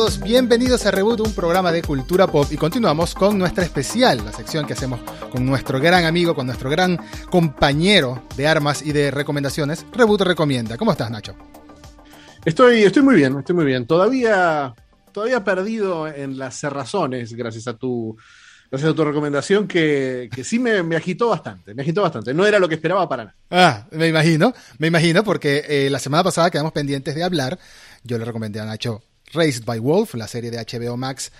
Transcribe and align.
todos, 0.00 0.18
bienvenidos 0.18 0.86
a 0.86 0.90
Reboot, 0.90 1.20
un 1.20 1.34
programa 1.34 1.70
de 1.70 1.82
cultura 1.82 2.26
pop 2.26 2.46
y 2.50 2.56
continuamos 2.56 3.14
con 3.14 3.38
nuestra 3.38 3.64
especial, 3.64 4.24
la 4.24 4.32
sección 4.32 4.66
que 4.66 4.72
hacemos 4.72 4.98
con 5.30 5.44
nuestro 5.44 5.78
gran 5.78 6.06
amigo, 6.06 6.34
con 6.34 6.46
nuestro 6.46 6.70
gran 6.70 6.98
compañero 7.30 8.22
de 8.34 8.48
armas 8.48 8.80
y 8.80 8.92
de 8.92 9.10
recomendaciones, 9.10 9.84
Reboot 9.92 10.22
Recomienda. 10.22 10.78
¿Cómo 10.78 10.92
estás, 10.92 11.10
Nacho? 11.10 11.36
Estoy, 12.46 12.84
estoy 12.84 13.02
muy 13.02 13.14
bien, 13.16 13.40
estoy 13.40 13.54
muy 13.54 13.66
bien. 13.66 13.86
Todavía, 13.86 14.72
todavía 15.12 15.44
perdido 15.44 16.08
en 16.08 16.38
las 16.38 16.58
cerrazones, 16.58 17.34
gracias 17.34 17.68
a 17.68 17.76
tu, 17.76 18.16
gracias 18.70 18.92
a 18.92 18.94
tu 18.94 19.04
recomendación, 19.04 19.68
que, 19.68 20.30
que 20.34 20.44
sí 20.44 20.58
me, 20.58 20.82
me, 20.82 20.96
agitó 20.96 21.28
bastante, 21.28 21.74
me 21.74 21.82
agitó 21.82 22.00
bastante. 22.00 22.32
No 22.32 22.46
era 22.46 22.58
lo 22.58 22.70
que 22.70 22.76
esperaba 22.76 23.06
para 23.06 23.24
nada. 23.24 23.36
Ah, 23.50 23.86
me 23.90 24.08
imagino, 24.08 24.54
me 24.78 24.86
imagino, 24.86 25.22
porque 25.24 25.62
eh, 25.68 25.90
la 25.90 25.98
semana 25.98 26.24
pasada 26.24 26.50
quedamos 26.50 26.72
pendientes 26.72 27.14
de 27.14 27.22
hablar. 27.22 27.58
Yo 28.02 28.16
le 28.16 28.24
recomendé 28.24 28.60
a 28.60 28.64
Nacho 28.64 29.02
Raised 29.32 29.64
by 29.64 29.78
Wolf, 29.78 30.14
la 30.14 30.28
serie 30.28 30.50
de 30.50 30.58
HBO 30.58 30.96
Max, 30.96 31.30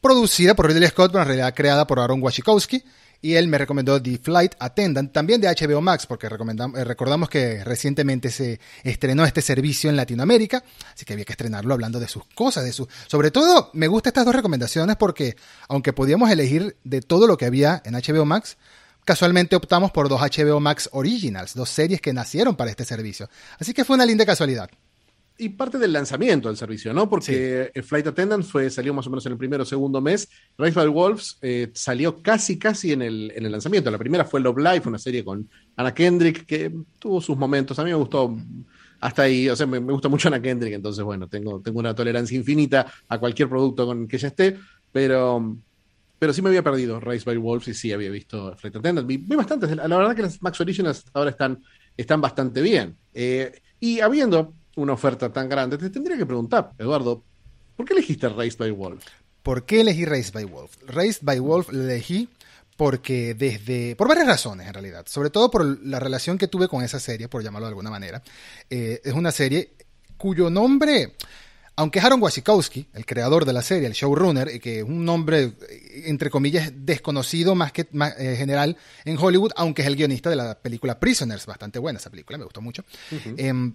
producida 0.00 0.54
por 0.54 0.68
Ridley 0.68 0.88
Scott, 0.88 1.12
pero 1.12 1.22
en 1.22 1.28
realidad 1.28 1.54
creada 1.54 1.86
por 1.86 1.98
Aaron 1.98 2.22
Wachikowski. 2.22 2.84
Y 3.22 3.36
él 3.36 3.48
me 3.48 3.56
recomendó 3.56 4.02
The 4.02 4.18
Flight 4.18 4.54
Attendant, 4.58 5.10
también 5.10 5.40
de 5.40 5.48
HBO 5.48 5.80
Max, 5.80 6.04
porque 6.04 6.26
eh, 6.26 6.84
recordamos 6.84 7.30
que 7.30 7.64
recientemente 7.64 8.30
se 8.30 8.60
estrenó 8.82 9.24
este 9.24 9.40
servicio 9.40 9.88
en 9.88 9.96
Latinoamérica, 9.96 10.62
así 10.92 11.06
que 11.06 11.14
había 11.14 11.24
que 11.24 11.32
estrenarlo 11.32 11.72
hablando 11.72 11.98
de 11.98 12.06
sus 12.06 12.26
cosas, 12.34 12.64
de 12.64 12.72
su... 12.74 12.86
Sobre 13.06 13.30
todo, 13.30 13.70
me 13.72 13.88
gustan 13.88 14.10
estas 14.10 14.26
dos 14.26 14.34
recomendaciones 14.34 14.96
porque, 14.96 15.36
aunque 15.68 15.94
podíamos 15.94 16.30
elegir 16.30 16.76
de 16.84 17.00
todo 17.00 17.26
lo 17.26 17.38
que 17.38 17.46
había 17.46 17.80
en 17.86 17.94
HBO 17.94 18.26
Max, 18.26 18.58
casualmente 19.06 19.56
optamos 19.56 19.90
por 19.90 20.10
dos 20.10 20.20
HBO 20.20 20.60
Max 20.60 20.90
Originals, 20.92 21.54
dos 21.54 21.70
series 21.70 22.02
que 22.02 22.12
nacieron 22.12 22.56
para 22.56 22.70
este 22.70 22.84
servicio. 22.84 23.30
Así 23.58 23.72
que 23.72 23.86
fue 23.86 23.96
una 23.96 24.04
linda 24.04 24.26
casualidad 24.26 24.68
y 25.36 25.48
parte 25.48 25.78
del 25.78 25.92
lanzamiento 25.92 26.48
del 26.48 26.56
servicio, 26.56 26.94
¿no? 26.94 27.08
Porque 27.08 27.70
sí. 27.74 27.82
Flight 27.82 28.06
Attendant 28.06 28.44
fue, 28.44 28.70
salió 28.70 28.94
más 28.94 29.06
o 29.06 29.10
menos 29.10 29.26
en 29.26 29.32
el 29.32 29.38
primero 29.38 29.64
o 29.64 29.66
segundo 29.66 30.00
mes. 30.00 30.28
Rise 30.56 30.74
by 30.74 30.88
Wolves 30.88 31.38
eh, 31.42 31.70
salió 31.74 32.22
casi, 32.22 32.58
casi 32.58 32.92
en 32.92 33.02
el, 33.02 33.32
en 33.34 33.44
el 33.44 33.50
lanzamiento. 33.50 33.90
La 33.90 33.98
primera 33.98 34.24
fue 34.24 34.40
Love 34.40 34.58
Life, 34.58 34.88
una 34.88 34.98
serie 34.98 35.24
con 35.24 35.48
Anna 35.76 35.92
Kendrick, 35.92 36.46
que 36.46 36.72
tuvo 37.00 37.20
sus 37.20 37.36
momentos. 37.36 37.78
A 37.78 37.84
mí 37.84 37.90
me 37.90 37.96
gustó 37.96 38.36
hasta 39.00 39.22
ahí, 39.22 39.48
o 39.48 39.56
sea, 39.56 39.66
me, 39.66 39.80
me 39.80 39.92
gusta 39.92 40.08
mucho 40.08 40.28
Anna 40.28 40.40
Kendrick, 40.40 40.74
entonces, 40.74 41.04
bueno, 41.04 41.28
tengo, 41.28 41.60
tengo 41.60 41.80
una 41.80 41.94
tolerancia 41.94 42.36
infinita 42.36 42.86
a 43.08 43.18
cualquier 43.18 43.48
producto 43.48 43.86
con 43.86 44.06
que 44.06 44.16
ella 44.16 44.28
esté, 44.28 44.56
pero, 44.92 45.58
pero 46.18 46.32
sí 46.32 46.40
me 46.40 46.48
había 46.48 46.62
perdido 46.62 47.00
Rise 47.00 47.24
by 47.26 47.36
Wolves 47.36 47.68
y 47.68 47.74
sí 47.74 47.92
había 47.92 48.08
visto 48.08 48.56
Flight 48.56 48.76
Attendant. 48.76 49.06
Vi, 49.06 49.16
vi 49.16 49.36
bastantes, 49.36 49.76
la 49.76 49.88
verdad 49.88 50.14
que 50.14 50.22
las 50.22 50.40
Max 50.40 50.60
Originals 50.60 51.04
ahora 51.12 51.30
están, 51.30 51.60
están 51.96 52.20
bastante 52.20 52.62
bien. 52.62 52.96
Eh, 53.12 53.60
y 53.80 54.00
habiendo 54.00 54.54
una 54.76 54.92
oferta 54.92 55.32
tan 55.32 55.48
grande, 55.48 55.78
te 55.78 55.90
tendría 55.90 56.16
que 56.16 56.26
preguntar, 56.26 56.72
Eduardo, 56.78 57.22
¿por 57.76 57.86
qué 57.86 57.92
elegiste 57.94 58.28
Raised 58.28 58.58
by 58.58 58.70
Wolf? 58.70 59.04
¿Por 59.42 59.64
qué 59.64 59.82
elegí 59.82 60.04
Raised 60.04 60.32
by 60.32 60.44
Wolf? 60.44 60.76
Raised 60.86 61.22
by 61.22 61.38
Wolf 61.38 61.70
lo 61.70 61.82
elegí 61.84 62.28
porque 62.76 63.34
desde, 63.34 63.94
por 63.96 64.08
varias 64.08 64.26
razones 64.26 64.66
en 64.66 64.74
realidad, 64.74 65.06
sobre 65.06 65.30
todo 65.30 65.50
por 65.50 65.64
la 65.84 66.00
relación 66.00 66.38
que 66.38 66.48
tuve 66.48 66.68
con 66.68 66.82
esa 66.82 66.98
serie, 66.98 67.28
por 67.28 67.42
llamarlo 67.42 67.66
de 67.66 67.70
alguna 67.70 67.90
manera, 67.90 68.22
eh, 68.70 69.00
es 69.04 69.12
una 69.12 69.30
serie 69.30 69.72
cuyo 70.16 70.50
nombre, 70.50 71.14
aunque 71.76 71.98
es 71.98 72.04
Aaron 72.04 72.22
Wasikowski, 72.22 72.88
el 72.94 73.04
creador 73.04 73.44
de 73.44 73.52
la 73.52 73.62
serie, 73.62 73.86
el 73.86 73.92
showrunner, 73.92 74.50
y 74.54 74.60
que 74.60 74.78
es 74.78 74.84
un 74.84 75.04
nombre, 75.04 75.52
entre 76.06 76.30
comillas, 76.30 76.72
desconocido 76.74 77.54
más 77.54 77.72
que 77.72 77.86
más, 77.92 78.14
eh, 78.18 78.36
general 78.36 78.76
en 79.04 79.18
Hollywood, 79.18 79.52
aunque 79.56 79.82
es 79.82 79.88
el 79.88 79.96
guionista 79.96 80.30
de 80.30 80.36
la 80.36 80.58
película 80.58 80.98
Prisoners, 80.98 81.46
bastante 81.46 81.78
buena 81.78 81.98
esa 81.98 82.10
película, 82.10 82.38
me 82.38 82.44
gustó 82.44 82.60
mucho. 82.60 82.82
Uh 83.12 83.14
-huh. 83.14 83.34
eh, 83.36 83.72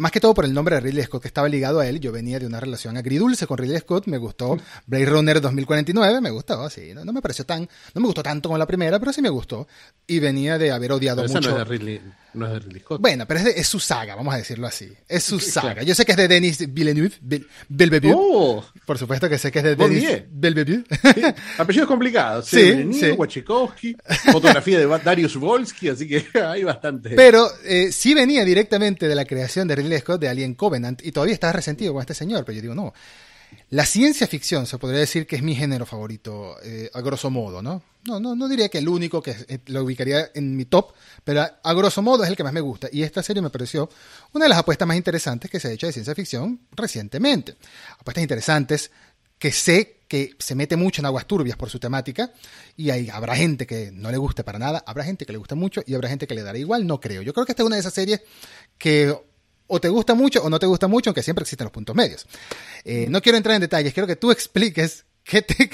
más 0.00 0.12
que 0.12 0.20
todo 0.20 0.32
por 0.32 0.46
el 0.46 0.54
nombre 0.54 0.74
de 0.74 0.80
Ridley 0.80 1.04
Scott 1.04 1.22
que 1.22 1.28
estaba 1.28 1.48
ligado 1.48 1.78
a 1.78 1.86
él. 1.86 2.00
Yo 2.00 2.10
venía 2.10 2.38
de 2.38 2.46
una 2.46 2.58
relación 2.58 2.96
agridulce 2.96 3.46
con 3.46 3.58
Ridley 3.58 3.78
Scott. 3.78 4.06
Me 4.06 4.16
gustó 4.16 4.56
Blade 4.86 5.04
Runner 5.06 5.40
2049. 5.40 6.20
Me 6.22 6.30
gustó, 6.30 6.68
sí. 6.70 6.94
No, 6.94 7.04
no, 7.04 7.12
me 7.12 7.20
pareció 7.20 7.44
tan. 7.44 7.68
No 7.94 8.00
me 8.00 8.06
gustó 8.06 8.22
tanto 8.22 8.48
como 8.48 8.58
la 8.58 8.66
primera, 8.66 8.98
pero 8.98 9.12
sí 9.12 9.20
me 9.20 9.28
gustó. 9.28 9.68
Y 10.06 10.18
venía 10.18 10.56
de 10.56 10.72
haber 10.72 10.92
odiado 10.92 11.22
pero 11.22 11.34
mucho. 11.34 11.50
No 11.50 11.58
es, 11.58 11.58
de 11.58 11.64
Ridley, 11.64 12.00
no 12.34 12.46
es 12.46 12.52
de 12.52 12.58
Ridley 12.60 12.80
Scott. 12.80 13.00
Bueno, 13.00 13.26
pero 13.26 13.40
es, 13.40 13.46
de, 13.46 13.50
es, 13.52 13.66
su 13.66 13.80
saga, 13.80 14.14
vamos 14.14 14.34
a 14.34 14.36
decirlo 14.36 14.66
así. 14.66 14.92
Es 15.08 15.24
su 15.24 15.40
saga. 15.40 15.72
Claro. 15.72 15.86
Yo 15.86 15.94
sé 15.94 16.04
que 16.04 16.12
es 16.12 16.18
de 16.18 16.28
Denis 16.28 16.72
Villeneuve. 16.72 17.12
Villeneuve. 17.68 18.12
Oh, 18.16 18.64
por 18.86 18.98
supuesto 18.98 19.28
que 19.28 19.38
sé 19.38 19.50
que 19.50 19.58
es 19.58 19.64
de 19.64 19.76
Denis 19.76 20.22
Villeneuve. 20.30 20.84
Sí. 21.14 21.22
Apellidos 21.58 21.88
complicados. 21.88 22.46
Sí, 22.46 22.62
Villeneuve, 22.62 23.10
sí. 23.10 23.10
Wachikowski, 23.12 23.96
fotografía 24.32 24.78
de 24.78 24.86
Darius 24.86 25.36
Volsky, 25.36 25.88
así 25.88 26.06
que 26.06 26.26
hay 26.44 26.64
bastante. 26.64 27.10
Pero 27.10 27.48
eh, 27.64 27.92
sí 27.92 28.14
venía 28.14 28.44
directamente 28.44 29.08
de 29.08 29.14
la 29.14 29.24
creación 29.24 29.68
de 29.68 29.76
Ridley 29.76 29.98
Scott 29.98 30.20
de 30.20 30.28
Alien 30.28 30.54
Covenant 30.54 31.04
y 31.04 31.12
todavía 31.12 31.34
estás 31.34 31.54
resentido 31.54 31.92
con 31.92 32.00
este 32.00 32.14
señor, 32.14 32.44
pero 32.44 32.56
yo 32.56 32.62
digo, 32.62 32.74
no. 32.74 32.92
La 33.70 33.86
ciencia 33.86 34.26
ficción 34.26 34.66
se 34.66 34.78
podría 34.78 35.00
decir 35.00 35.26
que 35.26 35.36
es 35.36 35.42
mi 35.42 35.54
género 35.54 35.86
favorito, 35.86 36.56
eh, 36.62 36.90
a 36.92 37.00
grosso 37.00 37.30
modo, 37.30 37.62
¿no? 37.62 37.82
No, 38.04 38.18
no, 38.18 38.34
no 38.34 38.48
diría 38.48 38.68
que 38.68 38.78
el 38.78 38.88
único 38.88 39.22
que 39.22 39.30
eh, 39.46 39.60
lo 39.66 39.84
ubicaría 39.84 40.30
en 40.34 40.56
mi 40.56 40.64
top, 40.64 40.92
pero 41.22 41.42
a, 41.62 41.74
grosso 41.74 42.02
modo 42.02 42.24
es 42.24 42.30
el 42.30 42.36
que 42.36 42.42
más 42.42 42.52
me 42.52 42.60
gusta. 42.60 42.88
Y 42.90 43.02
esta 43.02 43.22
serie 43.22 43.42
me 43.42 43.50
pareció 43.50 43.88
una 44.32 44.46
de 44.46 44.48
las 44.48 44.58
apuestas 44.58 44.88
más 44.88 44.96
interesantes 44.96 45.50
que 45.50 45.60
se 45.60 45.68
ha 45.68 45.72
hecho 45.72 45.86
de 45.86 45.92
ciencia 45.92 46.14
ficción 46.14 46.60
recientemente. 46.72 47.56
Apuestas 47.98 48.22
interesantes 48.22 48.90
que 49.38 49.52
sé 49.52 50.00
que 50.08 50.34
se 50.38 50.56
mete 50.56 50.76
mucho 50.76 51.00
en 51.00 51.06
aguas 51.06 51.26
turbias 51.26 51.56
por 51.56 51.70
su 51.70 51.78
temática 51.78 52.32
y 52.76 52.90
hay, 52.90 53.08
habrá 53.10 53.36
gente 53.36 53.66
que 53.66 53.92
no 53.92 54.10
le 54.10 54.16
guste 54.16 54.42
para 54.42 54.58
nada, 54.58 54.82
habrá 54.84 55.04
gente 55.04 55.24
que 55.24 55.32
le 55.32 55.38
gusta 55.38 55.54
mucho 55.54 55.82
y 55.86 55.94
habrá 55.94 56.08
gente 56.08 56.26
que 56.26 56.34
le 56.34 56.42
dará 56.42 56.58
igual, 56.58 56.86
no 56.86 56.98
creo. 56.98 57.22
Yo 57.22 57.32
creo 57.32 57.46
que 57.46 57.52
esta 57.52 57.62
es 57.62 57.66
una 57.66 57.76
de 57.76 57.80
esas 57.80 57.94
series 57.94 58.20
que 58.76 59.16
o 59.70 59.80
te 59.80 59.88
gusta 59.88 60.14
mucho 60.14 60.42
o 60.42 60.50
no 60.50 60.58
te 60.58 60.66
gusta 60.66 60.88
mucho, 60.88 61.10
aunque 61.10 61.22
siempre 61.22 61.42
existen 61.42 61.64
los 61.64 61.72
puntos 61.72 61.94
medios. 61.94 62.26
Eh, 62.84 63.06
no 63.08 63.22
quiero 63.22 63.38
entrar 63.38 63.54
en 63.54 63.62
detalles, 63.62 63.94
quiero 63.94 64.06
que 64.06 64.16
tú 64.16 64.30
expliques 64.32 65.04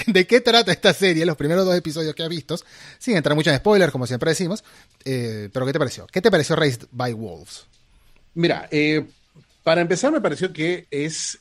de 0.07 0.27
qué 0.27 0.41
trata 0.41 0.71
esta 0.71 0.93
serie, 0.93 1.25
los 1.25 1.35
primeros 1.35 1.65
dos 1.65 1.75
episodios 1.75 2.13
que 2.13 2.23
has 2.23 2.29
visto, 2.29 2.57
sin 2.99 3.17
entrar 3.17 3.35
mucho 3.35 3.49
en 3.49 3.57
spoilers, 3.57 3.91
como 3.91 4.05
siempre 4.05 4.31
decimos. 4.31 4.63
Eh, 5.03 5.49
pero 5.51 5.65
¿qué 5.65 5.73
te 5.73 5.79
pareció? 5.79 6.05
¿Qué 6.07 6.21
te 6.21 6.29
pareció 6.29 6.55
Raised 6.55 6.87
by 6.91 7.13
Wolves? 7.13 7.65
Mira, 8.35 8.67
eh, 8.69 9.03
para 9.63 9.81
empezar 9.81 10.11
me 10.11 10.21
pareció 10.21 10.53
que 10.53 10.87
es... 10.91 11.37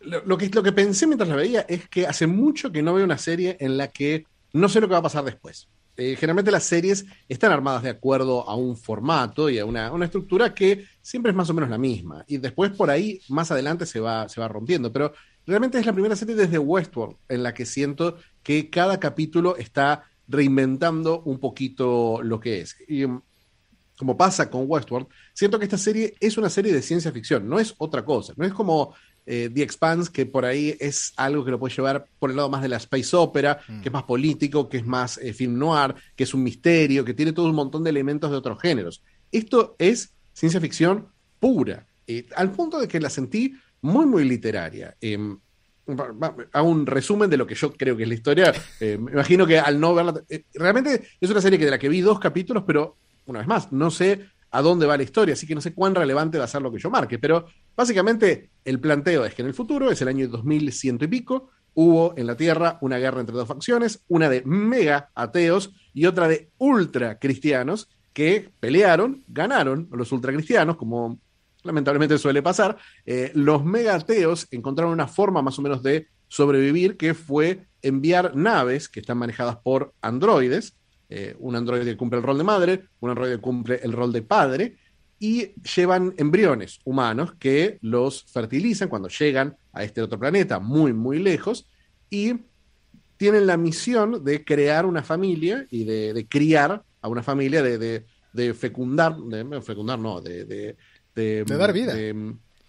Lo, 0.00 0.36
que, 0.36 0.48
lo 0.48 0.64
que 0.64 0.72
pensé 0.72 1.06
mientras 1.06 1.28
la 1.28 1.36
veía 1.36 1.64
es 1.68 1.88
que 1.88 2.08
hace 2.08 2.26
mucho 2.26 2.72
que 2.72 2.82
no 2.82 2.92
veo 2.92 3.04
una 3.04 3.18
serie 3.18 3.56
en 3.60 3.76
la 3.76 3.86
que 3.86 4.26
no 4.52 4.68
sé 4.68 4.80
lo 4.80 4.88
que 4.88 4.94
va 4.94 4.98
a 4.98 5.02
pasar 5.02 5.22
después. 5.24 5.68
Eh, 5.96 6.16
generalmente 6.16 6.50
las 6.50 6.64
series 6.64 7.04
están 7.28 7.52
armadas 7.52 7.82
de 7.82 7.90
acuerdo 7.90 8.48
a 8.48 8.56
un 8.56 8.76
formato 8.76 9.50
y 9.50 9.58
a 9.58 9.66
una, 9.66 9.92
una, 9.92 10.06
estructura 10.06 10.54
que 10.54 10.86
siempre 11.02 11.30
es 11.30 11.36
más 11.36 11.50
o 11.50 11.54
menos 11.54 11.68
la 11.68 11.76
misma. 11.76 12.24
Y 12.26 12.38
después 12.38 12.70
por 12.70 12.90
ahí, 12.90 13.20
más 13.28 13.50
adelante, 13.50 13.84
se 13.84 14.00
va, 14.00 14.28
se 14.28 14.40
va 14.40 14.48
rompiendo. 14.48 14.90
Pero 14.90 15.12
realmente 15.46 15.78
es 15.78 15.84
la 15.84 15.92
primera 15.92 16.16
serie 16.16 16.34
desde 16.34 16.58
Westworld 16.58 17.16
en 17.28 17.42
la 17.42 17.52
que 17.52 17.66
siento 17.66 18.16
que 18.42 18.70
cada 18.70 18.98
capítulo 18.98 19.56
está 19.56 20.04
reinventando 20.28 21.22
un 21.22 21.38
poquito 21.38 22.20
lo 22.22 22.40
que 22.40 22.62
es. 22.62 22.76
Y 22.88 23.04
um, 23.04 23.20
como 23.98 24.16
pasa 24.16 24.50
con 24.50 24.64
Westworld, 24.66 25.06
siento 25.34 25.58
que 25.58 25.66
esta 25.66 25.78
serie 25.78 26.14
es 26.20 26.38
una 26.38 26.48
serie 26.48 26.72
de 26.72 26.82
ciencia 26.82 27.12
ficción, 27.12 27.48
no 27.48 27.60
es 27.60 27.74
otra 27.78 28.04
cosa. 28.04 28.32
No 28.36 28.44
es 28.44 28.52
como 28.52 28.94
eh, 29.24 29.50
The 29.52 29.62
Expanse, 29.62 30.10
que 30.10 30.26
por 30.26 30.44
ahí 30.44 30.76
es 30.80 31.12
algo 31.16 31.44
que 31.44 31.52
lo 31.52 31.58
puede 31.58 31.74
llevar 31.74 32.06
por 32.18 32.30
el 32.30 32.36
lado 32.36 32.48
más 32.48 32.62
de 32.62 32.68
la 32.68 32.76
space 32.78 33.16
opera, 33.16 33.60
mm. 33.68 33.80
que 33.80 33.88
es 33.88 33.92
más 33.92 34.02
político, 34.02 34.68
que 34.68 34.78
es 34.78 34.86
más 34.86 35.18
eh, 35.18 35.32
film 35.32 35.58
noir, 35.58 35.94
que 36.16 36.24
es 36.24 36.34
un 36.34 36.42
misterio, 36.42 37.04
que 37.04 37.14
tiene 37.14 37.32
todo 37.32 37.46
un 37.46 37.54
montón 37.54 37.84
de 37.84 37.90
elementos 37.90 38.30
de 38.30 38.36
otros 38.36 38.60
géneros. 38.60 39.02
Esto 39.30 39.76
es 39.78 40.14
ciencia 40.32 40.60
ficción 40.60 41.06
pura, 41.38 41.86
eh, 42.06 42.26
al 42.34 42.50
punto 42.50 42.80
de 42.80 42.88
que 42.88 43.00
la 43.00 43.10
sentí 43.10 43.54
muy, 43.80 44.06
muy 44.06 44.24
literaria. 44.24 44.96
Em, 45.00 45.38
hago 46.52 46.68
un 46.68 46.86
resumen 46.86 47.30
de 47.30 47.36
lo 47.36 47.46
que 47.46 47.54
yo 47.54 47.72
creo 47.72 47.96
que 47.96 48.02
es 48.02 48.08
la 48.08 48.14
historia. 48.14 48.52
me 48.80 49.12
imagino 49.12 49.46
que 49.46 49.58
al 49.58 49.78
no 49.78 49.94
verla. 49.94 50.20
realmente 50.54 51.08
es 51.20 51.30
una 51.30 51.40
serie 51.40 51.58
que 51.58 51.64
de 51.64 51.70
la 51.70 51.78
que 51.78 51.88
vi 51.88 52.00
dos 52.00 52.18
capítulos, 52.18 52.64
pero 52.66 52.96
una 53.26 53.38
vez 53.38 53.48
más, 53.48 53.72
no 53.72 53.90
sé 53.90 54.31
a 54.52 54.62
dónde 54.62 54.86
va 54.86 54.96
la 54.96 55.02
historia, 55.02 55.32
así 55.32 55.46
que 55.46 55.54
no 55.54 55.60
sé 55.60 55.74
cuán 55.74 55.94
relevante 55.94 56.38
va 56.38 56.44
a 56.44 56.48
ser 56.48 56.62
lo 56.62 56.70
que 56.70 56.78
yo 56.78 56.90
marque, 56.90 57.18
pero 57.18 57.46
básicamente 57.74 58.50
el 58.64 58.78
planteo 58.78 59.24
es 59.24 59.34
que 59.34 59.42
en 59.42 59.48
el 59.48 59.54
futuro, 59.54 59.90
es 59.90 60.00
el 60.02 60.08
año 60.08 60.28
2100 60.28 60.98
y 61.00 61.06
pico, 61.06 61.50
hubo 61.74 62.14
en 62.16 62.26
la 62.26 62.36
Tierra 62.36 62.78
una 62.82 62.98
guerra 62.98 63.20
entre 63.20 63.34
dos 63.34 63.48
facciones, 63.48 64.04
una 64.08 64.28
de 64.28 64.42
mega 64.44 65.10
ateos 65.14 65.72
y 65.94 66.04
otra 66.04 66.28
de 66.28 66.50
ultra 66.58 67.18
cristianos, 67.18 67.88
que 68.12 68.50
pelearon, 68.60 69.24
ganaron 69.26 69.88
los 69.90 70.12
ultracristianos, 70.12 70.76
como 70.76 71.18
lamentablemente 71.62 72.18
suele 72.18 72.42
pasar, 72.42 72.76
eh, 73.06 73.32
los 73.34 73.64
mega 73.64 73.94
ateos 73.94 74.48
encontraron 74.50 74.92
una 74.92 75.08
forma 75.08 75.40
más 75.40 75.58
o 75.58 75.62
menos 75.62 75.82
de 75.82 76.08
sobrevivir, 76.28 76.98
que 76.98 77.14
fue 77.14 77.66
enviar 77.80 78.36
naves 78.36 78.88
que 78.88 79.00
están 79.00 79.18
manejadas 79.18 79.56
por 79.56 79.94
androides, 80.02 80.76
eh, 81.14 81.36
un 81.40 81.54
androide 81.54 81.84
que 81.84 81.96
cumple 81.96 82.20
el 82.20 82.24
rol 82.24 82.38
de 82.38 82.44
madre, 82.44 82.84
un 83.00 83.10
androide 83.10 83.36
que 83.36 83.42
cumple 83.42 83.80
el 83.82 83.92
rol 83.92 84.14
de 84.14 84.22
padre, 84.22 84.76
y 85.18 85.52
llevan 85.76 86.14
embriones 86.16 86.80
humanos 86.84 87.34
que 87.38 87.76
los 87.82 88.24
fertilizan 88.24 88.88
cuando 88.88 89.10
llegan 89.10 89.54
a 89.74 89.84
este 89.84 90.00
otro 90.00 90.18
planeta 90.18 90.58
muy, 90.58 90.94
muy 90.94 91.18
lejos, 91.18 91.66
y 92.08 92.36
tienen 93.18 93.46
la 93.46 93.58
misión 93.58 94.24
de 94.24 94.42
crear 94.42 94.86
una 94.86 95.02
familia 95.02 95.66
y 95.70 95.84
de, 95.84 96.14
de 96.14 96.26
criar 96.26 96.82
a 97.02 97.08
una 97.08 97.22
familia, 97.22 97.62
de, 97.62 97.76
de, 97.76 98.06
de 98.32 98.54
fecundar, 98.54 99.14
de, 99.14 99.60
fecundar 99.60 99.98
no, 99.98 100.22
de, 100.22 100.46
de 101.14 101.44
dar 101.44 101.74
vida. 101.74 101.94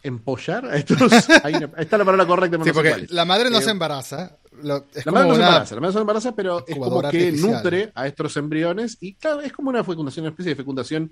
empollar 0.04 0.66
a 0.66 0.76
estos. 0.76 1.02
está 1.78 1.98
la 1.98 2.04
palabra 2.04 2.28
correcta. 2.28 2.62
Sí, 2.62 2.72
porque 2.74 3.08
la 3.10 3.24
madre 3.24 3.50
no 3.50 3.62
se 3.62 3.72
embaraza. 3.72 4.38
La 4.62 4.84
madre 5.12 5.28
no 5.28 5.36
se 5.36 5.42
embaraza, 5.42 5.76
la 5.76 5.82
madre 5.82 5.94
se 5.94 6.00
embaraza, 6.00 6.36
pero 6.36 6.66
es 6.68 6.76
como 6.76 7.02
que 7.10 7.32
nutre 7.32 7.92
a 7.96 8.08
estos 8.08 8.38
embriones 8.38 8.98
y 9.00 9.16
claro, 9.16 9.42
es 9.42 9.52
como 9.52 9.70
una 9.70 9.84
fecundación, 9.84 10.24
una 10.24 10.32
especie 10.32 10.52
de 10.52 10.56
fecundación 10.56 11.12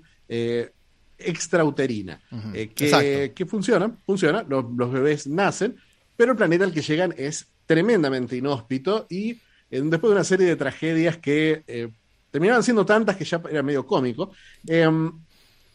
extrauterina, 1.18 2.20
que, 2.52 3.32
que, 3.34 3.46
funciona, 3.46 3.94
funciona, 4.04 4.44
los, 4.48 4.64
los, 4.76 4.92
bebés 4.92 5.26
nacen, 5.26 5.76
pero 6.16 6.32
el 6.32 6.38
planeta 6.38 6.64
al 6.64 6.72
que 6.72 6.82
llegan 6.82 7.14
es 7.16 7.46
tremendamente 7.66 8.36
inhóspito 8.36 9.06
y 9.08 9.38
después 9.80 10.10
de 10.10 10.16
una 10.16 10.24
serie 10.24 10.46
de 10.46 10.56
tragedias 10.56 11.16
que 11.16 11.64
eh, 11.66 11.88
terminaban 12.30 12.62
siendo 12.62 12.84
tantas 12.84 13.16
que 13.16 13.24
ya 13.24 13.40
era 13.50 13.62
medio 13.62 13.86
cómico, 13.86 14.32
em, 14.66 15.10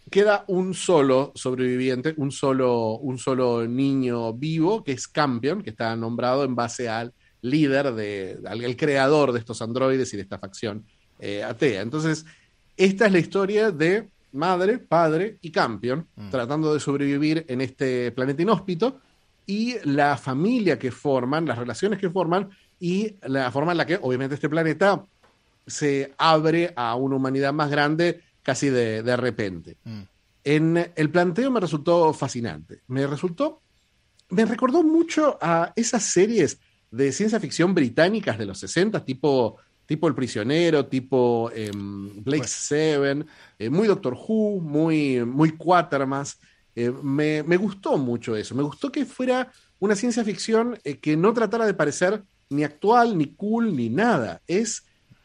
queda 0.09 0.45
un 0.47 0.73
solo 0.73 1.31
sobreviviente, 1.35 2.13
un 2.17 2.31
solo, 2.31 2.97
un 2.97 3.17
solo 3.17 3.67
niño 3.67 4.33
vivo, 4.33 4.83
que 4.83 4.93
es 4.93 5.07
Campion, 5.07 5.61
que 5.61 5.71
está 5.71 5.95
nombrado 5.95 6.43
en 6.43 6.55
base 6.55 6.87
al 6.87 7.13
líder, 7.41 7.93
de, 7.93 8.39
al, 8.45 8.75
creador 8.75 9.31
de 9.31 9.39
estos 9.39 9.61
androides 9.61 10.13
y 10.13 10.17
de 10.17 10.23
esta 10.23 10.39
facción 10.39 10.85
eh, 11.19 11.43
atea. 11.43 11.81
Entonces, 11.81 12.25
esta 12.75 13.05
es 13.05 13.11
la 13.11 13.19
historia 13.19 13.71
de 13.71 14.09
madre, 14.31 14.77
padre 14.77 15.37
y 15.41 15.51
Campion, 15.51 16.07
mm. 16.15 16.29
tratando 16.29 16.73
de 16.73 16.79
sobrevivir 16.79 17.45
en 17.47 17.61
este 17.61 18.11
planeta 18.11 18.41
inhóspito 18.41 18.99
y 19.45 19.77
la 19.83 20.17
familia 20.17 20.77
que 20.77 20.91
forman, 20.91 21.45
las 21.45 21.57
relaciones 21.57 21.99
que 21.99 22.09
forman 22.09 22.49
y 22.79 23.15
la 23.23 23.51
forma 23.51 23.71
en 23.71 23.77
la 23.77 23.85
que 23.85 23.97
obviamente 24.01 24.35
este 24.35 24.49
planeta 24.49 25.03
se 25.65 26.13
abre 26.17 26.73
a 26.75 26.95
una 26.95 27.15
humanidad 27.15 27.53
más 27.53 27.69
grande 27.69 28.21
casi 28.43 28.69
de, 28.69 29.17
repente. 29.17 29.77
Mm. 29.83 30.01
En 30.43 30.91
el 30.95 31.09
planteo 31.09 31.51
me 31.51 31.59
resultó 31.59 32.13
fascinante. 32.13 32.81
Me 32.87 33.05
resultó, 33.05 33.61
me 34.29 34.45
recordó 34.45 34.83
mucho 34.83 35.37
a 35.41 35.73
esas 35.75 36.03
series 36.03 36.59
de 36.91 37.11
ciencia 37.11 37.39
ficción 37.39 37.73
británicas 37.73 38.37
de 38.37 38.45
los 38.45 38.59
60, 38.59 39.03
tipo, 39.03 39.57
tipo 39.85 40.07
El 40.07 40.15
Prisionero, 40.15 40.85
tipo 40.85 41.51
em, 41.53 42.23
Blake 42.23 42.47
Seven, 42.47 43.25
eh, 43.59 43.69
muy 43.69 43.87
Doctor 43.87 44.13
Who, 44.13 44.61
muy, 44.61 45.23
muy 45.25 45.51
Quatermass. 45.51 46.39
Eh, 46.75 46.91
me, 46.91 47.41
gustó 47.57 47.97
mucho 47.97 48.35
eso, 48.35 48.53
me 48.53 48.63
gustó 48.63 48.91
que 48.91 49.05
fuera 49.05 49.51
una 49.79 49.95
ciencia 49.95 50.23
ficción 50.23 50.79
eh, 50.83 50.97
que 50.97 51.17
no 51.17 51.33
tratara 51.33 51.65
de 51.65 51.73
parecer 51.73 52.23
ni 52.49 52.63
actual, 52.63 53.17
ni 53.17 53.33
cool, 53.33 53.75
ni 53.75 53.89
nada. 53.89 54.41
Es, 54.47 54.83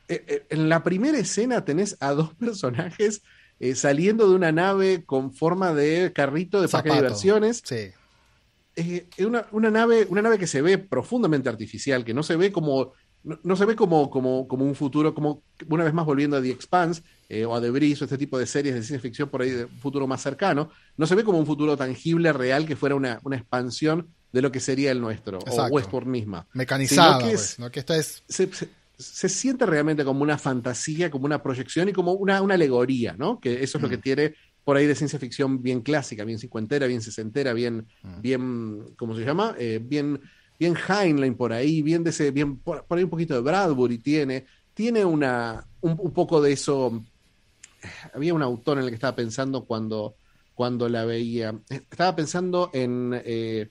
en 0.09 0.69
la 0.69 0.83
primera 0.83 1.19
escena 1.19 1.65
tenés 1.65 1.97
a 2.01 2.13
dos 2.13 2.35
personajes 2.39 3.23
saliendo 3.77 4.29
de 4.29 4.35
una 4.35 4.51
nave 4.51 5.05
con 5.05 5.33
forma 5.33 5.73
de 5.73 6.13
carrito 6.13 6.61
de 6.61 6.67
parque 6.67 6.89
de 6.89 6.97
diversiones. 6.97 7.63
Sí. 7.65 7.93
Una, 9.19 9.47
una, 9.53 9.71
nave, 9.71 10.07
una 10.09 10.23
nave 10.23 10.39
que 10.39 10.47
se 10.47 10.63
ve 10.63 10.79
profundamente 10.79 11.49
artificial, 11.49 12.05
que 12.05 12.15
no 12.15 12.23
se 12.23 12.37
ve 12.37 12.51
como 12.51 12.93
no, 13.25 13.57
se 13.57 13.65
ve 13.65 13.77
como, 13.77 14.11
como, 14.11 14.49
como, 14.49 14.65
un 14.65 14.75
futuro, 14.75 15.15
como 15.15 15.45
una 15.69 15.85
vez 15.85 15.95
más 15.95 16.05
volviendo 16.05 16.37
a 16.37 16.43
The 16.43 16.51
Expanse 16.51 17.03
eh, 17.29 17.45
o 17.45 17.55
a 17.55 17.61
The 17.61 17.71
Breeze 17.71 18.03
o 18.03 18.05
este 18.05 18.19
tipo 18.19 18.37
de 18.37 18.47
series 18.47 18.75
de 18.75 18.83
ciencia 18.83 19.01
ficción 19.01 19.29
por 19.29 19.43
ahí 19.43 19.51
de 19.51 19.65
un 19.65 19.79
futuro 19.79 20.07
más 20.07 20.21
cercano, 20.21 20.71
no 20.97 21.07
se 21.07 21.15
ve 21.15 21.23
como 21.23 21.39
un 21.39 21.47
futuro 21.47 21.77
tangible, 21.77 22.33
real, 22.33 22.67
que 22.67 22.75
fuera 22.75 22.95
una, 22.95 23.21
una 23.23 23.37
expansión 23.37 24.09
de 24.33 24.43
lo 24.43 24.51
que 24.51 24.61
sería 24.61 24.91
el 24.91 25.01
nuestro, 25.01 25.39
o 25.39 25.67
Westworld 25.67 26.09
misma. 26.09 26.47
Mecanizado, 26.53 27.21
que, 27.21 27.27
pues, 27.27 27.59
¿no? 27.59 27.71
que 27.71 27.81
esto 27.81 27.95
es... 27.95 28.25
Se, 28.29 28.49
se, 28.99 29.29
siente 29.29 29.67
realmente 29.67 30.05
como 30.05 30.23
una 30.23 30.39
fantasía, 30.39 31.11
como 31.11 31.27
una 31.27 31.43
proyección 31.43 31.89
y 31.89 31.93
como 31.93 32.13
una, 32.13 32.41
una 32.41 32.55
alegoría, 32.55 33.15
¿no? 33.19 33.41
Que 33.41 33.63
eso 33.63 33.79
es 33.79 33.83
lo 33.83 33.89
que 33.89 33.99
mm. 33.99 34.03
tiene 34.03 34.35
por 34.65 34.77
ahí 34.77 34.87
de 34.87 34.95
ciencia 34.95 35.19
ficción 35.19 35.63
bien 35.63 35.81
clásica, 35.81 36.25
bien 36.25 36.39
cincuentera, 36.39 36.87
bien 36.87 37.03
sesentera, 37.03 37.53
bien, 37.53 37.87
mm. 38.03 38.21
bien 38.21 38.85
¿cómo 38.97 39.15
se 39.17 39.25
llama? 39.25 39.55
Eh, 39.59 39.81
bien 39.83 40.21
bien 40.63 40.77
Heinlein 40.77 41.35
por 41.35 41.53
ahí, 41.53 41.83
bien 41.83 42.05
de 42.05 42.11
ese, 42.11 42.31
bien 42.31 42.59
por, 42.59 42.85
ahí 42.91 43.03
un 43.03 43.11
poquito 43.11 43.35
de 43.35 43.41
Bradbury 43.41 43.99
tiene, 43.99 44.47
tiene 44.75 45.05
una, 45.05 45.67
un, 45.81 46.13
poco 46.13 46.41
de 46.41 46.53
eso. 46.53 47.03
Había 48.15 48.33
un 48.33 48.43
autor 48.43 48.79
en 48.79 48.85
el 48.85 48.91
que 48.91 48.95
estaba 48.95 49.17
pensando 49.17 49.65
cuando, 49.65 50.15
cuando 50.55 50.89
la 50.89 51.05
veía. 51.05 51.53
Estaba 51.69 52.15
pensando 52.15 52.71
en 52.73 53.21
eh, 53.25 53.71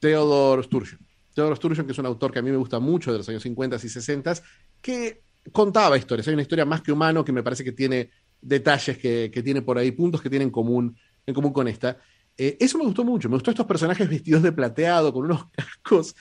Theodore 0.00 0.64
Sturgeon. 0.64 1.00
Theodore 1.34 1.54
Sturgeon, 1.54 1.86
que 1.86 1.92
es 1.92 1.98
un 1.98 2.06
autor 2.06 2.32
que 2.32 2.40
a 2.40 2.42
mí 2.42 2.50
me 2.50 2.56
gusta 2.56 2.80
mucho 2.80 3.12
de 3.12 3.18
los 3.18 3.28
años 3.28 3.44
50 3.44 3.76
y 3.76 3.88
60, 3.88 4.34
que 4.82 5.22
contaba 5.52 5.96
historias. 5.96 6.26
Hay 6.26 6.34
una 6.34 6.42
historia 6.42 6.64
más 6.64 6.82
que 6.82 6.90
humano 6.90 7.24
que 7.24 7.32
me 7.32 7.44
parece 7.44 7.62
que 7.62 7.72
tiene 7.72 8.10
detalles 8.40 8.98
que, 8.98 9.30
que 9.32 9.42
tiene 9.42 9.62
por 9.62 9.78
ahí, 9.78 9.90
puntos 9.92 10.22
que 10.22 10.30
tiene 10.30 10.44
en 10.44 10.50
común, 10.50 10.96
en 11.26 11.34
común 11.34 11.52
con 11.52 11.68
esta. 11.68 11.98
Eh, 12.38 12.56
eso 12.60 12.78
me 12.78 12.84
gustó 12.84 13.04
mucho. 13.04 13.28
Me 13.28 13.34
gustó 13.34 13.50
estos 13.50 13.66
personajes 13.66 14.08
vestidos 14.08 14.42
de 14.42 14.52
plateado 14.52 15.12
con 15.12 15.24
unos 15.24 15.46
cascos 15.56 16.14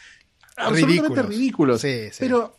absolutamente 0.58 1.22
ridículos. 1.22 1.86
Pero, 2.18 2.58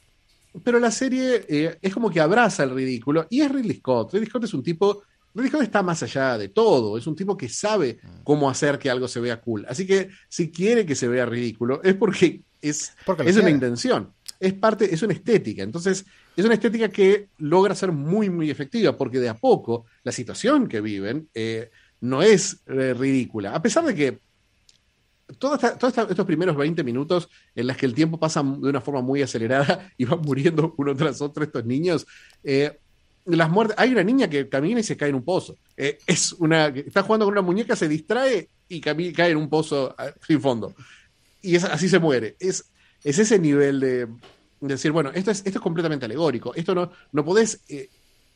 pero 0.62 0.78
la 0.78 0.92
serie 0.92 1.44
eh, 1.48 1.78
es 1.82 1.92
como 1.92 2.08
que 2.10 2.20
abraza 2.20 2.62
el 2.62 2.70
ridículo 2.70 3.26
y 3.28 3.40
es 3.40 3.50
Ridley 3.50 3.78
Scott. 3.78 4.12
Ridley 4.12 4.28
Scott 4.28 4.44
es 4.44 4.54
un 4.54 4.62
tipo. 4.62 5.02
Ridley 5.34 5.50
Scott 5.50 5.62
está 5.62 5.82
más 5.82 6.02
allá 6.04 6.38
de 6.38 6.48
todo. 6.48 6.96
Es 6.96 7.06
un 7.08 7.16
tipo 7.16 7.36
que 7.36 7.48
sabe 7.48 7.98
mm. 8.00 8.22
cómo 8.22 8.48
hacer 8.48 8.78
que 8.78 8.88
algo 8.88 9.08
se 9.08 9.18
vea 9.18 9.40
cool. 9.40 9.66
Así 9.68 9.84
que 9.84 10.08
si 10.28 10.50
quiere 10.52 10.86
que 10.86 10.94
se 10.94 11.08
vea 11.08 11.26
ridículo 11.26 11.82
es 11.82 11.94
porque 11.94 12.42
es, 12.62 12.92
es 13.24 13.36
una 13.36 13.50
intención. 13.50 14.12
Es 14.38 14.54
parte, 14.54 14.94
es 14.94 15.02
una 15.02 15.14
estética. 15.14 15.64
Entonces, 15.64 16.06
es 16.38 16.44
una 16.44 16.54
estética 16.54 16.88
que 16.88 17.30
logra 17.38 17.74
ser 17.74 17.90
muy, 17.90 18.30
muy 18.30 18.48
efectiva 18.48 18.96
porque 18.96 19.18
de 19.18 19.28
a 19.28 19.34
poco 19.34 19.86
la 20.04 20.12
situación 20.12 20.68
que 20.68 20.80
viven. 20.80 21.28
Eh, 21.34 21.68
no 22.00 22.22
es 22.22 22.60
eh, 22.68 22.94
ridícula. 22.94 23.56
A 23.56 23.60
pesar 23.60 23.84
de 23.84 23.92
que 23.92 24.20
todos 25.36 25.60
estos 25.64 26.24
primeros 26.24 26.56
20 26.56 26.84
minutos 26.84 27.28
en 27.56 27.66
las 27.66 27.76
que 27.76 27.86
el 27.86 27.94
tiempo 27.94 28.20
pasa 28.20 28.44
de 28.44 28.68
una 28.68 28.80
forma 28.80 29.02
muy 29.02 29.20
acelerada 29.20 29.90
y 29.98 30.04
van 30.04 30.20
muriendo 30.20 30.74
uno 30.78 30.94
tras 30.94 31.20
otro 31.20 31.42
estos 31.42 31.64
niños, 31.64 32.06
eh, 32.44 32.78
las 33.24 33.50
muertes, 33.50 33.76
hay 33.76 33.90
una 33.90 34.04
niña 34.04 34.30
que 34.30 34.48
camina 34.48 34.78
y 34.78 34.84
se 34.84 34.96
cae 34.96 35.08
en 35.08 35.16
un 35.16 35.24
pozo. 35.24 35.56
Es 35.76 36.34
una, 36.34 36.68
está 36.68 37.02
jugando 37.02 37.26
con 37.26 37.32
una 37.32 37.42
muñeca, 37.42 37.74
se 37.74 37.88
distrae 37.88 38.48
y 38.68 38.80
cae 38.80 39.30
en 39.32 39.38
un 39.38 39.50
pozo 39.50 39.96
sin 40.24 40.40
fondo. 40.40 40.72
Y 41.42 41.56
así 41.56 41.88
se 41.88 41.98
muere. 41.98 42.36
Es, 42.38 42.64
es 43.02 43.18
ese 43.18 43.40
nivel 43.40 43.80
de, 43.80 44.08
decir, 44.60 44.92
bueno, 44.92 45.10
esto 45.14 45.30
es, 45.30 45.38
esto 45.38 45.58
es 45.58 45.60
completamente 45.60 46.06
alegórico. 46.06 46.54
Esto 46.54 46.74
no, 46.74 46.90
no 47.12 47.24
podés, 47.24 47.62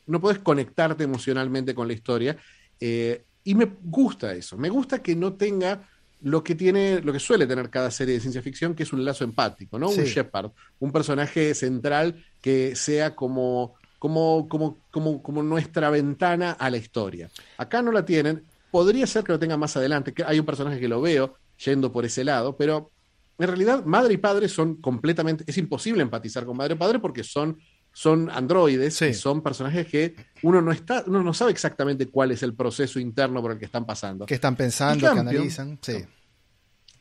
no 0.07 0.21
podés 0.21 0.39
conectarte 0.39 1.03
emocionalmente 1.03 1.75
con 1.75 1.87
la 1.87 1.93
historia. 1.93 2.37
Y 2.79 3.55
me 3.55 3.69
gusta 3.83 4.33
eso, 4.33 4.57
me 4.57 4.69
gusta 4.69 5.01
que 5.01 5.15
no 5.15 5.33
tenga 5.33 5.87
lo 6.21 6.41
que 6.43 6.55
tiene, 6.55 7.01
lo 7.01 7.11
que 7.11 7.19
suele 7.19 7.45
tener 7.45 7.69
cada 7.69 7.91
serie 7.91 8.13
de 8.13 8.21
ciencia 8.21 8.41
ficción, 8.41 8.73
que 8.73 8.83
es 8.83 8.93
un 8.93 9.03
lazo 9.03 9.25
empático, 9.25 9.77
¿no? 9.77 9.89
Un 9.89 10.05
Shepard, 10.05 10.51
un 10.79 10.91
personaje 10.93 11.53
central 11.53 12.23
que 12.41 12.77
sea 12.77 13.13
como, 13.13 13.75
como, 13.99 14.47
como, 14.47 14.77
como, 14.89 15.21
como 15.21 15.43
nuestra 15.43 15.89
ventana 15.89 16.51
a 16.53 16.69
la 16.69 16.77
historia. 16.77 17.29
Acá 17.57 17.81
no 17.81 17.91
la 17.91 18.05
tienen, 18.05 18.43
podría 18.71 19.05
ser 19.05 19.25
que 19.25 19.33
lo 19.33 19.39
tenga 19.39 19.57
más 19.57 19.75
adelante, 19.75 20.13
que 20.13 20.23
hay 20.23 20.39
un 20.39 20.45
personaje 20.45 20.79
que 20.79 20.87
lo 20.87 21.01
veo 21.01 21.35
yendo 21.65 21.91
por 21.91 22.05
ese 22.05 22.23
lado, 22.23 22.55
pero 22.55 22.89
en 23.37 23.47
realidad 23.47 23.83
madre 23.85 24.13
y 24.13 24.17
padre 24.17 24.47
son 24.47 24.75
completamente, 24.75 25.43
es 25.47 25.57
imposible 25.57 26.01
empatizar 26.01 26.45
con 26.45 26.57
madre 26.57 26.75
y 26.75 26.77
padre 26.77 26.99
porque 26.99 27.23
son 27.23 27.57
son 27.93 28.29
androides 28.31 28.99
y 29.03 29.13
son 29.13 29.43
personajes 29.43 29.85
que 29.85 30.15
uno 30.41 30.61
no 30.61 30.71
está, 30.71 31.03
uno 31.05 31.21
no 31.21 31.33
sabe 31.33 31.51
exactamente 31.51 32.07
cuál 32.07 32.31
es 32.31 32.41
el 32.41 32.55
proceso 32.55 32.99
interno 32.99 33.39
por 33.39 33.51
el 33.51 33.59
que 33.59 33.65
están 33.65 33.85
pasando. 33.85 34.25
Que 34.25 34.33
están 34.33 34.55
pensando, 34.55 35.13
que 35.13 35.19
analizan. 35.19 35.77
Sí. 35.79 36.03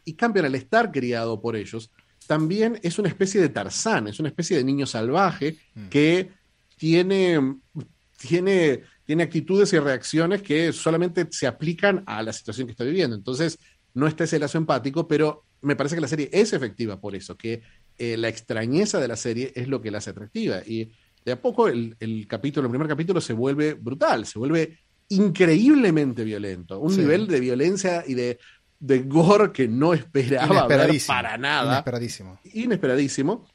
Y 0.04 0.12
Campion, 0.12 0.44
al 0.44 0.54
estar 0.54 0.92
criado 0.92 1.40
por 1.40 1.56
ellos, 1.56 1.90
también 2.26 2.78
es 2.82 2.98
una 2.98 3.08
especie 3.08 3.40
de 3.40 3.48
Tarzán, 3.48 4.08
es 4.08 4.20
una 4.20 4.28
especie 4.28 4.56
de 4.56 4.64
niño 4.64 4.86
salvaje 4.86 5.56
mm. 5.74 5.88
que 5.88 6.30
tiene, 6.76 7.56
tiene, 8.18 8.82
tiene 9.04 9.22
actitudes 9.22 9.72
y 9.72 9.78
reacciones 9.78 10.42
que 10.42 10.74
solamente 10.74 11.26
se 11.30 11.46
aplican 11.46 12.02
a 12.06 12.22
la 12.22 12.34
situación 12.34 12.66
que 12.66 12.72
está 12.72 12.84
viviendo. 12.84 13.16
Entonces, 13.16 13.58
no 13.94 14.06
está 14.06 14.24
ese 14.24 14.38
lazo 14.38 14.58
empático, 14.58 15.08
pero 15.08 15.44
me 15.62 15.76
parece 15.76 15.94
que 15.94 16.00
la 16.00 16.08
serie 16.08 16.28
es 16.32 16.52
efectiva 16.52 17.00
por 17.00 17.14
eso, 17.14 17.36
que 17.36 17.62
eh, 17.98 18.16
la 18.16 18.28
extrañeza 18.28 19.00
de 19.00 19.08
la 19.08 19.16
serie 19.16 19.52
es 19.54 19.68
lo 19.68 19.80
que 19.80 19.90
la 19.90 19.98
hace 19.98 20.10
atractiva. 20.10 20.60
Y 20.66 20.90
de 21.24 21.32
a 21.32 21.40
poco 21.40 21.68
el, 21.68 21.96
capítulo, 22.28 22.66
el 22.66 22.70
primer 22.70 22.88
capítulo 22.88 23.20
se 23.20 23.32
vuelve 23.32 23.74
brutal, 23.74 24.26
se 24.26 24.38
vuelve 24.38 24.78
increíblemente 25.08 26.24
violento. 26.24 26.80
Un 26.80 26.96
nivel 26.96 27.26
de 27.26 27.40
violencia 27.40 28.04
y 28.06 28.14
de, 28.14 28.38
de 28.78 28.98
gore 29.00 29.52
que 29.52 29.68
no 29.68 29.94
esperaba 29.94 30.66
ver 30.66 31.00
para 31.06 31.38
nada. 31.38 31.72
Inesperadísimo. 31.72 32.40
Inesperadísimo. 32.52 33.46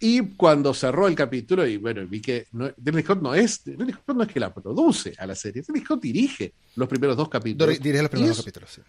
Y 0.00 0.34
cuando 0.36 0.72
cerró 0.74 1.08
el 1.08 1.16
capítulo, 1.16 1.66
y 1.66 1.76
bueno, 1.76 2.06
vi 2.06 2.20
que 2.20 2.46
no, 2.52 2.68
Scott 2.68 3.20
no 3.20 3.34
es, 3.34 3.54
Scott 3.54 4.16
no 4.16 4.22
es 4.22 4.28
que 4.28 4.38
la 4.38 4.54
produce 4.54 5.12
a 5.18 5.26
la 5.26 5.34
serie, 5.34 5.62
Ridley 5.66 5.82
Scott 5.84 6.00
dirige 6.00 6.54
los 6.76 6.88
primeros 6.88 7.16
dos 7.16 7.28
capítulos. 7.28 7.80
Dirige 7.80 8.02
los 8.02 8.10
primeros 8.10 8.36
dos 8.36 8.44
capítulos, 8.44 8.70
sí. 8.72 8.82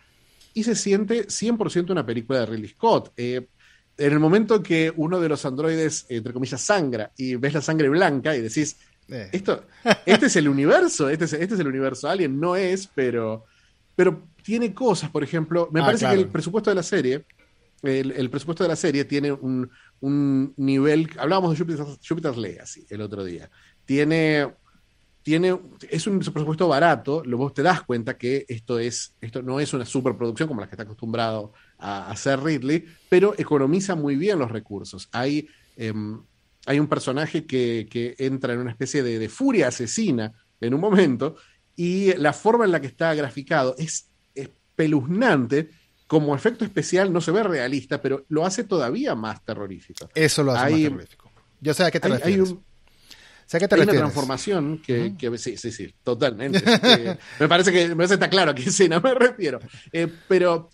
Y 0.53 0.63
se 0.63 0.75
siente 0.75 1.27
100% 1.27 1.91
una 1.91 2.05
película 2.05 2.39
de 2.39 2.45
Ridley 2.47 2.69
Scott. 2.69 3.13
Eh, 3.17 3.47
en 3.97 4.13
el 4.13 4.19
momento 4.19 4.63
que 4.63 4.91
uno 4.95 5.19
de 5.19 5.29
los 5.29 5.45
androides, 5.45 6.05
entre 6.09 6.33
comillas, 6.33 6.61
sangra 6.61 7.11
y 7.17 7.35
ves 7.35 7.53
la 7.53 7.61
sangre 7.61 7.89
blanca 7.89 8.35
y 8.35 8.41
decís, 8.41 8.77
eh. 9.09 9.29
esto, 9.31 9.65
este 10.05 10.27
es 10.27 10.35
el 10.37 10.47
universo, 10.47 11.09
este 11.09 11.25
es, 11.25 11.33
este 11.33 11.55
es 11.55 11.59
el 11.59 11.67
universo 11.67 12.07
Alien, 12.09 12.39
no 12.39 12.55
es, 12.55 12.87
pero, 12.87 13.45
pero 13.95 14.23
tiene 14.43 14.73
cosas, 14.73 15.09
por 15.09 15.23
ejemplo, 15.23 15.69
me 15.71 15.81
Ah, 15.81 15.85
parece 15.85 16.03
claro. 16.05 16.15
que 16.15 16.21
el 16.21 16.27
presupuesto 16.29 16.69
de 16.69 16.75
la 16.75 16.83
serie, 16.83 17.25
el, 17.83 18.11
el 18.11 18.29
presupuesto 18.29 18.63
de 18.63 18.69
la 18.69 18.75
serie 18.75 19.03
tiene 19.05 19.31
un, 19.31 19.69
un 20.01 20.53
nivel, 20.57 21.09
hablábamos 21.17 21.51
de 21.51 21.57
Jupiter's, 21.57 21.99
Jupiter's 22.07 22.37
Legacy 22.37 22.85
el 22.89 23.01
otro 23.01 23.23
día, 23.23 23.49
tiene, 23.85 24.47
tiene, 25.23 25.59
es 25.89 26.07
un 26.07 26.19
presupuesto 26.19 26.67
barato, 26.67 27.21
luego 27.25 27.45
vos 27.45 27.53
te 27.53 27.61
das 27.61 27.83
cuenta 27.83 28.17
que 28.17 28.45
esto, 28.47 28.79
es, 28.79 29.13
esto 29.21 29.41
no 29.41 29.59
es 29.59 29.73
una 29.73 29.85
superproducción 29.85 30.47
como 30.47 30.61
las 30.61 30.69
que 30.69 30.75
está 30.75 30.83
acostumbrado 30.83 31.53
a 31.77 32.09
hacer 32.09 32.41
Ridley, 32.41 32.85
pero 33.09 33.35
economiza 33.37 33.95
muy 33.95 34.15
bien 34.15 34.39
los 34.39 34.49
recursos. 34.51 35.09
Hay, 35.11 35.47
em, 35.77 36.21
hay 36.65 36.79
un 36.79 36.87
personaje 36.87 37.45
que, 37.45 37.87
que 37.89 38.15
entra 38.17 38.53
en 38.53 38.59
una 38.59 38.71
especie 38.71 39.03
de, 39.03 39.19
de 39.19 39.29
furia 39.29 39.67
asesina 39.67 40.31
en 40.61 40.73
un 40.73 40.81
momento 40.81 41.35
y 41.75 42.13
la 42.15 42.33
forma 42.33 42.65
en 42.65 42.71
la 42.71 42.81
que 42.81 42.87
está 42.87 43.13
graficado 43.13 43.75
es 43.77 44.09
espeluznante. 44.33 45.69
Como 46.07 46.35
efecto 46.35 46.65
especial 46.65 47.13
no 47.13 47.21
se 47.21 47.31
ve 47.31 47.43
realista, 47.43 48.01
pero 48.01 48.25
lo 48.29 48.43
hace 48.45 48.63
todavía 48.63 49.13
más 49.13 49.45
terrorífico. 49.45 50.09
Eso 50.15 50.43
lo 50.43 50.53
hace 50.53 50.65
Hay- 50.65 50.73
más 50.73 50.81
terrorífico. 50.91 51.31
Yo 51.61 51.73
sé 51.73 51.83
a 51.83 51.91
qué 51.91 51.99
te 51.99 52.07
Hay, 52.07 52.13
hay 52.13 52.19
refieres. 52.19 52.49
un- 52.51 52.63
sé 53.49 53.57
a 53.57 53.59
qué 53.59 53.67
te 53.67 53.75
hay 53.75 53.81
una 53.81 53.91
transformación 54.01 54.81
que, 54.85 55.15
que- 55.17 55.37
sí, 55.37 55.57
sí, 55.57 55.71
sí, 55.71 55.93
totalmente. 56.03 56.61
Eh, 56.83 57.17
me 57.39 57.47
parece 57.47 57.71
que 57.71 57.87
me 57.89 57.95
parece 57.95 58.11
que 58.13 58.23
está 58.23 58.29
claro 58.29 58.51
a 58.51 58.55
qué 58.55 58.63
escena 58.63 58.99
me 58.99 59.13
refiero. 59.13 59.59
Eh, 59.91 60.07
pero 60.27 60.69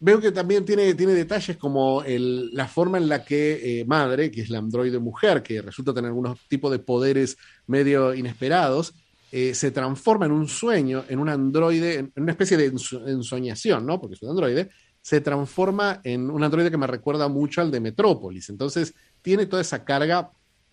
veo 0.00 0.20
que 0.20 0.30
también 0.32 0.64
tiene, 0.66 0.92
tiene 0.94 1.14
detalles 1.14 1.56
como 1.56 2.02
el- 2.02 2.52
la 2.52 2.68
forma 2.68 2.98
en 2.98 3.08
la 3.08 3.24
que 3.24 3.80
eh, 3.80 3.84
Madre, 3.86 4.30
que 4.30 4.42
es 4.42 4.50
la 4.50 4.58
androide 4.58 4.98
mujer, 4.98 5.42
que 5.42 5.62
resulta 5.62 5.94
tener 5.94 6.08
algunos 6.08 6.38
tipos 6.48 6.70
de 6.70 6.78
poderes 6.78 7.38
medio 7.66 8.12
inesperados, 8.12 8.92
eh, 9.32 9.54
se 9.54 9.70
transforma 9.70 10.26
en 10.26 10.32
un 10.32 10.46
sueño, 10.46 11.04
en 11.08 11.18
un 11.18 11.28
androide, 11.28 11.94
en 11.98 12.12
una 12.16 12.32
especie 12.32 12.56
de 12.56 12.70
enso- 12.72 13.08
ensoñación, 13.08 13.86
¿no? 13.86 13.98
Porque 14.00 14.14
es 14.14 14.22
un 14.22 14.30
androide, 14.30 14.68
se 15.00 15.20
transforma 15.20 16.00
en 16.04 16.30
un 16.30 16.44
androide 16.44 16.70
que 16.70 16.76
me 16.76 16.86
recuerda 16.86 17.28
mucho 17.28 17.60
al 17.60 17.70
de 17.70 17.80
Metrópolis. 17.80 18.48
Entonces, 18.50 18.94
tiene 19.22 19.46
toda 19.46 19.62
esa 19.62 19.84
carga 19.84 20.30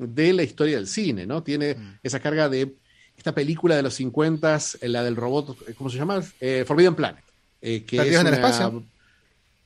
de 0.07 0.33
la 0.33 0.43
historia 0.43 0.75
del 0.75 0.87
cine, 0.87 1.25
¿no? 1.25 1.43
Tiene 1.43 1.75
esa 2.03 2.19
carga 2.19 2.49
de 2.49 2.75
esta 3.17 3.33
película 3.33 3.75
de 3.75 3.83
los 3.83 3.93
50, 3.93 4.59
la 4.83 5.03
del 5.03 5.15
robot, 5.15 5.75
¿cómo 5.77 5.89
se 5.89 5.97
llama? 5.97 6.23
Eh, 6.39 6.63
Forbidden 6.65 6.95
Planet. 6.95 7.23
eh, 7.61 7.83
que 7.83 7.97
¿Perdidos 7.97 8.15
es 8.15 8.21
en 8.21 8.27
el 8.27 8.33
espacio? 8.33 8.83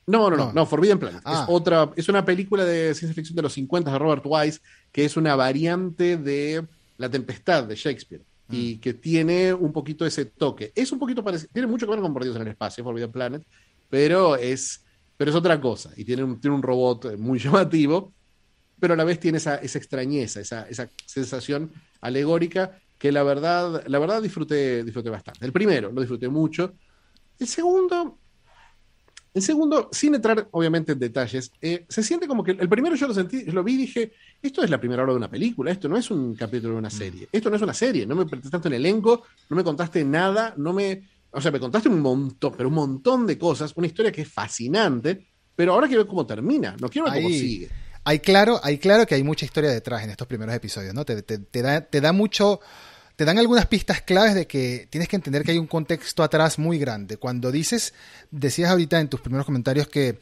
No, 0.08 0.30
no, 0.30 0.38
no, 0.38 0.54
No. 0.54 0.66
Forbidden 0.66 1.00
Planet. 1.00 1.22
Ah. 1.24 1.44
Es 1.44 1.54
otra, 1.54 1.92
es 1.96 2.10
una 2.10 2.24
película 2.24 2.64
de 2.66 2.94
ciencia 2.94 3.14
ficción 3.14 3.36
de 3.36 3.42
los 3.42 3.54
50 3.54 3.92
de 3.92 3.98
Robert 3.98 4.24
Wise, 4.26 4.60
que 4.92 5.06
es 5.06 5.18
una 5.18 5.36
variante 5.36 6.18
de 6.18 6.66
La 6.98 7.10
Tempestad 7.10 7.64
de 7.64 7.76
Shakespeare. 7.76 8.22
Mm. 8.48 8.54
Y 8.56 8.78
que 8.78 8.94
tiene 8.94 9.54
un 9.54 9.72
poquito 9.72 10.06
ese 10.06 10.26
toque. 10.26 10.72
Es 10.76 10.92
un 10.92 11.00
poquito 11.00 11.24
parecido, 11.24 11.50
tiene 11.54 11.68
mucho 11.68 11.88
que 11.88 11.94
ver 11.94 12.02
con 12.02 12.14
Perdidos 12.14 12.36
en 12.36 12.44
el 12.44 12.50
Espacio, 12.50 12.84
Forbidden 12.84 13.12
Planet, 13.12 13.44
pero 13.90 14.36
es, 14.36 14.84
pero 15.18 15.32
es 15.32 15.36
otra 15.36 15.60
cosa. 15.60 15.92
Y 15.96 16.06
tiene 16.06 16.24
un, 16.24 16.40
tiene 16.40 16.56
un 16.56 16.62
robot 16.62 17.06
eh, 17.06 17.18
muy 17.18 17.40
llamativo, 17.44 18.14
pero 18.80 18.94
a 18.94 18.98
la 18.98 19.04
vez 19.04 19.20
tiene 19.20 19.38
esa, 19.38 19.56
esa 19.56 19.78
extrañeza, 19.78 20.40
esa, 20.42 20.68
esa 20.70 20.90
sensación 21.06 21.72
alegórica 22.02 22.80
que 22.98 23.12
la 23.12 23.24
verdad, 23.24 23.84
la 23.88 24.00
verdad 24.00 24.22
disfruté, 24.22 24.84
disfruté 24.84 25.10
bastante. 25.10 25.46
El 25.46 25.52
primero 25.52 25.92
lo 25.92 26.02
disfruté 26.02 26.30
mucho. 26.30 26.74
El 27.38 27.48
segundo, 27.48 28.20
el 29.34 29.42
segundo, 29.42 29.90
sin 29.92 30.16
entrar 30.16 30.48
obviamente 30.52 30.94
en 30.94 31.00
detalles, 31.00 31.52
eh, 31.62 31.86
se 31.90 32.04
siente 32.04 32.26
como 32.28 32.42
que 32.44 32.52
el 32.52 32.70
primero 32.70 32.96
yo 32.96 33.08
lo 33.08 33.14
sentí, 33.14 33.44
lo 33.46 33.64
vi 33.66 33.74
y 33.74 33.78
dije, 33.78 34.14
esto 34.42 34.64
es 34.64 34.70
la 34.70 34.80
primera 34.80 35.04
hora 35.04 35.12
de 35.12 35.18
una 35.18 35.30
película, 35.30 35.72
esto 35.72 35.90
no 35.90 35.98
es 35.98 36.10
un 36.10 36.36
capítulo 36.36 36.74
de 36.74 36.80
una 36.80 36.90
serie, 36.90 37.28
esto 37.32 37.50
no 37.50 37.58
es 37.58 37.62
una 37.62 37.74
serie, 37.74 38.06
no 38.06 38.16
me 38.16 38.26
presentaste 38.26 38.70
un 38.70 38.76
elenco, 38.76 39.24
no 39.50 39.58
me 39.58 39.64
contaste 39.64 40.06
nada, 40.06 40.54
no 40.58 40.72
me, 40.72 41.02
o 41.32 41.42
sea, 41.42 41.52
me 41.52 41.60
contaste 41.60 41.90
un 41.90 42.00
montón, 42.00 42.54
pero 42.56 42.70
un 42.70 42.76
montón 42.76 43.28
de 43.28 43.38
cosas, 43.38 43.74
una 43.76 43.88
historia 43.88 44.10
que 44.12 44.22
es 44.22 44.32
fascinante, 44.32 45.28
pero 45.54 45.74
ahora 45.74 45.88
quiero 45.88 46.04
ver 46.04 46.10
cómo 46.10 46.26
termina, 46.26 46.78
no 46.80 46.88
quiero 46.88 47.08
ver 47.12 47.16
cómo 47.16 47.28
Ahí- 47.28 47.40
sigue. 47.40 47.70
Hay 48.06 48.20
claro, 48.20 48.60
hay 48.64 48.78
claro 48.78 49.06
que 49.06 49.16
hay 49.16 49.24
mucha 49.24 49.46
historia 49.46 49.70
detrás 49.72 50.04
en 50.04 50.12
estos 50.12 50.28
primeros 50.28 50.54
episodios, 50.56 50.94
¿no? 50.94 51.04
Te, 51.06 51.22
te- 51.24 51.40
te 51.40 51.62
da, 51.62 51.82
te 51.82 52.02
da 52.02 52.12
mucho, 52.14 52.60
te 53.16 53.26
dan 53.26 53.38
algunas 53.40 53.66
pistas 53.66 54.02
claves 54.02 54.36
de 54.36 54.46
que 54.48 54.88
tienes 54.90 55.10
que 55.10 55.16
entender 55.16 55.44
que 55.44 55.52
hay 55.52 55.58
un 55.58 55.68
contexto 55.68 56.22
atrás 56.24 56.60
muy 56.60 56.78
grande. 56.78 57.18
Cuando 57.18 57.52
dices, 57.52 57.94
decías 58.32 58.70
ahorita 58.70 59.00
en 59.00 59.10
tus 59.10 59.22
primeros 59.22 59.46
comentarios 59.46 59.88
que 59.88 60.20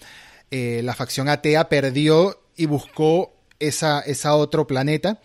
eh, 0.49 0.81
la 0.83 0.95
facción 0.95 1.27
atea 1.29 1.67
perdió 1.69 2.39
y 2.55 2.65
buscó 2.67 3.33
esa, 3.59 3.99
esa 4.01 4.35
otro 4.35 4.65
planeta, 4.65 5.19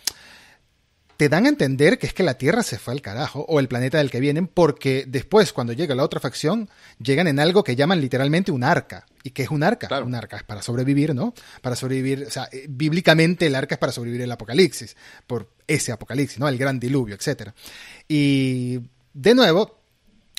te 1.18 1.28
dan 1.28 1.46
a 1.46 1.48
entender 1.48 1.98
que 1.98 2.06
es 2.06 2.14
que 2.14 2.22
la 2.22 2.34
Tierra 2.34 2.62
se 2.62 2.78
fue 2.78 2.94
al 2.94 3.02
carajo, 3.02 3.44
o 3.48 3.58
el 3.58 3.66
planeta 3.66 3.98
del 3.98 4.08
que 4.08 4.20
vienen, 4.20 4.46
porque 4.46 5.04
después, 5.04 5.52
cuando 5.52 5.72
llega 5.72 5.96
la 5.96 6.04
otra 6.04 6.20
facción, 6.20 6.70
llegan 7.00 7.26
en 7.26 7.40
algo 7.40 7.64
que 7.64 7.74
llaman 7.74 8.00
literalmente 8.00 8.52
un 8.52 8.62
arca. 8.62 9.04
¿Y 9.24 9.30
qué 9.30 9.42
es 9.42 9.50
un 9.50 9.64
arca? 9.64 9.88
Claro. 9.88 10.06
Un 10.06 10.14
arca 10.14 10.36
es 10.36 10.44
para 10.44 10.62
sobrevivir, 10.62 11.16
¿no? 11.16 11.34
Para 11.60 11.74
sobrevivir, 11.74 12.22
o 12.28 12.30
sea, 12.30 12.48
eh, 12.52 12.66
bíblicamente 12.68 13.46
el 13.46 13.56
arca 13.56 13.74
es 13.74 13.80
para 13.80 13.90
sobrevivir 13.90 14.22
el 14.22 14.30
apocalipsis, 14.30 14.96
por 15.26 15.50
ese 15.66 15.90
apocalipsis, 15.90 16.38
¿no? 16.38 16.48
El 16.48 16.56
gran 16.56 16.78
diluvio, 16.78 17.16
etcétera. 17.16 17.52
Y 18.06 18.78
de 19.12 19.34
nuevo, 19.34 19.77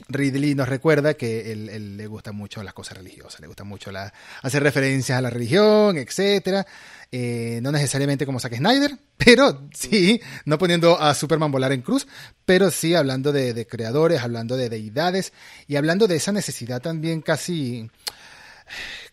Ridley 0.09 0.55
nos 0.55 0.67
recuerda 0.67 1.13
que 1.13 1.51
él, 1.51 1.97
le 1.97 2.07
gusta 2.07 2.31
mucho 2.31 2.61
las 2.63 2.73
cosas 2.73 2.97
religiosas, 2.97 3.39
le 3.39 3.47
gusta 3.47 3.63
mucho 3.63 3.91
la, 3.91 4.11
hacer 4.41 4.63
referencias 4.63 5.17
a 5.17 5.21
la 5.21 5.29
religión, 5.29 5.97
etcétera. 5.97 6.65
Eh, 7.11 7.59
no 7.63 7.71
necesariamente 7.71 8.25
como 8.25 8.39
Zack 8.39 8.57
Snyder, 8.57 8.97
pero 9.17 9.67
sí, 9.73 10.21
no 10.45 10.57
poniendo 10.57 10.99
a 10.99 11.13
Superman 11.13 11.51
volar 11.51 11.71
en 11.71 11.81
cruz, 11.81 12.07
pero 12.45 12.71
sí 12.71 12.95
hablando 12.95 13.31
de, 13.31 13.53
de 13.53 13.65
creadores, 13.65 14.21
hablando 14.21 14.57
de 14.57 14.69
deidades 14.69 15.33
y 15.67 15.75
hablando 15.75 16.07
de 16.07 16.17
esa 16.17 16.31
necesidad 16.31 16.81
también 16.81 17.21
casi 17.21 17.89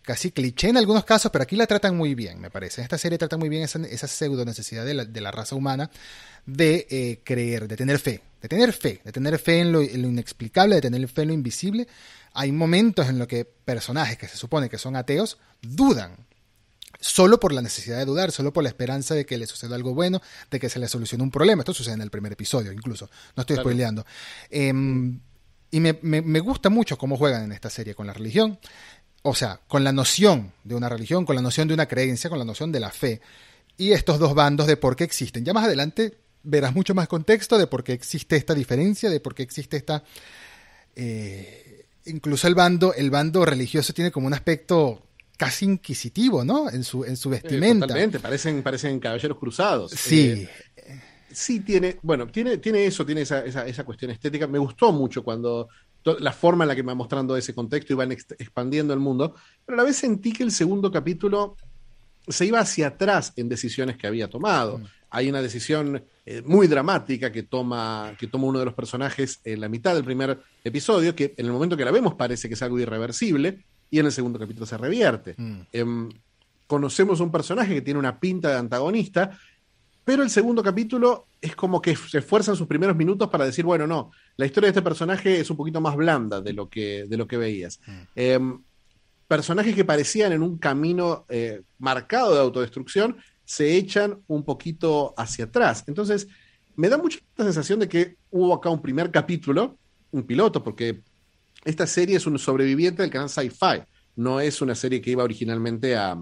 casi 0.07 0.31
cliché 0.31 0.69
en 0.69 0.77
algunos 0.77 1.03
casos, 1.03 1.29
pero 1.31 1.43
aquí 1.43 1.57
la 1.57 1.67
tratan 1.67 1.95
muy 1.97 2.15
bien, 2.15 2.39
me 2.39 2.49
parece. 2.49 2.79
En 2.79 2.85
esta 2.85 2.97
serie 2.97 3.17
tratan 3.17 3.39
muy 3.39 3.49
bien 3.49 3.63
esa, 3.63 3.79
esa 3.85 4.07
pseudo 4.07 4.45
necesidad 4.45 4.85
de 4.85 4.93
la, 4.93 5.03
de 5.05 5.19
la 5.21 5.31
raza 5.31 5.53
humana 5.55 5.91
de 6.45 6.87
eh, 6.89 7.19
creer, 7.25 7.67
de 7.67 7.75
tener 7.75 7.99
fe, 7.99 8.21
de 8.41 8.47
tener 8.47 8.71
fe, 8.71 9.01
de 9.03 9.11
tener 9.11 9.37
fe 9.37 9.59
en 9.59 9.73
lo, 9.73 9.81
en 9.81 10.01
lo 10.01 10.07
inexplicable, 10.07 10.75
de 10.75 10.81
tener 10.81 11.05
fe 11.09 11.23
en 11.23 11.27
lo 11.27 11.33
invisible. 11.33 11.87
Hay 12.33 12.53
momentos 12.53 13.09
en 13.09 13.19
los 13.19 13.27
que 13.27 13.43
personajes 13.43 14.17
que 14.17 14.29
se 14.29 14.37
supone 14.37 14.69
que 14.69 14.77
son 14.77 14.95
ateos 14.95 15.37
dudan. 15.61 16.15
Solo 16.99 17.39
por 17.39 17.51
la 17.51 17.61
necesidad 17.61 17.97
de 17.99 18.05
dudar, 18.05 18.31
solo 18.31 18.51
por 18.53 18.63
la 18.63 18.69
esperanza 18.69 19.13
de 19.13 19.25
que 19.25 19.37
le 19.37 19.45
suceda 19.45 19.75
algo 19.75 19.93
bueno, 19.93 20.21
de 20.49 20.59
que 20.59 20.69
se 20.69 20.79
le 20.79 20.87
solucione 20.87 21.23
un 21.23 21.29
problema. 21.31 21.61
Esto 21.61 21.73
sucede 21.73 21.93
en 21.95 22.01
el 22.01 22.09
primer 22.09 22.31
episodio, 22.31 22.71
incluso. 22.71 23.09
No 23.35 23.41
estoy 23.41 23.55
Claro. 23.55 23.69
spoileando. 23.69 24.05
Em, 24.49 25.19
y 25.69 25.79
me, 25.81 25.99
me- 26.01 26.21
me 26.21 26.39
gusta 26.39 26.69
mucho 26.69 26.97
cómo 26.97 27.17
juegan 27.17 27.43
en 27.43 27.51
esta 27.51 27.69
serie 27.69 27.93
con 27.93 28.07
la 28.07 28.13
religión. 28.13 28.57
O 29.29 29.35
sea, 29.35 29.59
con 29.67 29.83
la 29.83 29.91
noción 29.91 30.53
de 30.63 30.75
una 30.75 30.89
religión, 30.89 31.25
con 31.25 31.35
la 31.35 31.41
noción 31.41 31.67
de 31.67 31.73
una 31.73 31.85
creencia, 31.87 32.29
con 32.29 32.39
la 32.39 32.45
noción 32.45 32.71
de 32.71 32.79
la 32.79 32.89
fe. 32.91 33.21
Y 33.77 33.91
estos 33.91 34.19
dos 34.19 34.33
bandos 34.33 34.67
de 34.67 34.77
por 34.77 34.95
qué 34.95 35.03
existen. 35.03 35.43
Ya 35.45 35.53
más 35.53 35.65
adelante 35.65 36.17
verás 36.43 36.73
mucho 36.73 36.95
más 36.95 37.07
contexto 37.07 37.57
de 37.57 37.67
por 37.67 37.83
qué 37.83 37.93
existe 37.93 38.35
esta 38.37 38.53
diferencia, 38.55 39.09
de 39.09 39.19
por 39.19 39.35
qué 39.35 39.43
existe 39.43 39.77
esta... 39.77 40.03
eh, 40.95 41.85
incluso 42.05 42.47
el 42.47 42.55
bando, 42.55 42.93
el 42.93 43.09
bando 43.09 43.45
religioso 43.45 43.93
tiene 43.93 44.11
como 44.11 44.27
un 44.27 44.33
aspecto 44.33 45.03
casi 45.37 45.65
inquisitivo, 45.65 46.43
¿no? 46.43 46.69
En 46.69 46.83
su, 46.83 47.03
en 47.03 47.15
su 47.17 47.29
Eh, 47.29 47.31
vestimenta. 47.33 47.85
totalmente, 47.85 48.19
parecen, 48.19 48.63
parecen 48.63 48.99
caballeros 48.99 49.37
cruzados. 49.37 49.91
sí, 49.91 50.47
Eh, 50.77 51.01
sí 51.31 51.59
tiene, 51.59 51.97
bueno, 52.01 52.27
tiene, 52.27 52.57
tiene 52.57 52.85
eso, 52.85 53.05
tiene 53.05 53.21
esa, 53.21 53.45
esa, 53.45 53.67
esa 53.67 53.83
cuestión 53.83 54.09
estética. 54.11 54.47
Me 54.47 54.57
gustó 54.57 54.91
mucho 54.91 55.23
cuando 55.23 55.67
la 56.19 56.31
forma 56.31 56.63
en 56.63 56.69
la 56.69 56.75
que 56.75 56.83
me 56.83 56.87
va 56.87 56.95
mostrando 56.95 57.35
ese 57.35 57.53
contexto 57.53 57.93
y 57.93 57.95
van 57.95 58.11
ex- 58.11 58.35
expandiendo 58.39 58.93
el 58.93 58.99
mundo, 58.99 59.35
pero 59.65 59.75
a 59.75 59.81
la 59.81 59.83
vez 59.83 59.97
sentí 59.97 60.31
que 60.31 60.43
el 60.43 60.51
segundo 60.51 60.91
capítulo 60.91 61.57
se 62.27 62.45
iba 62.45 62.59
hacia 62.59 62.87
atrás 62.87 63.33
en 63.35 63.49
decisiones 63.49 63.97
que 63.97 64.07
había 64.07 64.29
tomado. 64.29 64.81
Hay 65.09 65.29
una 65.29 65.41
decisión 65.41 66.03
eh, 66.25 66.41
muy 66.45 66.67
dramática 66.67 67.31
que 67.31 67.43
toma, 67.43 68.13
que 68.19 68.27
toma 68.27 68.47
uno 68.47 68.59
de 68.59 68.65
los 68.65 68.73
personajes 68.73 69.39
en 69.45 69.61
la 69.61 69.69
mitad 69.69 69.95
del 69.95 70.03
primer 70.03 70.37
episodio, 70.63 71.15
que 71.15 71.33
en 71.37 71.45
el 71.45 71.51
momento 71.51 71.77
que 71.77 71.85
la 71.85 71.91
vemos 71.91 72.15
parece 72.15 72.49
que 72.49 72.55
es 72.55 72.61
algo 72.61 72.77
irreversible, 72.79 73.63
y 73.89 73.99
en 73.99 74.07
el 74.07 74.11
segundo 74.11 74.37
capítulo 74.37 74.65
se 74.65 74.77
revierte. 74.77 75.35
Mm. 75.37 75.59
Em, 75.71 76.09
conocemos 76.67 77.21
un 77.21 77.31
personaje 77.31 77.73
que 77.73 77.81
tiene 77.81 77.99
una 77.99 78.19
pinta 78.19 78.49
de 78.49 78.57
antagonista, 78.57 79.31
pero 80.03 80.23
el 80.23 80.29
segundo 80.29 80.61
capítulo 80.61 81.26
es 81.41 81.55
como 81.55 81.81
que 81.81 81.95
se 81.95 82.19
esfuerzan 82.19 82.55
sus 82.55 82.67
primeros 82.67 82.95
minutos 82.95 83.29
para 83.29 83.45
decir, 83.45 83.65
bueno, 83.65 83.85
no, 83.85 84.11
la 84.37 84.45
historia 84.45 84.67
de 84.67 84.71
este 84.71 84.81
personaje 84.81 85.39
es 85.39 85.49
un 85.49 85.57
poquito 85.57 85.81
más 85.81 85.95
blanda 85.95 86.41
de 86.41 86.53
lo 86.53 86.69
que, 86.69 87.05
de 87.07 87.17
lo 87.17 87.27
que 87.27 87.37
veías. 87.37 87.79
Em, 88.15 88.59
personajes 89.27 89.75
que 89.75 89.85
parecían 89.85 90.31
en 90.31 90.41
un 90.41 90.57
camino 90.57 91.25
eh, 91.29 91.61
marcado 91.79 92.33
de 92.33 92.39
autodestrucción 92.39 93.17
se 93.45 93.75
echan 93.75 94.19
un 94.27 94.43
poquito 94.43 95.13
hacia 95.17 95.45
atrás. 95.45 95.83
Entonces, 95.87 96.27
me 96.75 96.89
da 96.89 96.97
mucha 96.97 97.19
sensación 97.37 97.79
de 97.79 97.89
que 97.89 98.17
hubo 98.31 98.53
acá 98.53 98.69
un 98.69 98.81
primer 98.81 99.11
capítulo, 99.11 99.77
un 100.11 100.23
piloto, 100.23 100.63
porque 100.63 101.01
esta 101.63 101.87
serie 101.87 102.17
es 102.17 102.25
un 102.25 102.37
sobreviviente 102.39 103.01
del 103.01 103.11
canal 103.11 103.29
Sci-Fi, 103.29 103.83
no 104.15 104.39
es 104.39 104.61
una 104.61 104.75
serie 104.75 105.01
que 105.01 105.11
iba 105.11 105.23
originalmente 105.23 105.95
a, 105.95 106.17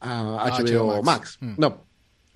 a 0.00 0.50
HBO, 0.58 0.86
HBO 0.86 1.02
Max. 1.02 1.04
Max. 1.04 1.38
Mm. 1.40 1.54
No, 1.58 1.85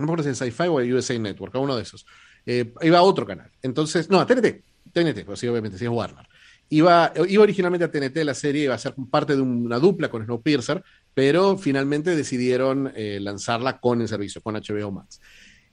no 0.01 0.07
me 0.07 0.13
acuerdo 0.13 0.25
si 0.25 0.31
es 0.31 0.39
Sci-Fi 0.39 0.69
o 0.69 0.81
el 0.81 0.93
USA 0.95 1.19
Network, 1.19 1.55
a 1.55 1.59
uno 1.59 1.77
de 1.77 1.83
esos. 1.83 2.07
Eh, 2.47 2.73
iba 2.83 2.99
a 2.99 3.03
otro 3.03 3.27
canal. 3.27 3.51
Entonces, 3.63 4.09
no, 4.09 4.19
a 4.19 4.27
TNT, 4.27 4.63
TNT, 4.93 5.25
pues 5.25 5.39
sí, 5.39 5.47
obviamente, 5.47 5.79
sí 5.79 5.85
es 5.85 5.91
Warner. 5.91 6.27
Iba, 6.71 7.13
iba 7.29 7.43
originalmente 7.43 7.85
a 7.85 7.91
TNT 7.91 8.17
la 8.25 8.35
serie, 8.35 8.65
iba 8.65 8.75
a 8.75 8.79
ser 8.79 8.95
parte 9.11 9.35
de 9.35 9.43
una 9.43 9.79
dupla 9.79 10.09
con 10.09 10.25
Snowpiercer, 10.25 10.83
pero 11.13 11.59
finalmente 11.59 12.15
decidieron 12.15 12.93
eh, 12.95 13.19
lanzarla 13.21 13.81
con 13.81 14.01
el 14.01 14.09
servicio, 14.09 14.41
con 14.41 14.55
HBO 14.55 14.91
Max. 14.93 15.21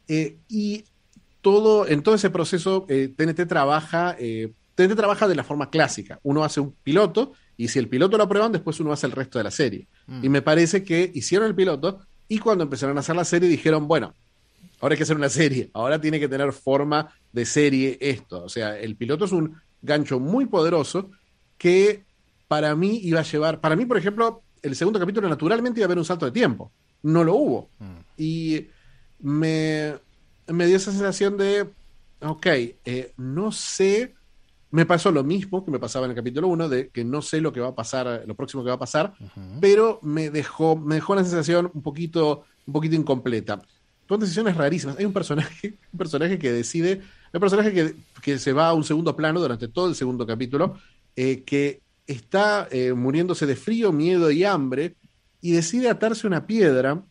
Eh, 0.07 0.37
y 0.49 0.83
todo, 1.41 1.87
en 1.87 2.01
todo 2.01 2.15
ese 2.15 2.29
proceso, 2.29 2.85
TNT 2.87 3.47
trabaja, 3.47 4.17
TNT 4.75 4.95
trabaja 4.95 5.27
de 5.27 5.35
la 5.35 5.43
forma 5.43 5.69
clásica. 5.69 6.19
Uno 6.23 6.43
hace 6.43 6.59
un 6.59 6.73
piloto 6.83 7.33
y 7.55 7.67
si 7.67 7.79
el 7.79 7.87
piloto 7.87 8.17
lo 8.17 8.23
aprueban, 8.23 8.51
después 8.51 8.79
uno 8.79 8.91
hace 8.91 9.07
el 9.07 9.11
resto 9.11 9.37
de 9.37 9.43
la 9.43 9.51
serie. 9.51 9.87
Mm. 10.07 10.25
Y 10.25 10.29
me 10.29 10.41
parece 10.41 10.83
que 10.83 11.11
hicieron 11.13 11.47
el 11.47 11.55
piloto 11.55 12.01
y 12.27 12.39
cuando 12.39 12.63
empezaron 12.63 12.97
a 12.97 12.99
hacer 12.99 13.15
la 13.15 13.25
serie 13.25 13.49
dijeron, 13.49 13.87
bueno, 13.87 14.13
ahora 14.79 14.93
hay 14.93 14.97
que 14.97 15.03
hacer 15.03 15.15
una 15.15 15.29
serie, 15.29 15.69
ahora 15.73 15.99
tiene 15.99 16.19
que 16.19 16.27
tener 16.27 16.51
forma 16.53 17.09
de 17.31 17.45
serie 17.45 17.97
esto. 18.01 18.43
O 18.43 18.49
sea, 18.49 18.77
el 18.77 18.95
piloto 18.95 19.25
es 19.25 19.31
un 19.31 19.55
gancho 19.81 20.19
muy 20.19 20.45
poderoso 20.45 21.09
que 21.57 22.03
para 22.47 22.75
mí 22.75 22.99
iba 23.03 23.19
a 23.19 23.23
llevar, 23.23 23.59
para 23.59 23.75
mí, 23.75 23.85
por 23.85 23.97
ejemplo, 23.97 24.41
el 24.61 24.75
segundo 24.75 24.99
capítulo 24.99 25.29
naturalmente 25.29 25.79
iba 25.79 25.85
a 25.85 25.87
haber 25.87 25.97
un 25.97 26.05
salto 26.05 26.25
de 26.25 26.31
tiempo. 26.31 26.71
No 27.03 27.23
lo 27.23 27.35
hubo. 27.35 27.69
Mm. 27.79 27.99
Y 28.17 28.67
me, 29.19 29.95
me, 30.47 30.65
dio 30.65 30.77
esa 30.77 30.91
sensación 30.91 31.37
de, 31.37 31.67
ok, 32.21 32.45
eh, 32.45 33.13
no 33.17 33.51
sé, 33.51 34.15
me 34.71 34.85
pasó 34.85 35.11
lo 35.11 35.23
mismo 35.23 35.63
que 35.63 35.71
me 35.71 35.79
pasaba 35.79 36.05
en 36.05 36.11
el 36.11 36.17
capítulo 36.17 36.47
1, 36.49 36.69
de 36.69 36.89
que 36.89 37.03
no 37.03 37.21
sé 37.21 37.41
lo 37.41 37.53
que 37.53 37.59
va 37.59 37.69
a 37.69 37.75
pasar, 37.75 38.23
lo 38.25 38.35
próximo 38.35 38.63
que 38.63 38.69
va 38.69 38.75
a 38.75 38.79
pasar, 38.79 39.13
pero 39.61 39.99
me 40.01 40.29
dejó, 40.29 40.75
me 40.75 40.95
dejó 40.95 41.13
una 41.13 41.23
sensación 41.23 41.71
un 41.73 41.81
poquito, 41.81 42.43
un 42.65 42.73
poquito 42.73 42.95
incompleta. 42.95 43.61
Son 44.07 44.19
decisiones 44.19 44.55
rarísimas. 44.55 44.97
Hay 44.97 45.05
un 45.05 45.13
personaje, 45.13 45.77
un 45.91 45.97
personaje 45.97 46.37
que 46.37 46.51
decide 46.51 47.01
un 47.33 47.39
personaje 47.39 47.73
que, 47.73 47.95
que, 48.21 48.39
se 48.39 48.53
va 48.53 48.69
a 48.69 48.73
un 48.73 48.83
segundo 48.83 49.15
plano 49.15 49.39
durante 49.39 49.67
todo 49.67 49.89
el 49.89 49.95
segundo 49.95 50.25
capítulo, 50.25 50.77
eh, 51.15 51.43
que 51.43 51.81
está 52.05 52.67
eh, 52.71 52.93
muriéndose 52.93 53.45
de 53.45 53.55
frío, 53.55 53.91
miedo 53.91 54.31
y 54.31 54.43
hambre, 54.43 54.95
y 55.41 55.51
decide 55.51 55.89
atarse 55.89 56.27
una 56.27 56.47
piedra. 56.47 57.03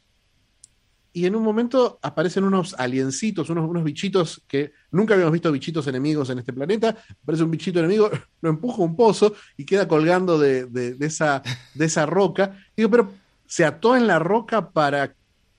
Y 1.16 1.24
en 1.24 1.34
un 1.34 1.42
momento 1.42 1.98
aparecen 2.02 2.44
unos 2.44 2.74
aliencitos, 2.74 3.48
unos, 3.48 3.66
unos 3.66 3.84
bichitos 3.84 4.42
que 4.46 4.72
nunca 4.90 5.14
habíamos 5.14 5.32
visto 5.32 5.50
bichitos 5.50 5.86
enemigos 5.86 6.28
en 6.28 6.40
este 6.40 6.52
planeta. 6.52 6.94
Aparece 7.22 7.42
un 7.42 7.50
bichito 7.50 7.78
enemigo, 7.78 8.10
lo 8.42 8.50
empuja 8.50 8.82
a 8.82 8.84
un 8.84 8.96
pozo 8.96 9.32
y 9.56 9.64
queda 9.64 9.88
colgando 9.88 10.38
de, 10.38 10.66
de, 10.66 10.92
de 10.92 11.06
esa, 11.06 11.42
de 11.72 11.86
esa 11.86 12.04
roca. 12.04 12.58
digo, 12.76 12.90
pero 12.90 13.12
se 13.46 13.64
ató 13.64 13.96
en 13.96 14.06
la 14.06 14.18
roca 14.18 14.68
para 14.68 15.14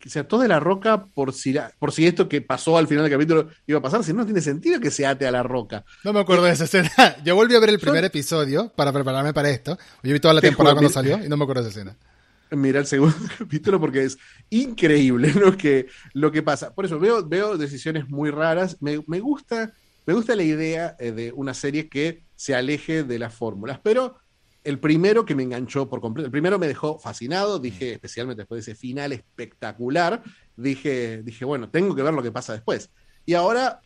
se 0.06 0.20
ató 0.20 0.38
de 0.38 0.48
la 0.48 0.60
roca 0.60 1.06
por 1.06 1.34
si, 1.34 1.56
por 1.80 1.92
si 1.92 2.06
esto 2.06 2.30
que 2.30 2.42
pasó 2.42 2.78
al 2.78 2.88
final 2.88 3.06
del 3.06 3.14
capítulo 3.14 3.50
iba 3.66 3.80
a 3.80 3.82
pasar, 3.82 4.04
si 4.04 4.14
no, 4.14 4.26
tiene 4.26 4.42
sentido 4.42 4.80
que 4.80 4.92
se 4.92 5.08
ate 5.08 5.26
a 5.26 5.32
la 5.32 5.42
roca. 5.42 5.84
No 6.04 6.14
me 6.14 6.20
acuerdo 6.20 6.44
de 6.44 6.52
esa 6.52 6.66
escena. 6.66 6.92
Yo 7.26 7.36
volví 7.36 7.56
a 7.56 7.60
ver 7.60 7.72
el 7.72 7.80
primer 7.80 8.06
episodio 8.06 8.72
para 8.76 8.94
prepararme 8.94 9.34
para 9.34 9.50
esto. 9.50 9.76
Yo 10.04 10.14
vi 10.14 10.20
toda 10.20 10.36
la 10.36 10.42
temporada 10.42 10.76
cuando 10.76 10.92
salió 10.92 11.18
y 11.26 11.28
no 11.28 11.36
me 11.36 11.46
acuerdo 11.46 11.64
de 11.64 11.70
esa 11.70 11.80
escena. 11.80 11.98
Mira 12.52 12.80
el 12.80 12.86
segundo 12.86 13.16
capítulo 13.38 13.80
porque 13.80 14.04
es 14.06 14.18
increíble 14.50 15.34
lo 15.34 15.58
que, 15.58 15.88
lo 16.14 16.32
que 16.32 16.44
pasa. 16.44 16.74
Por 16.74 16.86
eso 16.86 17.00
veo, 17.00 17.28
veo 17.28 17.58
decisiones 17.58 18.10
muy 18.10 18.32
raras. 18.32 18.78
Me, 18.82 19.04
me 19.08 19.20
gusta, 19.20 19.74
me 20.06 20.14
gusta 20.14 20.36
la 20.36 20.44
idea 20.44 20.96
eh, 21.00 21.12
de 21.12 21.32
una 21.34 21.54
serie 21.54 21.90
que 21.90 22.24
se 22.36 22.56
aleje 22.56 23.04
de 23.04 23.20
las 23.20 23.34
fórmulas, 23.34 23.80
pero 23.84 24.18
el 24.64 24.80
primero 24.80 25.26
que 25.26 25.34
me 25.34 25.44
enganchó 25.44 25.90
por 25.90 26.02
completo, 26.02 26.26
el 26.26 26.32
primero 26.32 26.60
me 26.60 26.68
dejó 26.68 27.00
fascinado, 27.00 27.58
dije, 27.58 27.94
especialmente 27.94 28.42
después 28.42 28.66
de 28.66 28.72
ese 28.72 28.80
final 28.80 29.14
espectacular, 29.14 30.22
dije, 30.58 31.24
dije, 31.24 31.46
bueno, 31.46 31.70
tengo 31.70 31.96
que 31.96 32.04
ver 32.04 32.14
lo 32.14 32.22
que 32.22 32.34
pasa 32.34 32.54
después. 32.54 32.90
Y 33.26 33.34
ahora 33.34 33.80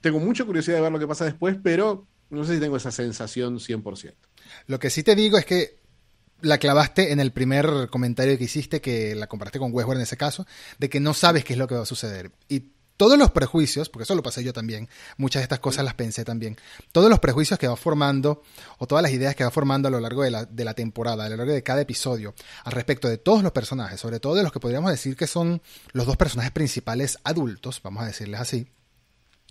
tengo 0.00 0.20
mucha 0.20 0.44
curiosidad 0.44 0.76
de 0.76 0.82
ver 0.82 0.92
lo 0.92 1.00
que 1.00 1.08
pasa 1.08 1.24
después, 1.24 1.56
pero 1.62 2.06
no 2.30 2.44
sé 2.44 2.54
si 2.54 2.60
tengo 2.60 2.76
esa 2.76 2.92
sensación 2.92 3.58
100%. 3.58 4.14
Lo 4.68 4.78
que 4.78 4.90
sí 4.90 5.02
te 5.02 5.16
digo 5.16 5.36
es 5.36 5.44
que 5.44 5.79
la 6.42 6.58
clavaste 6.58 7.12
en 7.12 7.20
el 7.20 7.32
primer 7.32 7.88
comentario 7.90 8.36
que 8.38 8.44
hiciste, 8.44 8.80
que 8.80 9.14
la 9.14 9.26
comparaste 9.26 9.58
con 9.58 9.72
Westworld 9.72 10.00
en 10.00 10.04
ese 10.04 10.16
caso, 10.16 10.46
de 10.78 10.88
que 10.88 11.00
no 11.00 11.14
sabes 11.14 11.44
qué 11.44 11.54
es 11.54 11.58
lo 11.58 11.68
que 11.68 11.74
va 11.74 11.82
a 11.82 11.86
suceder. 11.86 12.32
Y 12.48 12.72
todos 13.00 13.18
los 13.18 13.30
prejuicios, 13.30 13.88
porque 13.88 14.02
eso 14.02 14.14
lo 14.14 14.22
pasé 14.22 14.44
yo 14.44 14.52
también, 14.52 14.86
muchas 15.16 15.40
de 15.40 15.44
estas 15.44 15.58
cosas 15.58 15.86
las 15.86 15.94
pensé 15.94 16.22
también, 16.22 16.58
todos 16.92 17.08
los 17.08 17.18
prejuicios 17.18 17.58
que 17.58 17.66
va 17.66 17.74
formando, 17.74 18.42
o 18.76 18.86
todas 18.86 19.02
las 19.02 19.10
ideas 19.12 19.34
que 19.34 19.42
va 19.42 19.50
formando 19.50 19.88
a 19.88 19.90
lo 19.90 20.00
largo 20.00 20.22
de 20.22 20.30
la, 20.30 20.44
de 20.44 20.64
la 20.64 20.74
temporada, 20.74 21.24
a 21.24 21.30
lo 21.30 21.36
largo 21.38 21.52
de 21.52 21.62
cada 21.62 21.80
episodio, 21.80 22.34
al 22.62 22.72
respecto 22.72 23.08
de 23.08 23.16
todos 23.16 23.42
los 23.42 23.52
personajes, 23.52 23.98
sobre 23.98 24.20
todo 24.20 24.34
de 24.34 24.42
los 24.42 24.52
que 24.52 24.60
podríamos 24.60 24.90
decir 24.90 25.16
que 25.16 25.26
son 25.26 25.62
los 25.92 26.04
dos 26.04 26.18
personajes 26.18 26.52
principales 26.52 27.18
adultos, 27.24 27.80
vamos 27.82 28.02
a 28.02 28.06
decirles 28.06 28.38
así. 28.38 28.68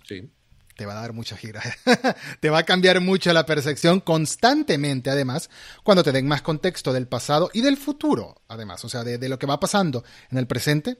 Sí. 0.06 0.30
Te 0.80 0.86
va 0.86 0.94
a 0.94 1.02
dar 1.02 1.12
muchas 1.12 1.38
giras. 1.38 1.62
te 2.40 2.48
va 2.48 2.60
a 2.60 2.62
cambiar 2.62 3.02
mucho 3.02 3.30
la 3.34 3.44
percepción 3.44 4.00
constantemente, 4.00 5.10
además, 5.10 5.50
cuando 5.82 6.02
te 6.02 6.10
den 6.10 6.26
más 6.26 6.40
contexto 6.40 6.94
del 6.94 7.06
pasado 7.06 7.50
y 7.52 7.60
del 7.60 7.76
futuro, 7.76 8.40
además, 8.48 8.82
o 8.86 8.88
sea, 8.88 9.04
de, 9.04 9.28
lo 9.28 9.38
que 9.38 9.44
va 9.44 9.60
pasando 9.60 10.02
en 10.30 10.38
el 10.38 10.46
presente 10.46 10.96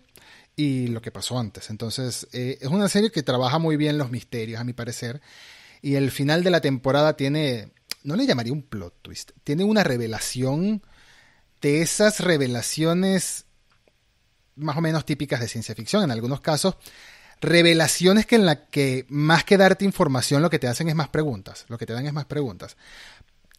y 0.55 0.89
lo 0.89 1.01
que 1.01 1.11
pasó 1.11 1.39
antes. 1.39 1.71
Entonces, 1.71 2.29
eh, 2.35 2.59
es 2.61 2.69
una 2.69 2.91
serie 2.91 3.11
que 3.11 3.23
trabaja 3.23 3.59
muy 3.59 3.79
bien 3.79 3.97
los 3.97 4.11
misterios, 4.11 4.61
a 4.61 4.65
mi 4.65 4.75
parecer. 4.75 5.23
Y 5.81 5.95
el 5.95 6.11
final 6.11 6.45
de 6.45 6.51
la 6.51 6.61
temporada 6.61 7.17
tiene, 7.17 7.73
no 8.03 8.17
le 8.17 8.27
llamaría 8.27 8.53
un 8.53 8.65
plot 8.65 9.01
twist, 9.01 9.31
tiene 9.45 9.65
una 9.65 9.83
revelación 9.83 10.83
de 11.63 11.81
esas 11.81 12.21
revelaciones 12.21 13.47
más 14.57 14.77
o 14.77 14.83
menos 14.83 15.07
típicas 15.07 15.41
de 15.41 15.49
ciencia 15.49 15.75
ficción, 15.75 16.05
en 16.05 16.11
algunos 16.11 16.43
casos, 16.43 16.77
revelaciones 17.41 18.27
que 18.27 18.37
en 18.37 18.47
la 18.47 18.67
que 18.67 19.07
más 19.09 19.45
que 19.45 19.57
darte 19.57 19.85
información 19.85 20.43
lo 20.43 20.51
que 20.51 20.59
te 20.59 20.69
hacen 20.69 20.89
es 20.89 20.95
más 20.95 21.09
preguntas, 21.09 21.65
lo 21.69 21.79
que 21.79 21.87
te 21.87 21.93
dan 21.93 22.07
es 22.07 22.13
más 22.13 22.27
preguntas 22.27 22.77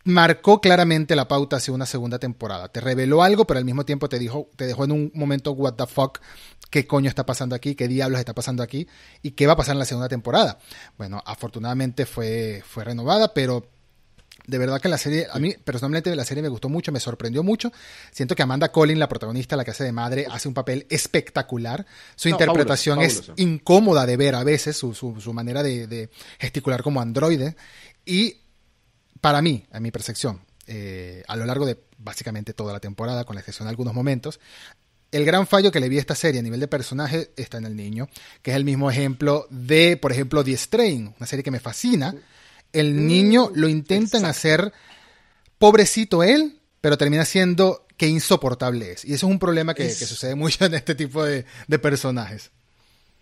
marcó 0.04 0.62
claramente 0.62 1.16
la 1.16 1.28
pauta 1.28 1.58
hacia 1.58 1.74
una 1.74 1.86
segunda 1.86 2.20
temporada. 2.20 2.70
Te 2.70 2.82
reveló 2.82 3.24
algo, 3.24 3.46
pero 3.46 3.58
al 3.60 3.66
mismo 3.66 3.86
tiempo 3.86 4.10
te 4.10 4.20
dijo, 4.20 4.50
te 4.56 4.66
dejó 4.66 4.86
en 4.86 4.92
un 4.92 5.12
momento 5.14 5.52
what 5.52 5.74
the 5.74 5.86
fuck, 5.86 6.20
qué 6.70 6.88
coño 6.88 7.10
está 7.10 7.26
pasando 7.26 7.56
aquí, 7.56 7.76
qué 7.76 7.88
diablos 7.88 8.20
está 8.20 8.34
pasando 8.34 8.64
aquí 8.64 8.88
y 9.22 9.32
qué 9.32 9.48
va 9.48 9.54
a 9.54 9.58
pasar 9.58 9.74
en 9.74 9.80
la 9.80 9.86
segunda 9.86 10.10
temporada. 10.10 10.58
Bueno, 10.98 11.22
afortunadamente 11.26 12.06
fue, 12.06 12.64
fue 12.66 12.84
renovada, 12.84 13.34
pero 13.34 13.68
de 14.48 14.58
verdad 14.58 14.82
que 14.82 14.90
la 14.90 14.98
serie, 14.98 15.28
a 15.32 15.40
mí 15.40 15.54
personalmente 15.64 16.16
la 16.16 16.26
serie 16.26 16.42
me 16.44 16.50
gustó 16.50 16.70
mucho, 16.70 16.92
me 16.92 17.00
sorprendió 17.00 17.44
mucho. 17.44 17.72
Siento 18.12 18.36
que 18.36 18.44
Amanda 18.44 18.72
Collin, 18.72 19.00
la 19.00 19.08
protagonista, 19.08 19.56
la 19.56 19.64
que 19.64 19.72
hace 19.72 19.84
de 19.84 19.92
madre, 19.92 20.26
hace 20.30 20.48
un 20.48 20.54
papel 20.54 20.86
espectacular. 20.90 21.86
Su 22.16 22.30
interpretación 22.30 23.02
es 23.02 23.32
incómoda 23.38 24.06
de 24.06 24.18
ver 24.18 24.36
a 24.36 24.44
veces, 24.44 24.78
su, 24.78 24.94
su, 24.94 25.34
manera 25.34 25.64
de, 25.64 25.88
de, 25.88 26.10
gesticular 26.40 26.84
como 26.84 27.02
androide. 27.02 27.56
Y 28.06 28.38
para 29.20 29.42
mí, 29.42 29.66
en 29.72 29.84
mi 29.84 29.92
percepción, 29.92 30.42
eh, 30.68 31.24
a 31.28 31.36
lo 31.36 31.46
largo 31.46 31.66
de 31.66 31.78
básicamente 31.98 32.54
toda 32.54 32.74
la 32.74 32.80
temporada, 32.80 33.26
con 33.26 33.36
la 33.36 33.42
excepción 33.42 33.68
de 33.68 33.72
algunos 33.72 33.94
momentos, 33.94 34.40
el 35.12 35.26
gran 35.26 35.46
fallo 35.46 35.72
que 35.72 35.80
le 35.80 35.90
vi 35.90 35.98
a 35.98 36.00
esta 36.00 36.16
serie 36.16 36.40
a 36.40 36.44
nivel 36.44 36.60
de 36.60 36.68
personaje 36.68 37.32
está 37.36 37.58
en 37.58 37.66
el 37.66 37.76
niño, 37.76 38.10
que 38.42 38.52
es 38.52 38.58
el 38.58 38.64
mismo 38.64 38.90
ejemplo 38.90 39.46
de, 39.50 39.98
por 39.98 40.12
ejemplo, 40.12 40.44
The 40.44 40.56
Strain, 40.56 41.14
una 41.18 41.28
serie 41.28 41.44
que 41.44 41.52
me 41.52 41.60
fascina. 41.60 42.16
El 42.74 42.94
mm, 42.94 43.08
niño 43.08 43.52
lo 43.54 43.68
intentan 43.68 44.26
hacer 44.26 44.72
pobrecito 45.58 46.24
él, 46.24 46.60
pero 46.82 46.98
termina 46.98 47.26
siendo 47.26 47.86
que 47.98 48.08
insoportable 48.08 48.94
es. 48.94 49.06
Y 49.06 49.14
eso 49.14 49.28
es 49.28 49.32
un 49.32 49.40
problema 49.40 49.74
que, 49.74 49.90
sucede 49.90 50.36
mucho 50.36 50.66
en 50.66 50.74
este 50.74 50.96
tipo 50.96 51.24
de, 51.24 51.46
personajes. 51.80 52.52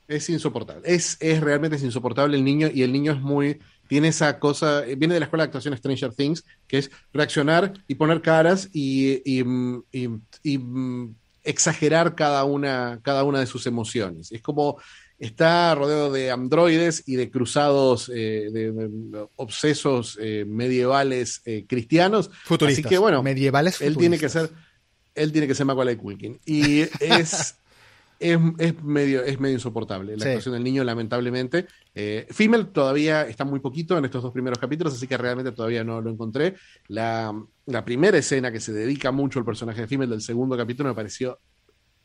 Es 0.08 0.30
insoportable. 0.30 0.82
Es, 0.86 1.18
es 1.20 1.42
realmente 1.42 1.76
es 1.76 1.84
insoportable 1.84 2.38
el 2.38 2.44
niño 2.44 2.70
y 2.74 2.84
el 2.84 2.92
niño 2.92 3.12
es 3.12 3.20
muy 3.20 3.60
tiene 3.90 4.10
esa 4.10 4.38
cosa, 4.38 4.86
eh, 4.86 4.96
viene 4.96 5.16
de 5.16 5.20
la 5.20 5.26
escuela 5.26 5.44
de 5.44 5.48
actuación 5.48 5.76
Stranger 5.76 6.14
Things, 6.14 6.46
que 6.68 6.78
es 6.78 6.92
reaccionar 7.12 7.74
y 7.88 7.96
poner 7.96 8.22
caras 8.22 8.70
y, 8.72 9.20
y, 9.26 9.44
mm, 9.44 11.16
exagerar 11.44 12.14
cada 12.14 12.44
una, 12.44 13.00
cada 13.02 13.24
una 13.24 13.40
de 13.40 13.48
sus 13.48 13.66
emociones. 13.66 14.32
Es 14.32 14.44
como 14.44 14.78
está 15.20 15.76
rodeado 15.76 16.12
de 16.12 16.32
androides 16.32 17.04
y 17.06 17.16
de 17.16 17.30
cruzados, 17.30 18.10
eh, 18.10 18.50
de, 18.52 19.28
obsesos 19.36 20.18
eh, 20.22 20.46
medievales 20.48 21.44
cristianos. 21.68 22.32
Futuristas. 22.44 22.86
Así 22.86 22.90
que 22.90 22.98
bueno, 22.98 23.22
medievales 23.22 23.82
él 23.82 23.98
tiene 23.98 24.18
que 24.18 24.30
ser, 24.30 24.50
él 25.16 25.32
tiene 25.32 25.48
que 25.48 25.56
ser 25.56 25.66
Macaulay 25.66 25.98
Culkin. 25.98 26.40
Y 26.46 26.82
es 27.00 27.56
es, 28.20 28.84
medio, 28.84 29.24
es 29.24 29.40
medio 29.40 29.56
insoportable 29.56 30.18
la 30.18 30.26
actuación 30.26 30.54
del 30.54 30.64
niño, 30.64 30.84
lamentablemente. 30.84 31.68
Eh, 31.96 32.28
Female 32.30 32.66
todavía 32.66 33.24
está 33.24 33.46
muy 33.46 33.60
poquito 33.60 33.98
en 33.98 34.06
estos 34.06 34.22
dos 34.22 34.34
primeros 34.34 34.60
capítulos, 34.60 34.94
así 34.94 35.08
que 35.08 35.18
realmente 35.18 35.52
todavía 35.54 35.84
no 35.84 36.02
lo 36.02 36.10
encontré. 36.10 36.56
La, 36.88 37.34
primera 37.86 38.18
escena 38.18 38.52
que 38.52 38.60
se 38.60 38.74
dedica 38.74 39.12
mucho 39.12 39.40
al 39.40 39.46
personaje 39.46 39.82
de 39.82 39.88
Female 39.88 40.12
del 40.12 40.22
segundo 40.22 40.58
capítulo 40.58 40.90
me 40.90 40.96
pareció 40.96 41.40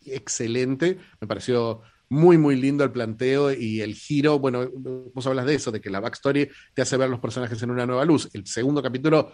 excelente, 0.06 0.98
me 1.20 1.26
pareció 1.26 1.82
muy, 2.08 2.38
muy 2.38 2.56
lindo 2.56 2.84
el 2.84 2.92
planteo 2.92 3.52
y 3.52 3.80
el 3.80 3.94
giro. 3.94 4.38
Bueno, 4.38 4.68
vos 5.14 5.26
hablas 5.26 5.46
de 5.46 5.54
eso, 5.54 5.70
de 5.70 5.80
que 5.80 5.90
la 5.90 6.00
backstory 6.00 6.48
te 6.74 6.82
hace 6.82 6.96
ver 6.96 7.08
los 7.08 7.20
personajes 7.20 7.62
en 7.62 7.70
una 7.70 7.86
nueva 7.86 8.04
luz. 8.04 8.28
El 8.32 8.46
segundo 8.46 8.82
capítulo 8.82 9.32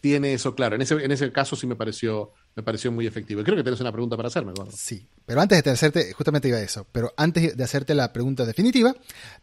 tiene 0.00 0.34
eso 0.34 0.54
claro. 0.54 0.76
En 0.76 0.82
ese, 0.82 0.94
en 0.94 1.10
ese 1.10 1.32
caso 1.32 1.56
sí 1.56 1.66
me 1.66 1.74
pareció, 1.74 2.32
me 2.54 2.62
pareció 2.62 2.92
muy 2.92 3.06
efectivo. 3.06 3.40
Y 3.40 3.44
creo 3.44 3.56
que 3.56 3.62
tienes 3.62 3.80
una 3.80 3.90
pregunta 3.92 4.16
para 4.16 4.28
hacerme, 4.28 4.52
Eduardo. 4.52 4.72
Sí, 4.76 5.08
pero 5.24 5.40
antes 5.40 5.62
de 5.62 5.70
hacerte, 5.70 6.12
justamente 6.12 6.48
iba 6.48 6.58
a 6.58 6.62
eso, 6.62 6.86
pero 6.92 7.12
antes 7.16 7.56
de 7.56 7.64
hacerte 7.64 7.94
la 7.94 8.12
pregunta 8.12 8.44
definitiva, 8.44 8.94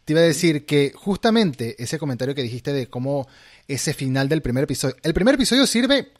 te 0.04 0.12
iba 0.14 0.20
a 0.20 0.24
decir 0.24 0.64
que 0.64 0.92
justamente 0.94 1.82
ese 1.82 1.98
comentario 1.98 2.34
que 2.34 2.42
dijiste 2.42 2.72
de 2.72 2.88
cómo 2.88 3.28
ese 3.68 3.94
final 3.94 4.28
del 4.28 4.42
primer 4.42 4.64
episodio, 4.64 4.96
el 5.02 5.12
primer 5.12 5.34
episodio 5.34 5.66
sirve, 5.66 6.12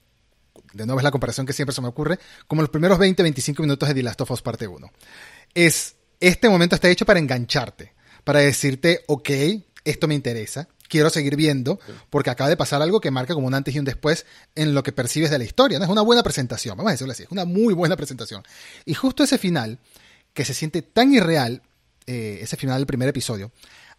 de 0.72 0.86
nuevo 0.86 1.00
es 1.00 1.04
la 1.04 1.10
comparación 1.10 1.46
que 1.46 1.52
siempre 1.52 1.74
se 1.74 1.80
me 1.80 1.88
ocurre, 1.88 2.18
como 2.46 2.62
los 2.62 2.70
primeros 2.70 2.98
20-25 2.98 3.60
minutos 3.60 3.88
de 3.88 3.94
The 3.94 4.02
Last 4.02 4.20
of 4.20 4.30
Us 4.30 4.42
parte 4.42 4.66
1. 4.66 4.90
Es, 5.54 5.96
este 6.28 6.48
momento 6.48 6.74
está 6.74 6.88
hecho 6.88 7.06
para 7.06 7.18
engancharte, 7.18 7.92
para 8.24 8.40
decirte, 8.40 9.02
ok, 9.06 9.30
esto 9.84 10.08
me 10.08 10.14
interesa, 10.14 10.68
quiero 10.88 11.10
seguir 11.10 11.36
viendo, 11.36 11.78
porque 12.10 12.30
acaba 12.30 12.48
de 12.48 12.56
pasar 12.56 12.80
algo 12.82 13.00
que 13.00 13.10
marca 13.10 13.34
como 13.34 13.46
un 13.46 13.54
antes 13.54 13.74
y 13.74 13.78
un 13.78 13.84
después 13.84 14.26
en 14.54 14.74
lo 14.74 14.82
que 14.82 14.92
percibes 14.92 15.30
de 15.30 15.38
la 15.38 15.44
historia. 15.44 15.78
¿no? 15.78 15.84
Es 15.84 15.90
una 15.90 16.02
buena 16.02 16.22
presentación, 16.22 16.76
vamos 16.76 16.90
a 16.90 16.92
decirlo 16.92 17.12
así, 17.12 17.24
es 17.24 17.30
una 17.30 17.44
muy 17.44 17.74
buena 17.74 17.96
presentación. 17.96 18.42
Y 18.84 18.94
justo 18.94 19.24
ese 19.24 19.38
final, 19.38 19.78
que 20.32 20.44
se 20.44 20.54
siente 20.54 20.82
tan 20.82 21.12
irreal, 21.12 21.62
eh, 22.06 22.38
ese 22.42 22.56
final 22.56 22.78
del 22.78 22.86
primer 22.86 23.08
episodio, 23.08 23.52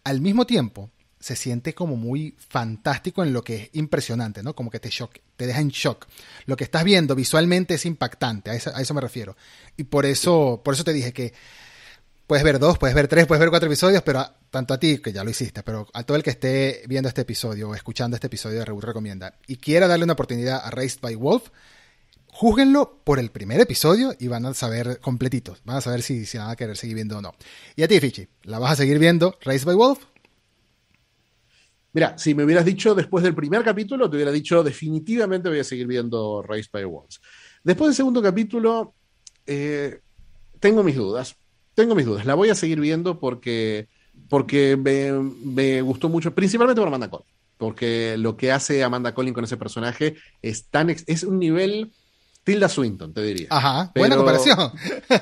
al 0.04 0.20
mismo 0.20 0.46
tiempo 0.46 0.90
se 1.18 1.34
siente 1.34 1.74
como 1.74 1.96
muy 1.96 2.36
fantástico 2.48 3.22
en 3.24 3.32
lo 3.32 3.42
que 3.42 3.56
es 3.56 3.70
impresionante, 3.72 4.42
¿no? 4.42 4.54
Como 4.54 4.70
que 4.70 4.78
te, 4.78 4.90
shock, 4.90 5.16
te 5.36 5.46
deja 5.46 5.60
en 5.60 5.68
shock. 5.68 6.06
Lo 6.44 6.56
que 6.56 6.64
estás 6.64 6.84
viendo 6.84 7.14
visualmente 7.14 7.74
es 7.74 7.86
impactante, 7.86 8.50
a 8.50 8.54
eso, 8.54 8.70
a 8.74 8.80
eso 8.80 8.94
me 8.94 9.00
refiero. 9.00 9.36
Y 9.76 9.84
por 9.84 10.06
eso, 10.06 10.60
por 10.64 10.74
eso 10.74 10.84
te 10.84 10.92
dije 10.92 11.12
que 11.12 11.32
puedes 12.26 12.44
ver 12.44 12.58
dos, 12.58 12.78
puedes 12.78 12.94
ver 12.94 13.08
tres, 13.08 13.26
puedes 13.26 13.40
ver 13.40 13.50
cuatro 13.50 13.68
episodios, 13.68 14.02
pero 14.02 14.24
tanto 14.50 14.74
a 14.74 14.78
ti, 14.78 14.98
que 14.98 15.12
ya 15.12 15.22
lo 15.24 15.30
hiciste, 15.30 15.62
pero 15.62 15.86
a 15.92 16.02
todo 16.02 16.16
el 16.16 16.22
que 16.22 16.30
esté 16.30 16.82
viendo 16.88 17.08
este 17.08 17.22
episodio 17.22 17.70
o 17.70 17.74
escuchando 17.74 18.16
este 18.16 18.26
episodio 18.26 18.58
de 18.58 18.64
Reboot 18.64 18.84
Recomienda 18.84 19.34
y 19.46 19.56
quiera 19.56 19.86
darle 19.86 20.04
una 20.04 20.14
oportunidad 20.14 20.60
a 20.64 20.70
Raised 20.70 21.00
by 21.00 21.14
Wolf, 21.14 21.50
júguenlo 22.26 23.00
por 23.04 23.18
el 23.18 23.30
primer 23.30 23.60
episodio 23.60 24.14
y 24.18 24.28
van 24.28 24.44
a 24.46 24.54
saber 24.54 25.00
completitos, 25.00 25.62
van 25.64 25.76
a 25.76 25.80
saber 25.80 26.02
si, 26.02 26.26
si 26.26 26.38
van 26.38 26.50
a 26.50 26.56
querer 26.56 26.76
seguir 26.76 26.96
viendo 26.96 27.18
o 27.18 27.22
no. 27.22 27.34
Y 27.76 27.82
a 27.82 27.88
ti, 27.88 27.98
Fichi, 28.00 28.28
¿la 28.42 28.58
vas 28.58 28.72
a 28.72 28.76
seguir 28.76 28.98
viendo 28.98 29.38
Raised 29.42 29.66
by 29.66 29.76
Wolf? 29.76 30.04
Mira, 31.92 32.18
si 32.18 32.34
me 32.34 32.44
hubieras 32.44 32.66
dicho 32.66 32.94
después 32.94 33.24
del 33.24 33.34
primer 33.34 33.64
capítulo, 33.64 34.10
te 34.10 34.16
hubiera 34.16 34.32
dicho 34.32 34.62
definitivamente 34.62 35.48
voy 35.48 35.60
a 35.60 35.64
seguir 35.64 35.86
viendo 35.86 36.42
Raised 36.42 36.70
by 36.70 36.84
Wolves. 36.84 37.20
Después 37.64 37.88
del 37.88 37.94
segundo 37.94 38.20
capítulo, 38.20 38.94
eh, 39.46 40.00
tengo 40.60 40.82
mis 40.82 40.96
dudas 40.96 41.34
tengo 41.76 41.94
mis 41.94 42.06
dudas. 42.06 42.26
La 42.26 42.34
voy 42.34 42.48
a 42.48 42.56
seguir 42.56 42.80
viendo 42.80 43.20
porque, 43.20 43.86
porque 44.28 44.76
me, 44.76 45.82
gustó 45.82 46.08
mucho, 46.08 46.34
principalmente 46.34 46.80
por 46.80 46.88
Amanda 46.88 47.08
Collin. 47.08 47.26
Porque 47.58 48.16
lo 48.18 48.36
que 48.36 48.50
hace 48.50 48.82
Amanda 48.82 49.14
Collin 49.14 49.32
con 49.32 49.44
ese 49.44 49.56
personaje 49.56 50.16
es 50.42 50.68
tan 50.68 50.90
es 50.90 51.22
un 51.22 51.38
nivel 51.38 51.92
Tilda 52.44 52.68
Swinton, 52.68 53.12
te 53.12 53.22
diría. 53.22 53.48
Ajá, 53.50 53.92
buena 53.94 54.16
comparación. 54.16 54.72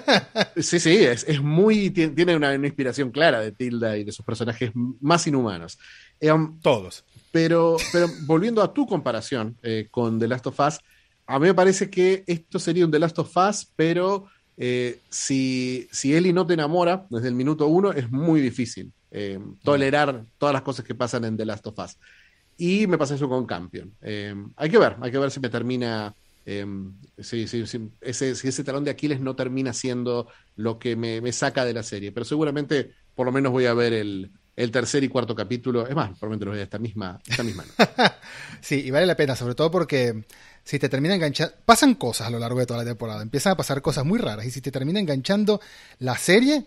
sí, 0.57 0.81
sí, 0.81 0.97
es, 0.97 1.41
muy. 1.41 1.91
Tiene 1.91 2.37
una, 2.37 2.55
inspiración 2.55 3.11
clara 3.11 3.41
de 3.41 3.53
Tilda 3.53 3.97
y 3.97 4.05
de 4.05 4.13
sus 4.13 4.25
personajes 4.25 4.73
más 4.75 5.27
inhumanos. 5.27 5.79
Um, 6.21 6.61
Todos. 6.61 7.05
Pero, 7.33 7.77
pero 7.93 8.09
volviendo 8.27 8.63
a 8.63 8.73
tu 8.73 8.87
comparación 8.87 9.57
eh, 9.63 9.89
con 9.91 10.19
The 10.19 10.29
Last 10.29 10.47
of 10.49 10.61
Us, 10.61 10.81
a 11.27 11.39
mí 11.39 11.47
me 11.47 11.55
parece 11.55 11.89
que 11.89 12.25
esto 12.27 12.59
sería 12.59 12.85
un 12.85 12.91
The 12.91 12.99
Last 12.99 13.19
of 13.19 13.37
Us, 13.37 13.73
pero 13.75 14.27
eh, 14.57 15.01
si, 15.09 15.89
Eli 16.03 16.33
no 16.33 16.47
te 16.47 16.55
enamora 16.55 17.07
desde 17.11 17.29
el 17.29 17.35
minuto 17.35 17.67
uno, 17.67 17.93
es 17.93 18.11
muy 18.11 18.41
difícil 18.41 18.93
eh, 19.11 19.39
tolerar 19.63 20.25
todas 20.39 20.53
las 20.53 20.63
cosas 20.63 20.85
que 20.85 20.95
pasan 20.95 21.25
en 21.25 21.37
The 21.37 21.45
Last 21.45 21.67
of 21.67 21.79
Us. 21.79 21.99
Y 22.57 22.87
me 22.87 22.99
pasa 22.99 23.17
eso 23.17 23.29
con 23.29 23.47
Campion. 23.47 23.93
Eh, 24.01 24.35
hay 24.57 24.71
que 24.71 24.79
ver, 24.79 24.97
hay 25.01 25.11
que 25.11 25.19
ver 25.19 25.31
si 25.31 25.41
me 25.41 25.49
termina. 25.49 26.15
si, 26.45 27.49
si, 27.49 27.65
ese, 28.01 28.35
si, 28.35 28.49
ese, 28.49 28.65
talón 28.65 28.85
de 28.85 28.91
Aquiles 28.91 29.21
no 29.21 29.35
termina 29.35 29.73
siendo 29.73 30.29
lo 30.57 30.79
que 30.79 30.95
me, 30.95 31.21
me, 31.21 31.33
saca 31.33 31.65
de 31.65 31.75
la 31.75 31.83
serie. 31.83 32.13
Pero 32.13 32.25
seguramente, 32.25 32.93
por 33.15 33.27
lo 33.27 33.33
menos, 33.33 33.51
voy 33.51 33.67
a 33.67 33.75
ver 33.75 33.93
el, 33.93 34.31
el 34.57 34.71
tercer 34.71 35.03
y 35.05 35.09
cuarto 35.09 35.35
capítulo. 35.35 35.87
Es 35.87 35.95
más, 35.95 36.11
probablemente 36.19 36.45
lo 36.45 36.51
voy 36.53 36.61
a 36.61 36.65
esta 36.65 36.79
misma, 36.79 37.19
esta 37.27 37.43
misma 37.43 37.65
sí, 38.61 38.83
y 38.87 38.91
vale 38.91 39.07
la 39.07 39.17
pena, 39.17 39.35
sobre 39.35 39.55
todo 39.55 39.71
porque 39.71 40.25
si 40.65 40.79
te 40.79 40.89
termina 40.89 41.15
enganchando, 41.15 41.55
pasan 41.65 41.95
cosas 41.95 42.27
a 42.27 42.31
lo 42.31 42.39
largo 42.39 42.59
de 42.59 42.67
toda 42.67 42.81
la 42.81 42.89
temporada, 42.89 43.23
empiezan 43.23 43.53
a 43.53 43.57
pasar 43.57 43.83
cosas 43.83 44.05
muy 44.05 44.19
raras 44.19 44.47
y 44.47 44.51
si 44.51 44.61
te 44.61 44.71
termina 44.71 44.99
enganchando 44.99 45.61
la 45.99 46.17
serie, 46.17 46.65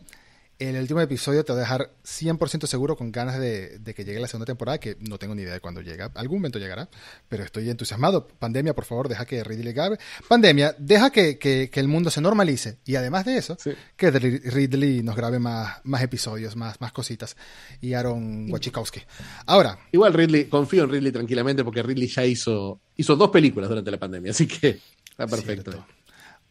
el 0.60 0.76
último 0.78 1.02
episodio 1.02 1.46
te 1.46 1.54
va 1.54 1.60
a 1.60 1.62
dejar 1.62 1.92
100% 2.04 2.66
seguro 2.66 2.96
con 2.96 3.12
ganas 3.12 3.40
de, 3.40 3.80
que 3.96 4.04
llegue 4.04 4.20
la 4.20 4.28
segunda 4.28 4.46
temporada, 4.46 4.80
que 4.80 4.98
no 5.00 5.20
tengo 5.20 5.36
ni 5.36 5.44
idea 5.44 5.54
de 5.54 5.60
cuándo 5.60 5.82
llega. 5.82 6.12
Algún 6.16 6.40
momento 6.40 6.58
llegará, 6.58 6.90
pero 7.30 7.44
estoy 7.44 7.70
entusiasmado. 7.70 8.28
Pandemia, 8.28 8.74
por 8.74 8.86
favor, 8.86 9.08
deja 9.08 9.26
que 9.26 9.44
Ridley 9.44 9.74
grabe. 9.74 10.00
Pandemia, 10.28 10.76
deja 10.80 11.12
que, 11.12 11.70
el 11.72 11.88
mundo 11.88 12.10
se 12.10 12.22
normalice. 12.22 12.80
Y 12.86 12.96
además 12.96 13.26
de 13.26 13.38
eso, 13.38 13.58
que 13.96 14.12
Ridley 14.12 15.04
nos 15.04 15.16
grabe 15.16 15.38
más, 15.38 15.78
más 15.84 16.02
episodios, 16.02 16.56
más, 16.56 16.82
más 16.82 16.92
cositas. 16.92 17.38
Y 17.80 17.94
Aaron 17.94 18.52
Wachikowski. 18.52 19.02
Ahora. 19.46 19.78
Igual 19.92 20.14
Ridley, 20.14 20.46
confío 20.46 20.86
en 20.86 20.90
Ridley 20.90 21.12
tranquilamente 21.12 21.64
porque 21.64 21.84
Ridley 21.84 22.08
ya 22.08 22.26
hizo, 22.26 22.82
hizo 22.96 23.16
dos 23.16 23.30
películas 23.30 23.70
durante 23.70 23.92
la 23.92 24.00
pandemia, 24.00 24.32
así 24.32 24.48
que 24.48 24.80
está 25.12 25.28
perfecto. 25.28 25.86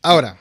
Ahora. 0.02 0.38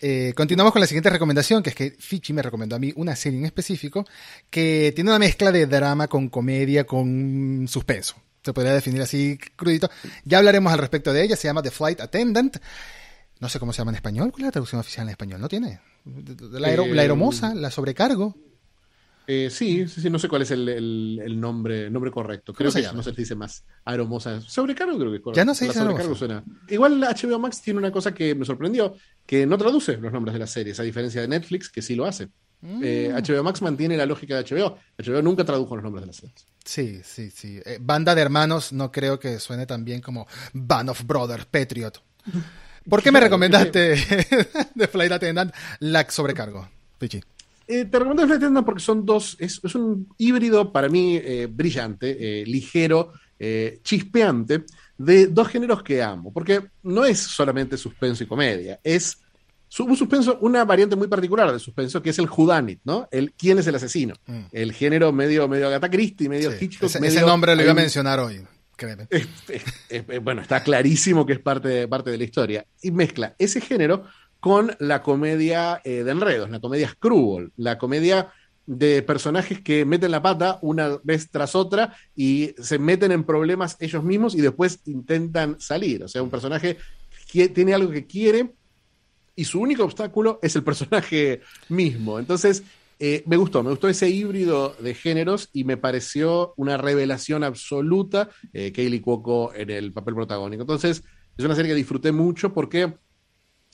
Eh, 0.00 0.32
continuamos 0.34 0.72
con 0.72 0.80
la 0.80 0.86
siguiente 0.86 1.10
recomendación, 1.10 1.62
que 1.62 1.70
es 1.70 1.76
que 1.76 1.90
Fichi 1.98 2.32
me 2.32 2.42
recomendó 2.42 2.76
a 2.76 2.78
mí 2.78 2.92
una 2.96 3.14
serie 3.16 3.38
en 3.38 3.44
específico 3.44 4.06
que 4.48 4.92
tiene 4.94 5.10
una 5.10 5.18
mezcla 5.18 5.52
de 5.52 5.66
drama 5.66 6.08
con 6.08 6.28
comedia, 6.28 6.84
con 6.84 7.66
suspenso. 7.68 8.16
Se 8.42 8.54
podría 8.54 8.72
definir 8.72 9.02
así 9.02 9.38
crudito. 9.56 9.90
Ya 10.24 10.38
hablaremos 10.38 10.72
al 10.72 10.78
respecto 10.78 11.12
de 11.12 11.22
ella. 11.22 11.36
Se 11.36 11.48
llama 11.48 11.62
The 11.62 11.70
Flight 11.70 12.00
Attendant. 12.00 12.56
No 13.38 13.48
sé 13.50 13.58
cómo 13.58 13.72
se 13.72 13.78
llama 13.78 13.90
en 13.90 13.96
español. 13.96 14.30
¿Cuál 14.32 14.42
es 14.42 14.46
la 14.46 14.52
traducción 14.52 14.80
oficial 14.80 15.06
en 15.06 15.10
español? 15.10 15.40
¿No 15.40 15.48
tiene? 15.48 15.80
La, 16.04 16.72
eh, 16.72 16.94
la 16.94 17.02
aeromosa, 17.02 17.54
la 17.54 17.70
sobrecargo. 17.70 18.34
Eh, 19.32 19.48
sí, 19.48 19.86
sí, 19.86 20.10
no 20.10 20.18
sé 20.18 20.28
cuál 20.28 20.42
es 20.42 20.50
el, 20.50 21.40
nombre, 21.40 21.88
nombre 21.88 22.10
correcto. 22.10 22.52
Creo 22.52 22.72
que 22.72 22.82
no 22.92 23.00
se 23.00 23.12
dice 23.12 23.36
más 23.36 23.62
aeromosa. 23.84 24.40
Sobrecargo 24.40 24.98
creo 24.98 25.10
que 25.12 25.18
es 25.18 25.22
correcto. 25.22 25.40
Ya 25.40 25.44
no 25.44 25.54
sé 25.54 25.72
sobrecargo 25.72 26.16
suena. 26.16 26.42
Igual 26.68 27.00
HBO 27.00 27.38
Max 27.38 27.62
tiene 27.62 27.78
una 27.78 27.92
cosa 27.92 28.12
que 28.12 28.34
me 28.34 28.44
sorprendió, 28.44 28.96
que 29.24 29.46
no 29.46 29.56
traduce 29.56 29.98
los 29.98 30.12
nombres 30.12 30.32
de 30.32 30.40
las 30.40 30.50
series, 30.50 30.80
a 30.80 30.82
diferencia 30.82 31.20
de 31.20 31.28
Netflix, 31.28 31.70
que 31.70 31.80
sí 31.80 31.94
lo 31.94 32.06
hace. 32.06 32.28
HBO 32.60 32.82
eh, 32.82 33.12
mm. 33.14 33.44
Max 33.44 33.62
mantiene 33.62 33.96
la 33.96 34.04
lógica 34.04 34.36
de 34.36 34.42
HBO. 34.42 34.78
HBO 34.98 35.22
nunca 35.22 35.44
tradujo 35.44 35.76
los 35.76 35.84
nombres 35.84 36.02
de 36.02 36.06
las 36.08 36.16
series. 36.16 36.46
Sí, 36.64 37.00
sí, 37.04 37.30
sí. 37.30 37.60
Eh, 37.64 37.78
banda 37.80 38.16
de 38.16 38.22
hermanos 38.22 38.72
no 38.72 38.90
creo 38.90 39.20
que 39.20 39.38
suene 39.38 39.64
tan 39.64 39.84
bien 39.84 40.00
como 40.00 40.26
Band 40.54 40.90
of 40.90 41.04
Brothers, 41.04 41.44
Patriot. 41.44 42.02
¿Por 42.88 43.00
qué 43.00 43.12
me 43.12 43.20
recomendaste 43.20 43.94
The 44.76 44.88
Flight 44.88 45.12
Attendant 45.12 45.54
la 45.78 46.10
sobrecargo, 46.10 46.68
Pichi? 46.98 47.22
Eh, 47.70 47.84
te 47.84 48.00
recomiendo 48.00 48.26
Flight 48.26 48.42
Attendant 48.42 48.66
porque 48.66 48.82
son 48.82 49.06
dos, 49.06 49.36
es, 49.38 49.62
un 49.76 50.08
híbrido 50.18 50.72
para 50.72 50.88
mí 50.88 51.16
eh, 51.22 51.46
brillante, 51.48 52.40
eh, 52.40 52.44
ligero, 52.44 53.12
chispeante, 53.82 54.64
de 54.98 55.28
dos 55.28 55.48
géneros 55.48 55.82
que 55.82 56.02
amo. 56.02 56.32
Porque 56.32 56.62
no 56.82 57.04
es 57.04 57.20
solamente 57.20 57.76
suspenso 57.76 58.24
y 58.24 58.26
comedia, 58.26 58.80
es 58.82 59.18
un 59.78 59.96
suspenso, 59.96 60.36
una 60.40 60.64
variante 60.64 60.96
muy 60.96 61.06
particular 61.06 61.50
de 61.52 61.60
suspenso, 61.60 62.02
que 62.02 62.10
es 62.10 62.18
el 62.18 62.28
Whodunit, 62.28 62.80
¿no? 62.84 63.08
El 63.12 63.32
quién 63.32 63.58
es 63.60 63.66
el 63.68 63.76
asesino. 63.76 64.14
Mm. 64.26 64.40
El 64.50 64.72
género 64.72 65.12
medio, 65.12 65.46
medio 65.46 65.68
Agatha 65.68 65.88
Christie, 65.88 66.28
medio 66.28 66.50
Hitchcock. 66.52 66.90
Ese, 66.92 67.20
nombre 67.20 67.54
lo 67.54 67.62
iba 67.62 67.70
a 67.70 67.74
mencionar 67.74 68.18
hoy. 68.18 68.44
bueno, 70.22 70.42
está 70.42 70.62
clarísimo 70.62 71.24
que 71.24 71.34
es 71.34 71.38
parte 71.38 71.86
parte 71.86 72.10
de 72.10 72.18
la 72.18 72.24
historia. 72.24 72.66
Y 72.82 72.90
mezcla 72.90 73.36
ese 73.38 73.60
género 73.60 74.04
con 74.40 74.74
la 74.78 75.02
comedia 75.02 75.80
eh, 75.84 76.02
de 76.02 76.10
enredos, 76.10 76.50
la 76.50 76.60
comedia 76.60 76.88
screwball, 76.88 77.52
la 77.56 77.78
comedia 77.78 78.32
de 78.66 79.02
personajes 79.02 79.60
que 79.60 79.84
meten 79.84 80.10
la 80.10 80.22
pata 80.22 80.58
una 80.62 80.98
vez 81.02 81.30
tras 81.30 81.54
otra 81.54 81.94
y 82.14 82.54
se 82.58 82.78
meten 82.78 83.12
en 83.12 83.24
problemas 83.24 83.76
ellos 83.80 84.02
mismos 84.04 84.34
y 84.34 84.40
después 84.40 84.80
intentan 84.86 85.60
salir. 85.60 86.04
O 86.04 86.08
sea, 86.08 86.22
un 86.22 86.30
personaje 86.30 86.78
que 87.30 87.48
tiene 87.48 87.74
algo 87.74 87.90
que 87.90 88.06
quiere 88.06 88.54
y 89.36 89.44
su 89.44 89.60
único 89.60 89.84
obstáculo 89.84 90.38
es 90.42 90.56
el 90.56 90.62
personaje 90.62 91.40
mismo. 91.68 92.18
Entonces, 92.18 92.62
eh, 92.98 93.22
me 93.26 93.36
gustó, 93.38 93.62
me 93.62 93.70
gustó 93.70 93.88
ese 93.88 94.08
híbrido 94.10 94.76
de 94.78 94.94
géneros 94.94 95.48
y 95.52 95.64
me 95.64 95.76
pareció 95.76 96.52
una 96.56 96.76
revelación 96.76 97.44
absoluta 97.44 98.28
eh, 98.52 98.72
Kaylee 98.72 99.00
Cuoco 99.00 99.54
en 99.54 99.70
el 99.70 99.92
papel 99.92 100.14
protagónico. 100.14 100.62
Entonces, 100.62 101.02
es 101.36 101.44
una 101.44 101.54
serie 101.54 101.70
que 101.70 101.76
disfruté 101.76 102.12
mucho 102.12 102.52
porque 102.52 102.92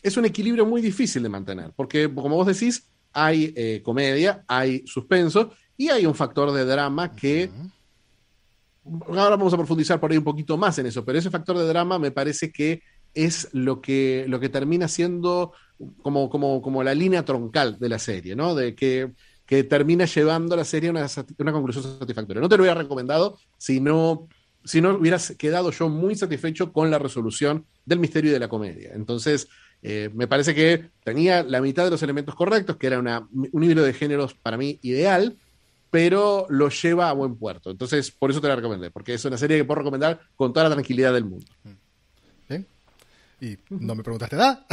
es 0.02 0.16
un 0.16 0.24
equilibrio 0.24 0.66
muy 0.66 0.80
difícil 0.80 1.22
de 1.22 1.28
mantener, 1.28 1.72
porque 1.74 2.12
como 2.12 2.36
vos 2.36 2.46
decís, 2.46 2.88
hay 3.12 3.52
eh, 3.56 3.80
comedia, 3.82 4.44
hay 4.46 4.86
suspenso 4.86 5.52
y 5.76 5.88
hay 5.88 6.06
un 6.06 6.14
factor 6.14 6.52
de 6.52 6.64
drama 6.64 7.14
que... 7.14 7.50
Ahora 9.08 9.30
vamos 9.30 9.52
a 9.52 9.56
profundizar 9.56 9.98
por 9.98 10.12
ahí 10.12 10.18
un 10.18 10.22
poquito 10.22 10.56
más 10.56 10.78
en 10.78 10.86
eso, 10.86 11.04
pero 11.04 11.18
ese 11.18 11.30
factor 11.30 11.58
de 11.58 11.66
drama 11.66 11.98
me 11.98 12.12
parece 12.12 12.52
que 12.52 12.82
es 13.14 13.48
lo 13.52 13.80
que, 13.80 14.26
lo 14.28 14.38
que 14.38 14.48
termina 14.48 14.86
siendo 14.86 15.52
como, 16.02 16.30
como, 16.30 16.62
como 16.62 16.84
la 16.84 16.94
línea 16.94 17.24
troncal 17.24 17.78
de 17.80 17.88
la 17.88 17.98
serie, 17.98 18.36
¿no? 18.36 18.54
De 18.54 18.76
que, 18.76 19.10
que 19.44 19.64
termina 19.64 20.04
llevando 20.04 20.54
la 20.54 20.64
serie 20.64 20.90
a 20.90 20.92
una, 20.92 21.06
una 21.38 21.52
conclusión 21.52 21.98
satisfactoria. 21.98 22.40
No 22.40 22.48
te 22.48 22.56
lo 22.56 22.62
hubiera 22.62 22.80
recomendado 22.80 23.38
si 23.58 23.80
no 23.80 24.28
si 24.66 24.80
no 24.80 24.96
hubiera 24.96 25.18
quedado 25.38 25.70
yo 25.70 25.88
muy 25.88 26.16
satisfecho 26.16 26.72
con 26.72 26.90
la 26.90 26.98
resolución 26.98 27.64
del 27.84 28.00
misterio 28.00 28.30
y 28.30 28.34
de 28.34 28.40
la 28.40 28.48
comedia. 28.48 28.90
Entonces, 28.94 29.48
eh, 29.82 30.10
me 30.14 30.26
parece 30.26 30.54
que 30.54 30.90
tenía 31.04 31.42
la 31.42 31.60
mitad 31.60 31.84
de 31.84 31.90
los 31.90 32.02
elementos 32.02 32.34
correctos, 32.34 32.76
que 32.76 32.86
era 32.86 32.98
una, 32.98 33.26
un 33.30 33.62
híbrido 33.62 33.84
de 33.84 33.92
géneros 33.92 34.34
para 34.34 34.56
mí 34.56 34.78
ideal, 34.82 35.36
pero 35.90 36.46
lo 36.48 36.68
lleva 36.68 37.08
a 37.08 37.12
buen 37.12 37.36
puerto. 37.36 37.70
Entonces, 37.70 38.10
por 38.10 38.30
eso 38.30 38.40
te 38.40 38.48
la 38.48 38.56
recomendé, 38.56 38.90
porque 38.90 39.14
es 39.14 39.24
una 39.24 39.38
serie 39.38 39.58
que 39.58 39.64
puedo 39.64 39.78
recomendar 39.78 40.20
con 40.34 40.52
toda 40.52 40.68
la 40.68 40.74
tranquilidad 40.74 41.12
del 41.12 41.24
mundo. 41.24 41.46
Bien. 42.48 42.66
Y 43.40 43.56
no 43.70 43.94
me 43.94 44.02
preguntaste 44.02 44.36
nada. 44.36 44.66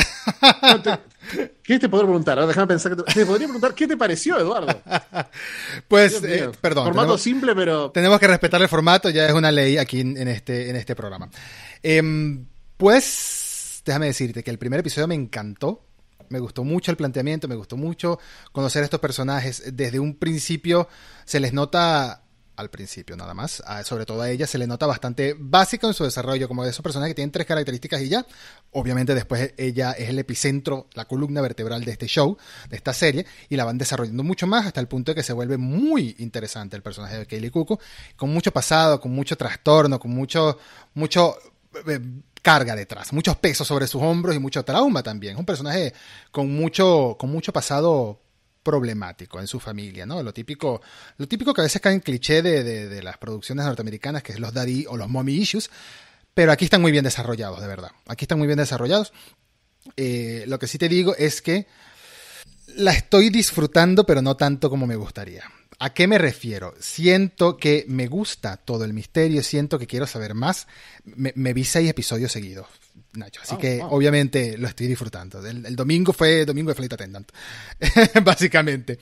¿Qué 1.64 1.80
te 1.80 1.90
puedo 1.90 2.04
preguntar? 2.04 2.38
Ahora 2.38 2.48
déjame 2.48 2.68
pensar. 2.68 2.96
Que 2.96 3.04
te, 3.04 3.14
te, 3.14 3.26
podría 3.26 3.48
preguntar 3.48 3.76
qué 3.76 3.88
te 3.88 3.98
pareció, 3.98 4.40
Eduardo. 4.40 4.82
Pues, 5.88 6.24
eh, 6.24 6.50
perdón. 6.60 6.86
Formato 6.86 7.08
tenemos, 7.08 7.22
simple, 7.22 7.56
pero. 7.56 7.92
Tenemos 7.92 8.20
que 8.20 8.28
respetar 8.28 8.62
el 8.62 8.70
formato, 8.70 9.10
ya 9.10 9.28
es 9.28 9.34
una 9.34 9.52
ley 9.52 9.78
aquí 9.78 10.00
en, 10.00 10.18
en 10.18 10.28
este, 10.28 10.70
en 10.70 10.76
este 10.76 10.96
programa. 10.96 11.30
Eh, 11.82 12.02
pues, 12.78 13.43
déjame 13.86 14.08
decirte 14.08 14.44
que 14.44 14.52
el 14.52 14.58
primer 14.58 14.80
episodio 14.80 15.08
me 15.08 15.16
encantó. 15.16 15.86
Me 16.30 16.40
gustó 16.40 16.64
mucho 16.64 16.90
el 16.90 16.98
planteamiento, 16.98 17.48
me 17.48 17.56
gustó 17.56 17.78
mucho 17.78 18.18
conocer 18.52 18.82
a 18.82 18.86
estos 18.86 19.00
personajes. 19.00 19.64
Desde 19.74 20.00
un 20.00 20.16
principio 20.16 20.88
se 21.26 21.40
les 21.40 21.54
nota 21.54 22.24
al 22.56 22.70
principio 22.70 23.16
nada 23.16 23.34
más. 23.34 23.64
sobre 23.84 24.06
todo 24.06 24.22
a 24.22 24.30
ella 24.30 24.46
se 24.48 24.58
le 24.58 24.68
nota 24.68 24.86
bastante 24.86 25.36
básico 25.38 25.88
en 25.88 25.94
su 25.94 26.04
desarrollo, 26.04 26.48
como 26.48 26.64
de 26.64 26.70
esos 26.70 26.84
personajes 26.84 27.12
que 27.12 27.16
tienen 27.16 27.32
tres 27.32 27.48
características 27.48 28.02
y 28.02 28.10
ya. 28.10 28.26
Obviamente 28.72 29.16
después 29.16 29.54
ella 29.58 29.92
es 29.94 30.10
el 30.10 30.20
epicentro, 30.20 30.88
la 30.94 31.06
columna 31.06 31.42
vertebral 31.42 31.84
de 31.84 31.92
este 31.92 32.08
show, 32.08 32.38
de 32.70 32.76
esta 32.76 32.94
serie, 32.94 33.26
y 33.50 33.56
la 33.56 33.66
van 33.66 33.78
desarrollando 33.78 34.24
mucho 34.24 34.48
más 34.48 34.66
hasta 34.66 34.80
el 34.80 34.88
punto 34.88 35.12
de 35.12 35.16
que 35.16 35.24
se 35.24 35.34
vuelve 35.34 35.58
muy 35.58 36.16
interesante 36.20 36.76
el 36.76 36.84
personaje 36.84 37.18
de 37.18 37.26
Kaylee 37.26 37.52
Cuoco, 37.52 37.80
con 38.16 38.32
mucho 38.32 38.52
pasado, 38.52 39.00
con 39.00 39.12
mucho 39.12 39.36
trastorno, 39.36 40.00
con 40.00 40.12
mucho, 40.12 40.58
mucho 40.94 41.38
eh, 41.88 42.00
carga 42.44 42.76
detrás, 42.76 43.14
muchos 43.14 43.38
pesos 43.38 43.66
sobre 43.66 43.88
sus 43.88 44.02
hombros 44.04 44.36
y 44.36 44.40
mucho 44.40 44.64
trauma 44.64 45.02
también. 45.02 45.34
Es 45.34 45.40
un 45.40 45.46
personaje 45.46 45.94
con 46.30 46.54
mucho, 46.54 47.16
con 47.18 47.32
mucho 47.32 47.52
pasado 47.52 48.20
problemático 48.62 49.40
en 49.40 49.48
su 49.48 49.60
familia, 49.60 50.06
¿no? 50.06 50.22
Lo 50.22 50.34
típico, 50.34 50.82
lo 51.18 51.28
típico 51.28 51.54
que 51.54 51.62
a 51.62 51.64
veces 51.64 51.82
cae 51.82 51.94
en 51.94 52.02
cliché 52.02 52.42
de, 52.42 52.64
de, 52.64 53.02
las 53.04 53.18
producciones 53.18 53.66
norteamericanas, 53.66 54.24
que 54.24 54.34
es 54.34 54.40
los 54.40 54.54
daddy 54.54 54.86
o 54.88 54.98
los 54.98 55.10
mommy 55.10 55.34
issues, 55.34 55.70
pero 56.34 56.52
aquí 56.52 56.66
están 56.66 56.82
muy 56.82 56.92
bien 56.92 57.06
desarrollados, 57.06 57.62
de 57.62 57.68
verdad. 57.68 57.92
Aquí 58.08 58.26
están 58.26 58.38
muy 58.38 58.48
bien 58.48 58.58
desarrollados. 58.58 59.14
Eh, 59.98 60.44
lo 60.48 60.60
que 60.60 60.68
sí 60.68 60.78
te 60.78 60.90
digo 60.90 61.16
es 61.18 61.42
que 61.42 61.66
la 62.76 62.92
estoy 62.92 63.30
disfrutando, 63.30 64.06
pero 64.06 64.22
no 64.22 64.36
tanto 64.36 64.70
como 64.70 64.86
me 64.86 64.96
gustaría. 64.96 65.44
¿A 65.80 65.94
qué 65.94 66.08
me 66.08 66.18
refiero? 66.18 66.74
Siento 66.80 67.58
que 67.58 67.86
me 67.88 68.08
gusta 68.08 68.58
todo 68.58 68.86
el 68.86 68.94
misterio, 68.94 69.44
siento 69.44 69.80
que 69.80 69.88
quiero 69.88 70.08
saber 70.08 70.34
más. 70.34 70.68
Me, 71.04 71.34
me 71.36 71.54
vi 71.54 71.64
seis 71.64 71.90
episodios 71.90 72.32
seguidos, 72.32 72.68
Nacho. 73.14 73.42
Así 73.44 73.56
oh, 73.56 73.58
que 73.58 73.82
obviamente 73.82 74.58
lo 74.58 74.68
estoy 74.68 74.88
disfrutando. 74.88 75.46
El, 75.46 75.66
el, 75.66 75.76
domingo 75.76 76.14
fue 76.14 76.46
domingo 76.46 76.70
de 76.70 76.76
Flight 76.76 76.94
Attendant, 76.94 77.32
básicamente. 78.24 79.00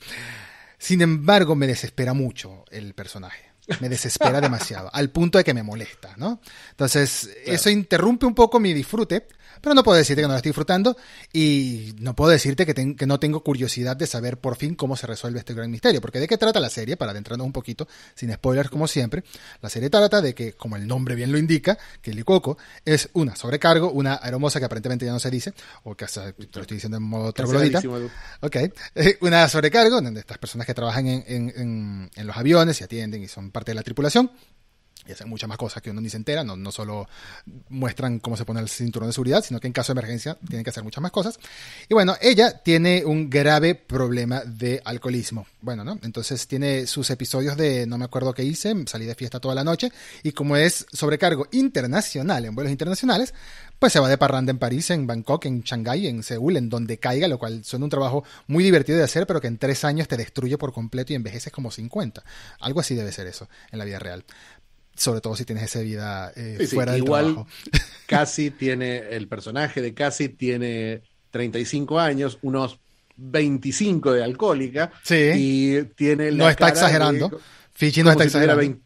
Sin 0.78 1.00
embargo, 1.00 1.54
me 1.54 1.66
desespera 1.66 2.12
mucho 2.12 2.64
el 2.70 2.94
personaje. 2.94 3.52
Me 3.80 3.88
desespera 3.88 4.40
demasiado, 4.40 4.90
al 4.92 5.10
punto 5.10 5.38
de 5.38 5.44
que 5.44 5.54
me 5.54 5.62
molesta, 5.62 6.14
¿no? 6.16 6.40
Entonces, 6.70 7.30
claro. 7.32 7.52
eso 7.56 7.70
interrumpe 7.70 8.26
un 8.26 8.34
poco 8.34 8.58
mi 8.58 8.74
disfrute, 8.74 9.28
pero 9.62 9.74
no 9.74 9.82
puedo 9.82 9.96
decirte 9.96 10.22
que 10.22 10.26
no 10.26 10.34
lo 10.34 10.36
estoy 10.36 10.50
disfrutando 10.50 10.96
y 11.32 11.94
no 12.00 12.14
puedo 12.14 12.30
decirte 12.30 12.66
que, 12.66 13.06
no 13.06 13.20
tengo 13.20 13.42
curiosidad 13.42 13.96
de 13.96 14.06
saber 14.06 14.38
por 14.38 14.56
fin 14.56 14.74
cómo 14.74 14.96
se 14.96 15.06
resuelve 15.06 15.38
este 15.38 15.54
gran 15.54 15.70
misterio. 15.70 16.00
Porque 16.00 16.20
de 16.20 16.28
qué 16.28 16.36
trata 16.36 16.60
la 16.60 16.68
serie, 16.68 16.96
para 16.96 17.12
adentrarnos 17.12 17.46
un 17.46 17.52
poquito, 17.52 17.86
sin 18.14 18.32
spoilers 18.32 18.68
como 18.68 18.88
siempre, 18.88 19.24
la 19.60 19.70
serie 19.70 19.88
trata 19.88 20.20
de 20.20 20.34
que, 20.34 20.52
como 20.54 20.76
el 20.76 20.86
nombre 20.86 21.14
bien 21.14 21.32
lo 21.32 21.38
indica, 21.38 21.78
que 22.00 22.10
el 22.10 22.24
Coco 22.24 22.58
es 22.84 23.08
una 23.14 23.36
sobrecargo, 23.36 23.90
una 23.90 24.18
aeromosa 24.22 24.58
que 24.58 24.66
aparentemente 24.66 25.06
ya 25.06 25.12
no 25.12 25.20
se 25.20 25.30
dice, 25.30 25.54
o 25.84 25.94
que 25.94 26.04
hasta 26.04 26.32
te 26.32 26.46
lo 26.54 26.62
estoy 26.62 26.76
diciendo 26.76 26.96
en 26.96 27.04
modo 27.04 27.32
troglodita. 27.32 27.80
Ok, 28.40 28.56
eh, 28.94 29.18
una 29.20 29.48
sobrecargo, 29.48 30.00
de 30.00 30.20
estas 30.20 30.38
personas 30.38 30.66
que 30.66 30.74
trabajan 30.74 31.06
en, 31.06 31.24
en, 31.26 31.52
en, 31.56 32.10
en 32.14 32.26
los 32.26 32.36
aviones 32.36 32.80
y 32.80 32.84
atienden 32.84 33.22
y 33.22 33.28
son 33.28 33.50
parte 33.50 33.70
de 33.70 33.76
la 33.76 33.82
tripulación 33.82 34.30
y 35.06 35.12
hacen 35.12 35.28
muchas 35.28 35.48
más 35.48 35.58
cosas 35.58 35.82
que 35.82 35.90
uno 35.90 36.00
ni 36.00 36.08
se 36.08 36.16
entera, 36.16 36.44
no, 36.44 36.56
no 36.56 36.70
solo 36.70 37.08
muestran 37.68 38.18
cómo 38.18 38.36
se 38.36 38.44
pone 38.44 38.60
el 38.60 38.68
cinturón 38.68 39.08
de 39.08 39.12
seguridad, 39.12 39.44
sino 39.44 39.60
que 39.60 39.66
en 39.66 39.72
caso 39.72 39.92
de 39.92 40.00
emergencia 40.00 40.36
tienen 40.46 40.64
que 40.64 40.70
hacer 40.70 40.84
muchas 40.84 41.02
más 41.02 41.10
cosas. 41.10 41.38
Y 41.88 41.94
bueno, 41.94 42.14
ella 42.20 42.62
tiene 42.62 43.04
un 43.04 43.28
grave 43.28 43.74
problema 43.74 44.42
de 44.44 44.80
alcoholismo. 44.84 45.46
Bueno, 45.60 45.84
¿no? 45.84 45.98
Entonces 46.02 46.46
tiene 46.46 46.86
sus 46.86 47.10
episodios 47.10 47.56
de, 47.56 47.86
no 47.86 47.98
me 47.98 48.04
acuerdo 48.04 48.32
qué 48.32 48.44
hice, 48.44 48.74
salí 48.86 49.06
de 49.06 49.14
fiesta 49.14 49.40
toda 49.40 49.54
la 49.54 49.64
noche, 49.64 49.90
y 50.22 50.32
como 50.32 50.56
es 50.56 50.86
sobrecargo 50.92 51.46
internacional, 51.52 52.44
en 52.44 52.54
vuelos 52.54 52.70
internacionales, 52.70 53.34
pues 53.78 53.92
se 53.92 53.98
va 53.98 54.08
de 54.08 54.16
parranda 54.16 54.50
en 54.50 54.58
París, 54.58 54.90
en 54.90 55.08
Bangkok, 55.08 55.44
en 55.46 55.62
Shanghái, 55.62 56.06
en 56.06 56.22
Seúl, 56.22 56.56
en 56.56 56.68
donde 56.68 56.98
caiga, 56.98 57.26
lo 57.26 57.38
cual 57.38 57.64
suena 57.64 57.84
un 57.84 57.90
trabajo 57.90 58.22
muy 58.46 58.62
divertido 58.62 58.98
de 58.98 59.04
hacer, 59.04 59.26
pero 59.26 59.40
que 59.40 59.48
en 59.48 59.58
tres 59.58 59.84
años 59.84 60.06
te 60.06 60.16
destruye 60.16 60.56
por 60.56 60.72
completo 60.72 61.12
y 61.12 61.16
envejeces 61.16 61.52
como 61.52 61.72
50. 61.72 62.22
Algo 62.60 62.78
así 62.78 62.94
debe 62.94 63.10
ser 63.10 63.26
eso 63.26 63.48
en 63.72 63.80
la 63.80 63.84
vida 63.84 63.98
real 63.98 64.24
sobre 64.96 65.20
todo 65.20 65.36
si 65.36 65.44
tienes 65.44 65.64
esa 65.64 65.80
vida 65.80 66.32
eh, 66.36 66.56
sí, 66.60 66.66
sí, 66.66 66.74
fuera 66.74 66.92
del 66.92 67.02
igual 67.02 67.24
trabajo. 67.34 67.48
Cassie 68.06 68.50
tiene, 68.58 68.98
el 69.10 69.28
personaje 69.28 69.80
de 69.80 69.94
Cassie 69.94 70.28
tiene 70.28 71.02
35 71.30 71.98
años, 71.98 72.38
unos 72.42 72.78
25 73.16 74.12
de 74.12 74.24
alcohólica, 74.24 74.92
sí. 75.02 75.32
y 75.34 75.82
tiene 75.94 76.30
la 76.30 76.44
No 76.44 76.50
está 76.50 76.68
exagerando. 76.68 77.28
De, 77.28 77.36
Fiji 77.72 78.02
no 78.02 78.10
está 78.10 78.24
si 78.24 78.28
exagerando. 78.28 78.60
20, 78.60 78.82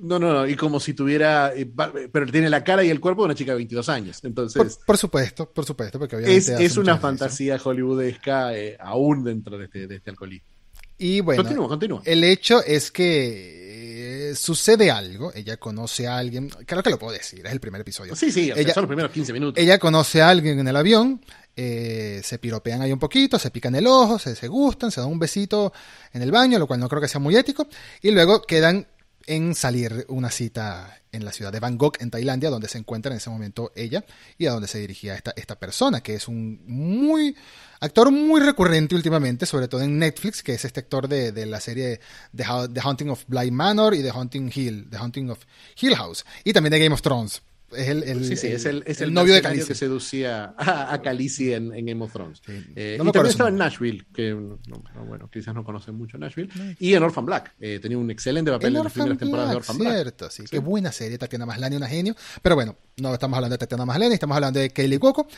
no, 0.00 0.18
no, 0.18 0.32
no, 0.32 0.46
y 0.46 0.54
como 0.54 0.78
si 0.78 0.94
tuviera, 0.94 1.52
eh, 1.54 1.68
pero 2.12 2.26
tiene 2.26 2.48
la 2.48 2.62
cara 2.62 2.84
y 2.84 2.90
el 2.90 3.00
cuerpo 3.00 3.22
de 3.22 3.26
una 3.26 3.34
chica 3.34 3.52
de 3.52 3.56
22 3.56 3.88
años. 3.88 4.20
Entonces, 4.22 4.76
por, 4.76 4.86
por 4.86 4.98
supuesto, 4.98 5.50
por 5.50 5.64
supuesto, 5.64 5.98
porque 5.98 6.16
obviamente 6.16 6.38
es, 6.38 6.48
es 6.48 6.76
una 6.76 6.98
fantasía 6.98 7.58
hollywoodesca 7.58 8.56
eh, 8.56 8.76
aún 8.78 9.24
dentro 9.24 9.58
de 9.58 9.64
este, 9.64 9.86
de 9.86 9.96
este 9.96 10.10
alcoholismo. 10.10 10.46
Y 10.98 11.20
bueno, 11.20 11.42
continúa, 11.42 11.68
continúa. 11.68 12.02
el 12.04 12.24
hecho 12.24 12.62
es 12.64 12.90
que 12.90 13.57
eh, 14.30 14.34
sucede 14.34 14.90
algo, 14.90 15.32
ella 15.34 15.56
conoce 15.56 16.06
a 16.06 16.18
alguien, 16.18 16.48
creo 16.48 16.82
que 16.82 16.90
lo 16.90 16.98
puedo 16.98 17.12
decir, 17.12 17.46
es 17.46 17.52
el 17.52 17.60
primer 17.60 17.80
episodio. 17.80 18.14
Sí, 18.16 18.30
sí, 18.30 18.52
ella, 18.54 18.74
son 18.74 18.82
los 18.82 18.88
primeros 18.88 19.10
15 19.12 19.32
minutos. 19.32 19.62
Ella 19.62 19.78
conoce 19.78 20.22
a 20.22 20.28
alguien 20.28 20.58
en 20.58 20.68
el 20.68 20.76
avión, 20.76 21.20
eh, 21.56 22.20
se 22.22 22.38
piropean 22.38 22.82
ahí 22.82 22.92
un 22.92 22.98
poquito, 22.98 23.38
se 23.38 23.50
pican 23.50 23.74
el 23.74 23.86
ojo, 23.86 24.18
se, 24.18 24.36
se 24.36 24.48
gustan, 24.48 24.90
se 24.90 25.00
dan 25.00 25.10
un 25.10 25.18
besito 25.18 25.72
en 26.12 26.22
el 26.22 26.30
baño, 26.30 26.58
lo 26.58 26.66
cual 26.66 26.80
no 26.80 26.88
creo 26.88 27.00
que 27.00 27.08
sea 27.08 27.20
muy 27.20 27.36
ético, 27.36 27.68
y 28.02 28.10
luego 28.10 28.42
quedan 28.42 28.86
en 29.28 29.54
salir 29.54 30.06
una 30.08 30.30
cita 30.30 31.02
en 31.12 31.24
la 31.24 31.32
ciudad 31.32 31.52
de 31.52 31.60
Bangkok, 31.60 32.00
en 32.00 32.10
Tailandia, 32.10 32.48
donde 32.50 32.68
se 32.68 32.78
encuentra 32.78 33.12
en 33.12 33.18
ese 33.18 33.30
momento 33.30 33.72
ella 33.76 34.04
y 34.38 34.46
a 34.46 34.52
donde 34.52 34.68
se 34.68 34.78
dirigía 34.78 35.14
esta, 35.14 35.32
esta 35.36 35.58
persona, 35.58 36.00
que 36.00 36.14
es 36.14 36.28
un 36.28 36.62
muy 36.66 37.36
actor 37.80 38.10
muy 38.10 38.40
recurrente 38.40 38.94
últimamente, 38.94 39.44
sobre 39.44 39.68
todo 39.68 39.82
en 39.82 39.98
Netflix, 39.98 40.42
que 40.42 40.54
es 40.54 40.64
este 40.64 40.80
actor 40.80 41.08
de, 41.08 41.32
de 41.32 41.46
la 41.46 41.60
serie 41.60 42.00
The, 42.34 42.44
Haunting 42.80 43.10
of 43.10 43.24
Bly 43.26 43.50
Manor 43.50 43.94
y 43.94 44.02
The 44.02 44.10
Haunting 44.10 44.50
Hill, 44.54 44.88
The 44.90 44.96
Haunting 44.96 45.30
of 45.30 45.40
Hill 45.80 45.94
House, 45.94 46.24
y 46.44 46.52
también 46.54 46.72
de 46.72 46.80
Game 46.80 46.94
of 46.94 47.02
Thrones. 47.02 47.42
Es 47.72 47.88
el, 47.88 48.02
el, 48.04 48.24
sí, 48.24 48.36
sí, 48.36 48.46
el, 48.46 48.52
es 48.54 48.64
el, 48.64 48.82
es 48.86 49.00
el 49.02 49.12
novio 49.12 49.34
de 49.34 49.42
Khaleesi. 49.42 49.68
que 49.68 49.74
seducía 49.74 50.54
a, 50.56 50.94
a 50.94 51.02
Khaleesi 51.02 51.52
en, 51.52 51.74
en, 51.74 51.84
Game 51.84 52.02
of 52.02 52.12
Thrones. 52.12 52.40
Sí. 52.44 52.64
Eh, 52.74 52.96
no 52.98 53.10
y 53.10 53.12
también 53.12 53.30
estaba 53.30 53.50
en 53.50 53.56
Nashville, 53.56 54.06
que 54.14 54.30
no, 54.30 54.58
no, 54.66 55.04
bueno, 55.04 55.28
quizás 55.30 55.54
no 55.54 55.64
conocen 55.64 55.94
mucho 55.94 56.16
Nashville. 56.16 56.48
Y 56.78 56.94
en 56.94 57.02
Orphan 57.02 57.26
Black. 57.26 57.54
Eh, 57.60 57.78
tenía 57.80 57.98
un 57.98 58.10
excelente 58.10 58.50
papel 58.50 58.74
en 58.74 58.84
las 58.84 58.92
primeras 58.92 59.18
temporadas 59.18 59.50
de 59.50 59.56
Orphan 59.56 59.76
cierto, 59.76 59.90
Black. 59.90 60.02
Cierto, 60.02 60.30
sí. 60.30 60.42
sí. 60.42 60.48
Qué 60.48 60.58
buena 60.60 60.92
serie, 60.92 61.18
Tatiana 61.18 61.44
Maslany, 61.44 61.76
una 61.76 61.88
genio. 61.88 62.16
Pero 62.40 62.54
bueno, 62.54 62.76
no 62.96 63.12
estamos 63.12 63.36
hablando 63.36 63.54
de 63.54 63.58
Tatiana 63.58 63.84
Maslany, 63.84 64.14
estamos 64.14 64.34
hablando 64.36 64.60
de 64.60 64.70
Kaylee 64.70 64.98
Cuoco. 64.98 65.28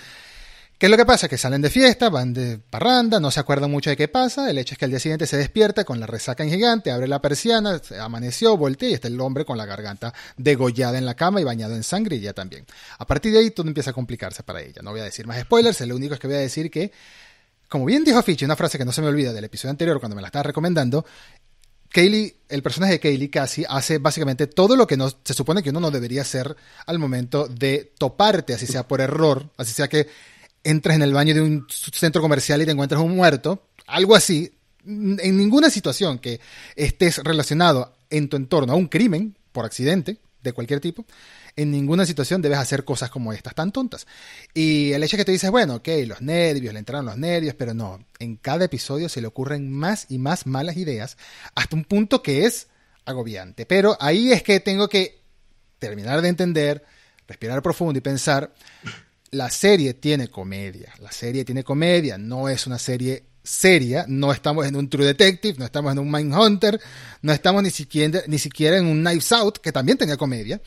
¿Qué 0.80 0.86
es 0.86 0.90
lo 0.90 0.96
que 0.96 1.04
pasa? 1.04 1.28
Que 1.28 1.36
salen 1.36 1.60
de 1.60 1.68
fiesta, 1.68 2.08
van 2.08 2.32
de 2.32 2.56
parranda, 2.56 3.20
no 3.20 3.30
se 3.30 3.38
acuerdan 3.38 3.70
mucho 3.70 3.90
de 3.90 3.98
qué 3.98 4.08
pasa. 4.08 4.48
El 4.48 4.56
hecho 4.56 4.72
es 4.72 4.78
que 4.78 4.86
al 4.86 4.90
día 4.90 4.98
siguiente 4.98 5.26
se 5.26 5.36
despierta 5.36 5.84
con 5.84 6.00
la 6.00 6.06
resaca 6.06 6.42
en 6.42 6.48
gigante, 6.48 6.90
abre 6.90 7.06
la 7.06 7.20
persiana, 7.20 7.78
amaneció, 8.00 8.56
voltea 8.56 8.88
y 8.88 8.94
está 8.94 9.08
el 9.08 9.20
hombre 9.20 9.44
con 9.44 9.58
la 9.58 9.66
garganta 9.66 10.14
degollada 10.38 10.96
en 10.96 11.04
la 11.04 11.12
cama 11.12 11.38
y 11.38 11.44
bañado 11.44 11.76
en 11.76 11.82
sangre 11.82 12.16
y 12.16 12.20
ya 12.20 12.32
también. 12.32 12.64
A 12.96 13.06
partir 13.06 13.30
de 13.30 13.40
ahí 13.40 13.50
todo 13.50 13.68
empieza 13.68 13.90
a 13.90 13.92
complicarse 13.92 14.42
para 14.42 14.62
ella. 14.62 14.80
No 14.80 14.92
voy 14.92 15.00
a 15.00 15.04
decir 15.04 15.26
más 15.26 15.38
spoilers, 15.42 15.82
lo 15.82 15.94
único 15.94 16.14
es 16.14 16.20
que 16.20 16.28
voy 16.28 16.36
a 16.36 16.40
decir 16.40 16.70
que, 16.70 16.90
como 17.68 17.84
bien 17.84 18.02
dijo 18.02 18.22
Fitch, 18.22 18.44
una 18.44 18.56
frase 18.56 18.78
que 18.78 18.86
no 18.86 18.92
se 18.92 19.02
me 19.02 19.08
olvida 19.08 19.34
del 19.34 19.44
episodio 19.44 19.72
anterior 19.72 20.00
cuando 20.00 20.16
me 20.16 20.22
la 20.22 20.28
estaba 20.28 20.44
recomendando, 20.44 21.04
Kaylee, 21.90 22.36
el 22.48 22.62
personaje 22.62 22.94
de 22.94 23.00
Kaylee 23.00 23.28
casi 23.28 23.66
hace 23.68 23.98
básicamente 23.98 24.46
todo 24.46 24.76
lo 24.76 24.86
que 24.86 24.96
no, 24.96 25.10
se 25.10 25.34
supone 25.34 25.62
que 25.62 25.68
uno 25.68 25.80
no 25.80 25.90
debería 25.90 26.22
hacer 26.22 26.56
al 26.86 26.98
momento 26.98 27.48
de 27.48 27.92
toparte, 27.98 28.54
así 28.54 28.66
sea 28.66 28.88
por 28.88 29.02
error, 29.02 29.50
así 29.58 29.74
sea 29.74 29.86
que 29.86 30.08
entres 30.64 30.96
en 30.96 31.03
el 31.03 31.12
baño 31.12 31.35
de 31.35 31.40
un 31.40 31.66
centro 31.68 32.23
comercial 32.23 32.62
y 32.62 32.66
te 32.66 32.73
encuentras 32.73 33.01
un 33.01 33.16
muerto, 33.16 33.68
algo 33.87 34.14
así, 34.14 34.53
en 34.85 35.37
ninguna 35.37 35.70
situación 35.70 36.18
que 36.18 36.40
estés 36.77 37.18
relacionado 37.18 37.94
en 38.09 38.29
tu 38.29 38.37
entorno 38.37 38.73
a 38.73 38.77
un 38.77 38.88
crimen 38.88 39.37
por 39.53 39.64
accidente 39.64 40.18
de 40.42 40.53
cualquier 40.53 40.81
tipo, 40.81 41.05
en 41.57 41.70
ninguna 41.70 42.07
situación 42.07 42.40
debes 42.40 42.59
hacer 42.59 42.85
cosas 42.85 43.11
como 43.11 43.33
estas 43.33 43.55
tan 43.55 43.73
tontas. 43.73 44.07
Y 44.55 44.92
el 44.92 45.03
hecho 45.03 45.16
es 45.16 45.20
que 45.20 45.25
te 45.25 45.33
dices, 45.33 45.51
bueno, 45.51 45.77
ok, 45.77 45.88
los 46.07 46.23
nervios, 46.23 46.73
le 46.73 46.79
entraron 46.79 47.07
los 47.07 47.18
nervios, 47.18 47.55
pero 47.55 47.75
no, 47.75 48.05
en 48.18 48.37
cada 48.37 48.64
episodio 48.64 49.09
se 49.09 49.20
le 49.20 49.27
ocurren 49.27 49.70
más 49.70 50.07
y 50.09 50.18
más 50.18 50.46
malas 50.46 50.77
ideas 50.77 51.18
hasta 51.55 51.77
un 51.77 51.85
punto 51.85 52.23
que 52.23 52.46
es 52.46 52.68
agobiante. 53.05 53.66
Pero 53.66 53.96
ahí 54.01 54.33
es 54.33 54.42
que 54.42 54.61
tengo 54.61 54.88
que 54.88 55.20
terminar 55.79 56.23
de 56.23 56.29
entender, 56.29 56.85
respirar 57.27 57.62
profundo 57.62 57.99
y 57.99 58.03
pensar, 58.03 58.55
la 59.32 59.50
serie 59.50 59.94
tiene 59.94 60.28
comedia, 60.28 60.92
la 61.00 61.12
serie 61.12 61.44
tiene 61.44 61.62
comedia, 61.62 62.18
no 62.18 62.48
es 62.48 62.66
una 62.66 62.78
serie 62.78 63.24
seria, 63.42 64.04
no 64.08 64.32
estamos 64.32 64.66
en 64.66 64.76
un 64.76 64.88
True 64.88 65.06
Detective, 65.06 65.54
no 65.58 65.64
estamos 65.64 65.92
en 65.92 65.98
un 65.98 66.10
Mindhunter, 66.10 66.80
no 67.22 67.32
estamos 67.32 67.62
ni 67.62 67.70
siquiera, 67.70 68.22
ni 68.26 68.38
siquiera 68.38 68.76
en 68.76 68.86
un 68.86 69.00
Knives 69.00 69.32
Out, 69.32 69.58
que 69.58 69.72
también 69.72 69.98
tenía 69.98 70.16
comedia, 70.16 70.60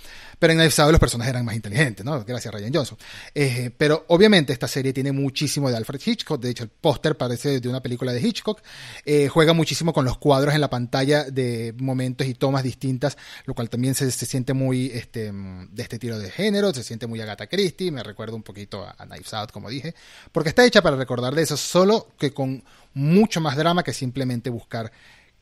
pero 0.44 0.52
en 0.52 0.60
Knives 0.60 0.78
Out 0.80 0.92
los 0.92 1.00
personajes 1.00 1.30
eran 1.30 1.46
más 1.46 1.56
inteligentes, 1.56 2.06
¿no? 2.06 2.22
Gracias 2.26 2.54
a 2.54 2.58
Ryan 2.58 2.74
Johnson. 2.74 2.98
Eh, 3.34 3.72
pero 3.78 4.04
obviamente 4.10 4.52
esta 4.52 4.68
serie 4.68 4.92
tiene 4.92 5.14
muchísimo 5.14 5.70
de 5.70 5.78
Alfred 5.78 6.02
Hitchcock, 6.06 6.42
de 6.42 6.50
hecho 6.50 6.66
el 6.66 6.70
póster 6.70 7.16
parece 7.16 7.62
de 7.62 7.70
una 7.70 7.82
película 7.82 8.12
de 8.12 8.20
Hitchcock, 8.20 8.62
eh, 9.06 9.30
juega 9.30 9.54
muchísimo 9.54 9.94
con 9.94 10.04
los 10.04 10.18
cuadros 10.18 10.54
en 10.54 10.60
la 10.60 10.70
pantalla 10.70 11.24
de 11.24 11.74
momentos 11.78 12.28
y 12.28 12.34
tomas 12.34 12.62
distintas, 12.62 13.18
lo 13.46 13.54
cual 13.54 13.70
también 13.70 13.96
se, 13.96 14.12
se 14.12 14.26
siente 14.26 14.52
muy 14.54 14.88
este, 14.88 15.32
de 15.32 15.82
este 15.82 15.98
tiro 15.98 16.20
de 16.20 16.30
género, 16.30 16.74
se 16.74 16.84
siente 16.84 17.08
muy 17.08 17.22
Agatha 17.22 17.48
Christie, 17.48 17.90
me 17.90 18.04
recuerda 18.04 18.36
un 18.36 18.44
poquito 18.44 18.84
a, 18.84 18.98
a 18.98 19.06
Knives 19.06 19.34
Out, 19.34 19.54
como 19.54 19.70
dije, 19.70 19.96
porque 20.34 20.50
está 20.50 20.66
hecha 20.66 20.82
para 20.82 20.98
recordar 20.98 21.34
de 21.36 21.44
eso, 21.44 21.56
solo 21.56 22.10
que 22.20 22.34
con 22.34 22.66
mucho 22.94 23.40
más 23.40 23.56
drama 23.56 23.82
que 23.82 23.94
simplemente 23.94 24.50
buscar 24.50 24.92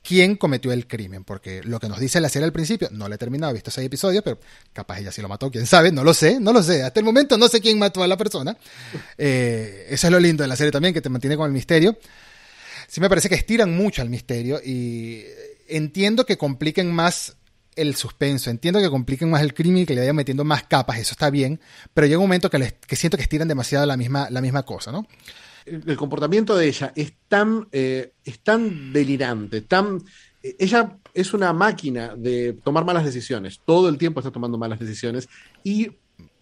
quién 0.04 0.36
cometió 0.36 0.72
el 0.72 0.88
crimen, 0.88 1.24
porque 1.24 1.62
lo 1.64 1.80
que 1.80 1.88
nos 1.88 2.00
dice 2.00 2.20
la 2.20 2.30
serie 2.30 2.46
al 2.46 2.52
principio, 2.52 2.90
no 2.92 3.08
le 3.08 3.16
he 3.16 3.18
terminado, 3.18 3.52
he 3.52 3.54
visto 3.54 3.72
seis 3.72 3.86
episodios, 3.86 4.24
pero 4.24 4.40
capaz 4.74 5.00
ella 5.00 5.12
sí 5.12 5.22
lo 5.22 5.30
mató, 5.30 5.52
quién 5.52 5.66
sabe, 5.66 5.92
no 5.92 6.04
lo 6.04 6.14
sé, 6.14 6.40
no 6.40 6.54
lo 6.54 6.64
sé, 6.64 6.84
hasta 6.84 7.00
el 7.00 7.06
momento 7.06 7.38
no 7.38 7.48
sé 7.48 7.62
quién 7.62 7.78
mató 7.78 8.04
a 8.04 8.08
la 8.08 8.18
persona. 8.18 8.58
Eh, 9.18 9.88
eso 9.90 10.08
es 10.08 10.12
lo 10.12 10.20
lindo 10.20 10.44
de 10.44 10.48
la 10.48 10.56
serie 10.56 10.72
también, 10.72 10.94
que 10.94 11.02
te 11.02 11.10
mantiene 11.10 11.38
con 11.38 11.46
el 11.46 11.54
misterio. 11.54 11.98
Sí 12.88 13.00
me 13.00 13.10
parece 13.10 13.30
que 13.30 13.36
estiran 13.36 13.76
mucho 13.76 14.02
al 14.02 14.10
misterio 14.10 14.60
y 14.64 15.24
entiendo 15.68 16.26
que 16.26 16.38
compliquen 16.38 16.92
más 16.92 17.36
el 17.76 17.96
suspenso, 17.96 18.50
entiendo 18.50 18.82
que 18.82 18.90
compliquen 18.90 19.30
más 19.30 19.42
el 19.42 19.54
crimen 19.54 19.84
y 19.84 19.86
que 19.86 19.96
le 19.96 20.02
vayan 20.02 20.16
metiendo 20.16 20.44
más 20.44 20.64
capas, 20.64 20.98
eso 20.98 21.12
está 21.14 21.30
bien, 21.30 21.62
pero 21.94 22.06
llega 22.06 22.20
un 22.20 22.26
momento 22.26 22.50
que, 22.50 22.60
les, 22.60 22.74
que 22.74 22.96
siento 22.96 23.18
que 23.18 23.24
estiran 23.24 23.48
demasiado 23.48 23.86
la 23.86 23.96
misma, 23.96 24.30
la 24.30 24.42
misma 24.42 24.64
cosa, 24.64 24.92
¿no? 24.92 25.08
El 25.65 25.95
comportamiento 25.97 26.56
de 26.56 26.67
ella 26.67 26.91
es 26.95 27.13
tan, 27.28 27.67
eh, 27.71 28.13
es 28.24 28.39
tan 28.39 28.91
delirante, 28.93 29.62
tan... 29.62 30.02
Ella 30.43 30.97
es 31.13 31.34
una 31.36 31.54
máquina 31.54 32.15
de 32.15 32.54
tomar 32.54 32.84
malas 32.84 33.06
decisiones, 33.06 33.60
todo 33.63 33.89
el 33.89 33.97
tiempo 34.00 34.19
está 34.19 34.32
tomando 34.32 34.58
malas 34.58 34.80
decisiones 34.80 35.30
y 35.63 35.91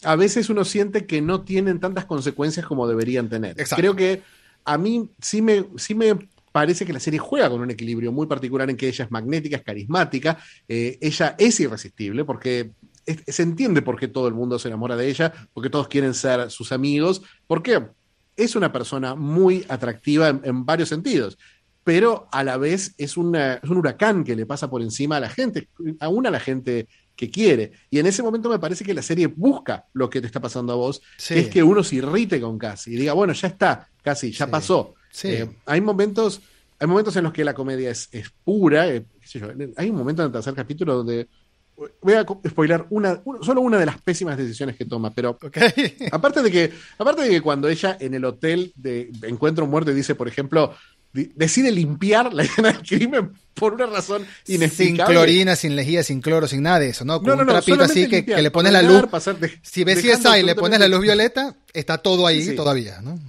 a 0.04 0.16
veces 0.16 0.50
uno 0.50 0.64
siente 0.64 1.06
que 1.06 1.22
no 1.22 1.42
tienen 1.42 1.82
tantas 1.82 2.06
consecuencias 2.06 2.66
como 2.66 2.88
deberían 2.88 3.28
tener. 3.28 3.52
Exacto. 3.60 3.76
Creo 3.82 3.96
que 3.98 4.22
a 4.64 4.78
mí 4.78 5.10
sí 5.22 5.42
me, 5.42 5.66
sí 5.76 5.96
me 5.96 6.18
parece 6.54 6.86
que 6.86 6.94
la 6.94 7.00
serie 7.02 7.20
juega 7.20 7.50
con 7.50 7.60
un 7.62 7.72
equilibrio 7.72 8.12
muy 8.14 8.26
particular 8.26 8.70
en 8.70 8.78
que 8.78 8.88
ella 8.88 9.04
es 9.06 9.12
magnética, 9.12 9.58
es 9.58 9.64
carismática, 9.64 10.38
eh, 10.68 10.98
ella 11.02 11.36
es 11.38 11.60
irresistible 11.60 12.24
porque 12.24 12.72
es- 13.06 13.24
se 13.28 13.44
entiende 13.44 13.82
por 13.82 14.00
qué 14.00 14.08
todo 14.08 14.30
el 14.30 14.34
mundo 14.34 14.58
se 14.60 14.70
enamora 14.70 14.96
de 14.96 15.10
ella, 15.10 15.34
porque 15.54 15.70
todos 15.70 15.90
quieren 15.90 16.14
ser 16.14 16.50
sus 16.50 16.72
amigos, 16.72 17.22
porque 17.48 17.86
es 18.44 18.56
una 18.56 18.72
persona 18.72 19.16
muy 19.16 19.66
atractiva 19.70 20.30
en, 20.30 20.42
en 20.44 20.66
varios 20.66 20.90
sentidos, 20.90 21.38
pero 21.84 22.28
a 22.32 22.44
la 22.44 22.58
vez 22.58 22.94
es, 22.98 23.18
una- 23.18 23.56
es 23.56 23.70
un 23.70 23.78
huracán 23.78 24.24
que 24.24 24.36
le 24.36 24.46
pasa 24.46 24.70
por 24.70 24.82
encima 24.82 25.18
a 25.18 25.20
la 25.20 25.30
gente, 25.30 25.70
aún 26.00 26.28
a 26.28 26.32
la 26.32 26.40
gente 26.40 26.88
que 27.16 27.30
quiere. 27.30 27.72
Y 27.90 28.00
en 28.00 28.06
ese 28.06 28.24
momento 28.24 28.50
me 28.50 28.60
parece 28.60 28.84
que 28.86 28.94
la 28.94 29.02
serie 29.02 29.28
busca 29.28 29.86
lo 29.94 30.10
que 30.10 30.22
te 30.22 30.28
está 30.28 30.40
pasando 30.40 30.74
a 30.74 30.76
vos, 30.78 31.02
Sí. 31.18 31.34
que 31.34 31.40
es 31.42 31.48
que 31.50 31.64
uno 31.64 31.84
se 31.84 31.96
irrite 31.98 32.40
con 32.40 32.58
Cassie 32.58 32.94
y 32.94 32.98
diga, 32.98 33.14
bueno, 33.14 33.34
ya 33.34 33.48
está, 33.50 33.88
Cassie, 34.02 34.32
ya 34.32 34.46
Sí. 34.46 34.52
pasó. 34.52 34.94
Sí. 35.12 35.28
Eh, 35.30 35.50
hay 35.66 35.82
momentos, 35.82 36.42
hay 36.80 36.88
momentos 36.88 37.16
en 37.18 37.24
los 37.26 37.34
que 37.34 37.44
la 37.44 37.54
comedia 37.54 37.90
es, 37.92 38.08
es 38.12 38.30
pura. 38.44 38.88
eh, 38.88 39.04
qué 39.20 39.28
sé 39.28 39.40
yo, 39.40 39.48
hay 39.76 39.90
un 39.90 39.98
momento 39.98 40.22
en 40.22 40.28
el 40.28 40.32
tercer 40.32 40.54
capítulo 40.54 40.96
donde 40.96 41.28
voy 42.02 42.14
a 42.14 42.26
spoiler 42.48 42.86
una, 42.90 43.22
un- 43.26 43.44
solo 43.44 43.62
una 43.62 43.78
de 43.78 43.86
las 43.86 44.00
pésimas 44.02 44.38
decisiones 44.38 44.76
que 44.76 44.86
toma, 44.86 45.12
pero 45.14 45.38
aparte 46.12 46.42
de 46.42 46.52
que, 46.52 46.72
aparte 46.98 47.24
de 47.24 47.30
que 47.30 47.42
cuando 47.42 47.68
ella 47.70 47.98
en 48.00 48.14
el 48.14 48.26
hotel 48.26 48.72
de, 48.76 49.12
encuentra 49.24 49.64
un 49.64 49.70
muerto 49.70 49.92
y 49.92 49.96
dice, 49.96 50.16
por 50.16 50.28
ejemplo, 50.28 50.74
decide 51.14 51.72
limpiar 51.72 52.34
la 52.34 52.44
escena 52.44 52.72
del 52.72 52.82
crimen 52.84 53.32
por 53.56 53.74
una 53.74 53.88
razón 53.88 54.26
sin 54.44 54.58
inexplicable. 54.58 55.14
clorina, 55.16 55.56
sin 55.56 55.76
lejía, 55.76 56.04
sin 56.04 56.22
cloro, 56.22 56.48
sin 56.48 56.62
nada 56.64 56.80
de 56.80 56.90
eso, 56.90 57.04
¿no? 57.06 57.18
Con 57.20 57.28
No, 57.28 57.36
no, 57.36 57.42
un 57.42 57.48
no, 57.48 57.54
trapito 57.54 57.76
solamente 57.78 58.16
así 58.18 58.26
que, 58.26 58.42
le 58.42 58.52
pones 58.52 58.72
la 58.74 58.82
luz. 58.82 59.08
pasar 59.08 59.38
de- 59.40 59.60
Si 59.62 59.84
ves 59.84 60.00
CSI 60.02 60.40
y 60.42 60.44
le 60.44 60.56
pones 60.56 60.80
la 60.80 60.88
luz 60.88 61.02
violeta, 61.02 61.56
está 61.74 61.98
todo 61.98 62.28
ahí 62.28 62.44
Sí. 62.44 62.56
todavía, 62.56 63.02
¿no? 63.02 63.20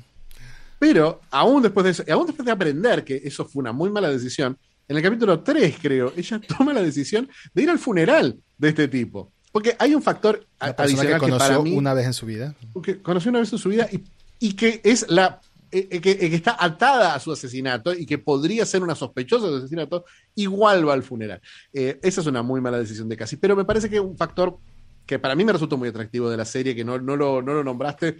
Pero 0.78 1.20
aún 1.30 1.62
después 1.62 1.84
de 1.84 1.90
eso, 1.90 2.04
aún 2.10 2.26
después 2.26 2.46
de 2.46 2.52
aprender 2.52 3.04
que 3.04 3.20
eso 3.24 3.44
fue 3.44 3.60
una 3.60 3.72
muy 3.72 3.90
mala 3.90 4.08
decisión, 4.10 4.56
en 4.90 4.96
el 4.96 5.02
capítulo 5.04 5.40
3, 5.40 5.76
creo, 5.80 6.12
ella 6.16 6.40
toma 6.58 6.72
la 6.72 6.82
decisión 6.82 7.28
de 7.54 7.62
ir 7.62 7.70
al 7.70 7.78
funeral 7.78 8.36
de 8.58 8.68
este 8.68 8.88
tipo. 8.88 9.32
Porque 9.52 9.76
hay 9.78 9.94
un 9.94 10.02
factor 10.02 10.44
Una 10.60 10.74
que 10.74 10.82
adicional 10.82 11.20
que, 11.20 11.28
para 11.28 11.38
conoció 11.38 11.62
mí 11.62 11.76
una 11.76 11.94
vez 11.94 12.06
en 12.06 12.12
su 12.12 12.26
vida. 12.26 12.56
que 12.82 13.00
conoció 13.00 13.30
una 13.30 13.38
vez 13.38 13.52
en 13.52 13.58
su 13.60 13.68
vida 13.68 13.88
y, 13.92 14.02
y 14.40 14.54
que 14.54 14.80
es 14.82 15.08
la 15.08 15.40
eh, 15.70 15.86
eh, 15.92 16.00
que, 16.00 16.10
eh, 16.10 16.28
que 16.30 16.34
está 16.34 16.56
atada 16.58 17.14
a 17.14 17.20
su 17.20 17.30
asesinato 17.30 17.94
y 17.94 18.04
que 18.04 18.18
podría 18.18 18.66
ser 18.66 18.82
una 18.82 18.96
sospechosa 18.96 19.48
de 19.48 19.58
asesinato, 19.58 20.04
igual 20.34 20.88
va 20.88 20.94
al 20.94 21.04
funeral. 21.04 21.40
Eh, 21.72 22.00
esa 22.02 22.20
es 22.20 22.26
una 22.26 22.42
muy 22.42 22.60
mala 22.60 22.78
decisión 22.78 23.08
de 23.08 23.16
Casi. 23.16 23.36
Pero 23.36 23.54
me 23.54 23.64
parece 23.64 23.88
que 23.88 24.00
un 24.00 24.16
factor 24.16 24.58
que 25.06 25.20
para 25.20 25.36
mí 25.36 25.44
me 25.44 25.52
resultó 25.52 25.76
muy 25.76 25.88
atractivo 25.88 26.28
de 26.28 26.36
la 26.36 26.44
serie, 26.44 26.74
que 26.74 26.84
no, 26.84 26.98
no, 26.98 27.14
lo, 27.14 27.42
no 27.42 27.54
lo 27.54 27.62
nombraste, 27.62 28.16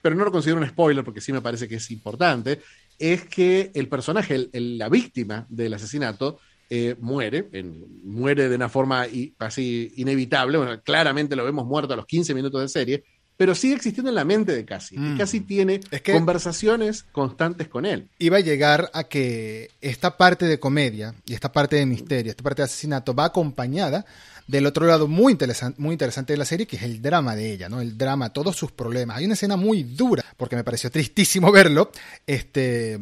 pero 0.00 0.14
no 0.14 0.24
lo 0.24 0.32
considero 0.32 0.60
un 0.60 0.66
spoiler 0.66 1.04
porque 1.04 1.20
sí 1.20 1.32
me 1.32 1.42
parece 1.42 1.68
que 1.68 1.76
es 1.76 1.90
importante, 1.90 2.62
es 2.98 3.24
que 3.24 3.70
el 3.74 3.88
personaje, 3.88 4.34
el- 4.34 4.50
el- 4.52 4.78
la 4.78 4.88
víctima 4.88 5.46
del 5.48 5.74
asesinato, 5.74 6.38
eh, 6.68 6.96
muere, 7.00 7.48
en- 7.52 7.84
muere 8.04 8.48
de 8.48 8.56
una 8.56 8.68
forma 8.68 9.06
i- 9.06 9.32
así 9.38 9.92
inevitable, 9.96 10.58
bueno, 10.58 10.80
claramente 10.82 11.36
lo 11.36 11.44
vemos 11.44 11.64
muerto 11.66 11.94
a 11.94 11.96
los 11.96 12.06
15 12.06 12.34
minutos 12.34 12.60
de 12.60 12.68
serie, 12.68 13.04
pero 13.36 13.54
sigue 13.54 13.74
existiendo 13.74 14.08
en 14.10 14.14
la 14.14 14.24
mente 14.24 14.54
de 14.54 14.64
Cassie. 14.64 14.98
Mm. 14.98 15.14
Y 15.14 15.18
Cassie 15.18 15.40
tiene 15.40 15.80
Es 15.90 16.02
que- 16.02 16.12
conversaciones 16.12 17.04
constantes 17.12 17.68
con 17.68 17.84
él. 17.86 18.08
Iba 18.18 18.38
a 18.38 18.40
llegar 18.40 18.90
a 18.94 19.04
que 19.04 19.70
esta 19.80 20.16
parte 20.16 20.46
de 20.46 20.58
comedia 20.58 21.14
y 21.26 21.34
esta 21.34 21.52
parte 21.52 21.76
de 21.76 21.86
misterio, 21.86 22.30
esta 22.30 22.42
parte 22.42 22.62
de 22.62 22.66
asesinato 22.66 23.14
va 23.14 23.26
acompañada 23.26 24.04
del 24.46 24.64
otro 24.66 24.86
lado 24.86 25.08
muy 25.08 25.32
interesante, 25.32 25.80
muy 25.82 25.92
interesante 25.92 26.32
de 26.32 26.36
la 26.36 26.44
serie, 26.44 26.66
que 26.66 26.76
es 26.76 26.82
el 26.84 27.02
drama 27.02 27.34
de 27.34 27.50
ella, 27.52 27.68
¿no? 27.68 27.80
El 27.80 27.98
drama, 27.98 28.32
todos 28.32 28.54
sus 28.56 28.70
problemas. 28.70 29.16
Hay 29.16 29.24
una 29.24 29.34
escena 29.34 29.56
muy 29.56 29.82
dura, 29.82 30.24
porque 30.36 30.54
me 30.54 30.62
pareció 30.64 30.88
tristísimo 30.90 31.50
verlo, 31.52 31.90
este, 32.28 33.00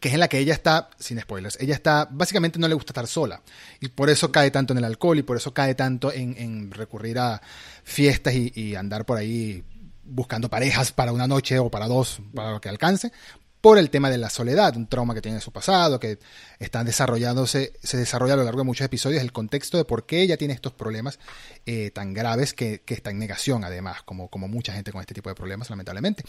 que 0.00 0.08
es 0.08 0.14
en 0.14 0.20
la 0.20 0.28
que 0.28 0.38
ella 0.38 0.54
está, 0.54 0.90
sin 0.98 1.20
spoilers, 1.20 1.58
ella 1.60 1.74
está, 1.74 2.08
básicamente 2.10 2.58
no 2.58 2.68
le 2.68 2.74
gusta 2.74 2.90
estar 2.90 3.06
sola. 3.06 3.42
Y 3.80 3.88
por 3.88 4.10
eso 4.10 4.30
cae 4.30 4.50
tanto 4.50 4.72
en 4.72 4.78
el 4.78 4.84
alcohol 4.84 5.18
y 5.18 5.22
por 5.22 5.36
eso 5.36 5.52
cae 5.52 5.74
tanto 5.74 6.12
en, 6.12 6.36
en 6.38 6.70
recurrir 6.70 7.18
a 7.18 7.40
fiestas 7.84 8.34
y, 8.34 8.52
y 8.54 8.74
andar 8.74 9.04
por 9.04 9.18
ahí 9.18 9.64
buscando 10.04 10.48
parejas 10.48 10.92
para 10.92 11.12
una 11.12 11.26
noche 11.26 11.58
o 11.58 11.70
para 11.70 11.86
dos, 11.86 12.20
para 12.34 12.52
lo 12.52 12.60
que 12.60 12.68
alcance, 12.68 13.12
por 13.60 13.78
el 13.78 13.90
tema 13.90 14.10
de 14.10 14.18
la 14.18 14.30
soledad, 14.30 14.76
un 14.76 14.86
trauma 14.86 15.14
que 15.14 15.20
tiene 15.20 15.38
en 15.38 15.42
su 15.42 15.50
pasado, 15.50 15.98
que 15.98 16.18
están 16.58 16.86
desarrollándose, 16.86 17.72
se 17.82 17.96
desarrolla 17.96 18.34
a 18.34 18.36
lo 18.36 18.44
largo 18.44 18.60
de 18.60 18.64
muchos 18.64 18.84
episodios 18.84 19.20
el 19.20 19.32
contexto 19.32 19.76
de 19.76 19.84
por 19.84 20.06
qué 20.06 20.22
ella 20.22 20.36
tiene 20.36 20.54
estos 20.54 20.72
problemas 20.72 21.18
eh, 21.66 21.90
tan 21.90 22.14
graves 22.14 22.54
que, 22.54 22.82
que 22.84 22.94
está 22.94 23.10
en 23.10 23.18
negación, 23.18 23.64
además, 23.64 24.02
como, 24.04 24.28
como 24.28 24.46
mucha 24.46 24.72
gente 24.72 24.92
con 24.92 25.00
este 25.00 25.14
tipo 25.14 25.28
de 25.28 25.34
problemas, 25.34 25.70
lamentablemente. 25.70 26.22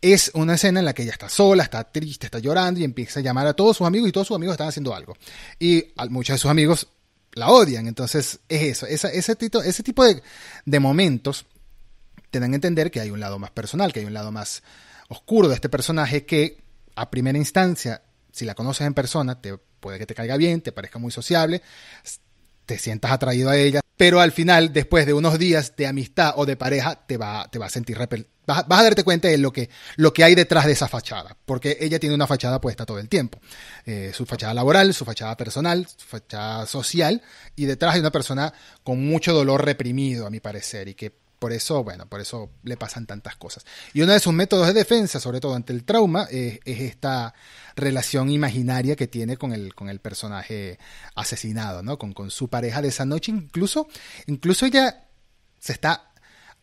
Es 0.00 0.30
una 0.34 0.54
escena 0.54 0.78
en 0.78 0.86
la 0.86 0.94
que 0.94 1.02
ella 1.02 1.12
está 1.12 1.28
sola, 1.28 1.64
está 1.64 1.84
triste, 1.84 2.26
está 2.26 2.38
llorando 2.38 2.80
y 2.80 2.84
empieza 2.84 3.20
a 3.20 3.22
llamar 3.22 3.46
a 3.48 3.54
todos 3.54 3.76
sus 3.76 3.86
amigos 3.86 4.08
y 4.08 4.12
todos 4.12 4.28
sus 4.28 4.36
amigos 4.36 4.54
están 4.54 4.68
haciendo 4.68 4.94
algo. 4.94 5.16
Y 5.58 5.92
muchos 6.08 6.34
de 6.34 6.38
sus 6.38 6.50
amigos 6.50 6.86
la 7.32 7.48
odian, 7.48 7.86
entonces 7.86 8.40
es 8.48 8.84
eso, 8.84 8.86
ese, 8.86 9.36
tipo, 9.36 9.62
ese 9.62 9.82
tipo 9.82 10.04
de, 10.04 10.22
de 10.64 10.80
momentos 10.80 11.46
te 12.30 12.40
dan 12.40 12.52
a 12.52 12.56
entender 12.56 12.90
que 12.90 13.00
hay 13.00 13.10
un 13.10 13.20
lado 13.20 13.38
más 13.38 13.50
personal, 13.50 13.92
que 13.92 14.00
hay 14.00 14.06
un 14.06 14.14
lado 14.14 14.32
más 14.32 14.62
oscuro 15.10 15.48
de 15.48 15.54
este 15.54 15.68
personaje 15.68 16.24
que 16.24 16.62
a 16.94 17.10
primera 17.10 17.36
instancia, 17.36 18.02
si 18.32 18.44
la 18.44 18.54
conoces 18.54 18.86
en 18.86 18.94
persona, 18.94 19.40
te 19.40 19.58
puede 19.58 19.98
que 19.98 20.06
te 20.06 20.14
caiga 20.14 20.36
bien, 20.36 20.60
te 20.60 20.72
parezca 20.72 20.98
muy 20.98 21.10
sociable, 21.10 21.62
te 22.64 22.78
sientas 22.78 23.10
atraído 23.10 23.50
a 23.50 23.56
ella, 23.56 23.80
pero 23.96 24.20
al 24.20 24.32
final, 24.32 24.72
después 24.72 25.06
de 25.06 25.12
unos 25.12 25.38
días 25.38 25.74
de 25.76 25.86
amistad 25.86 26.34
o 26.36 26.46
de 26.46 26.56
pareja, 26.56 27.06
te 27.06 27.16
va, 27.16 27.48
te 27.50 27.58
va 27.58 27.66
a 27.66 27.70
sentir 27.70 27.98
repel 27.98 28.26
vas, 28.50 28.68
vas 28.68 28.80
a 28.80 28.84
darte 28.84 29.04
cuenta 29.04 29.28
de 29.28 29.38
lo 29.38 29.52
que, 29.52 29.70
lo 29.96 30.12
que 30.12 30.24
hay 30.24 30.34
detrás 30.34 30.66
de 30.66 30.72
esa 30.72 30.88
fachada, 30.88 31.36
porque 31.44 31.78
ella 31.80 31.98
tiene 31.98 32.14
una 32.14 32.26
fachada 32.26 32.60
puesta 32.60 32.86
todo 32.86 32.98
el 32.98 33.08
tiempo. 33.08 33.38
Eh, 33.86 34.12
su 34.14 34.26
fachada 34.26 34.54
laboral, 34.54 34.92
su 34.94 35.04
fachada 35.04 35.36
personal, 35.36 35.86
su 35.86 36.06
fachada 36.06 36.66
social, 36.66 37.22
y 37.56 37.66
detrás 37.66 37.94
hay 37.94 38.00
una 38.00 38.10
persona 38.10 38.52
con 38.82 39.04
mucho 39.04 39.32
dolor 39.32 39.64
reprimido, 39.64 40.26
a 40.26 40.30
mi 40.30 40.40
parecer, 40.40 40.88
y 40.88 40.94
que 40.94 41.12
por 41.40 41.54
eso, 41.54 41.82
bueno, 41.82 42.06
por 42.06 42.20
eso 42.20 42.50
le 42.62 42.76
pasan 42.76 43.06
tantas 43.06 43.34
cosas. 43.34 43.64
Y 43.94 44.02
uno 44.02 44.12
de 44.12 44.20
sus 44.20 44.34
métodos 44.34 44.66
de 44.68 44.74
defensa, 44.74 45.18
sobre 45.18 45.40
todo 45.40 45.54
ante 45.54 45.72
el 45.72 45.84
trauma, 45.84 46.28
es 46.30 46.60
esta 46.64 47.34
relación 47.74 48.30
imaginaria 48.30 48.94
que 48.94 49.08
tiene 49.08 49.38
con 49.38 49.54
el, 49.54 49.74
con 49.74 49.88
el 49.88 50.00
personaje 50.00 50.78
asesinado, 51.14 51.82
¿no? 51.82 51.98
Con, 51.98 52.12
con 52.12 52.30
su 52.30 52.48
pareja 52.48 52.82
de 52.82 52.88
esa 52.88 53.06
noche. 53.06 53.32
Incluso, 53.32 53.88
incluso 54.26 54.66
ella 54.66 55.08
se 55.58 55.72
está 55.72 56.12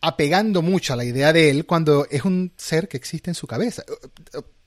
apegando 0.00 0.62
mucho 0.62 0.92
a 0.92 0.96
la 0.96 1.04
idea 1.04 1.32
de 1.32 1.50
él 1.50 1.66
cuando 1.66 2.06
es 2.08 2.24
un 2.24 2.52
ser 2.56 2.86
que 2.86 2.96
existe 2.96 3.30
en 3.30 3.34
su 3.34 3.48
cabeza. 3.48 3.82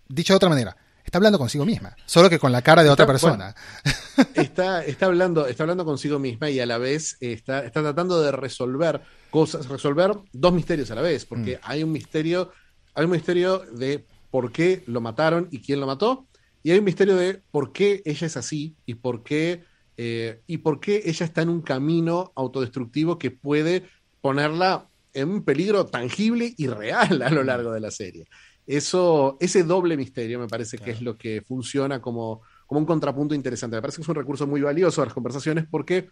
Dicho 0.09 0.33
de 0.33 0.37
otra 0.37 0.49
manera, 0.49 0.75
está 1.11 1.17
hablando 1.17 1.39
consigo 1.39 1.65
misma, 1.65 1.93
solo 2.05 2.29
que 2.29 2.39
con 2.39 2.53
la 2.53 2.61
cara 2.61 2.83
de 2.83 2.89
otra 2.89 3.05
persona. 3.05 3.53
está, 4.33 4.85
está, 4.85 5.07
hablando, 5.07 5.45
está 5.45 5.63
hablando 5.63 5.83
consigo 5.83 6.19
misma 6.19 6.49
y 6.49 6.61
a 6.61 6.65
la 6.65 6.77
vez 6.77 7.17
está, 7.19 7.65
está 7.65 7.81
tratando 7.81 8.21
de 8.21 8.31
resolver 8.31 9.01
cosas, 9.29 9.67
resolver 9.67 10.13
dos 10.31 10.53
misterios 10.53 10.89
a 10.89 10.95
la 10.95 11.01
vez, 11.01 11.25
porque 11.25 11.57
mm. 11.57 11.59
hay 11.63 11.83
un 11.83 11.91
misterio, 11.91 12.53
hay 12.93 13.03
un 13.03 13.11
misterio 13.11 13.59
de 13.73 14.05
por 14.29 14.53
qué 14.53 14.83
lo 14.87 15.01
mataron 15.01 15.49
y 15.51 15.59
quién 15.59 15.81
lo 15.81 15.87
mató, 15.87 16.27
y 16.63 16.71
hay 16.71 16.79
un 16.79 16.85
misterio 16.85 17.17
de 17.17 17.41
por 17.51 17.73
qué 17.73 18.01
ella 18.05 18.27
es 18.27 18.37
así 18.37 18.77
y 18.85 18.93
por 18.93 19.21
qué, 19.21 19.65
eh, 19.97 20.39
y 20.47 20.59
por 20.59 20.79
qué 20.79 21.01
ella 21.03 21.25
está 21.25 21.41
en 21.41 21.49
un 21.49 21.61
camino 21.61 22.31
autodestructivo 22.37 23.19
que 23.19 23.31
puede 23.31 23.83
ponerla 24.21 24.87
en 25.13 25.27
un 25.27 25.43
peligro 25.43 25.87
tangible 25.87 26.53
y 26.55 26.67
real 26.67 27.21
a 27.21 27.29
lo 27.29 27.43
largo 27.43 27.73
de 27.73 27.81
la 27.81 27.91
serie. 27.91 28.27
Eso, 28.71 29.35
ese 29.41 29.63
doble 29.63 29.97
misterio 29.97 30.39
me 30.39 30.47
parece 30.47 30.77
que 30.77 30.91
es 30.91 31.01
lo 31.01 31.17
que 31.17 31.41
funciona 31.41 32.01
como, 32.01 32.41
como 32.65 32.79
un 32.79 32.85
contrapunto 32.85 33.35
interesante. 33.35 33.75
Me 33.75 33.81
parece 33.81 33.97
que 33.97 34.03
es 34.03 34.07
un 34.07 34.15
recurso 34.15 34.47
muy 34.47 34.61
valioso 34.61 35.01
a 35.01 35.05
las 35.05 35.13
conversaciones 35.13 35.65
porque 35.69 36.07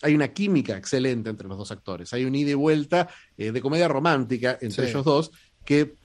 hay 0.00 0.14
una 0.14 0.28
química 0.28 0.74
excelente 0.74 1.28
entre 1.28 1.46
los 1.46 1.58
dos 1.58 1.70
actores. 1.70 2.10
Hay 2.14 2.24
un 2.24 2.34
ida 2.34 2.52
y 2.52 2.54
vuelta 2.54 3.10
eh, 3.36 3.52
de 3.52 3.60
comedia 3.60 3.88
romántica 3.88 4.56
entre 4.62 4.88
ellos 4.88 5.04
dos 5.04 5.32
que, 5.66 5.96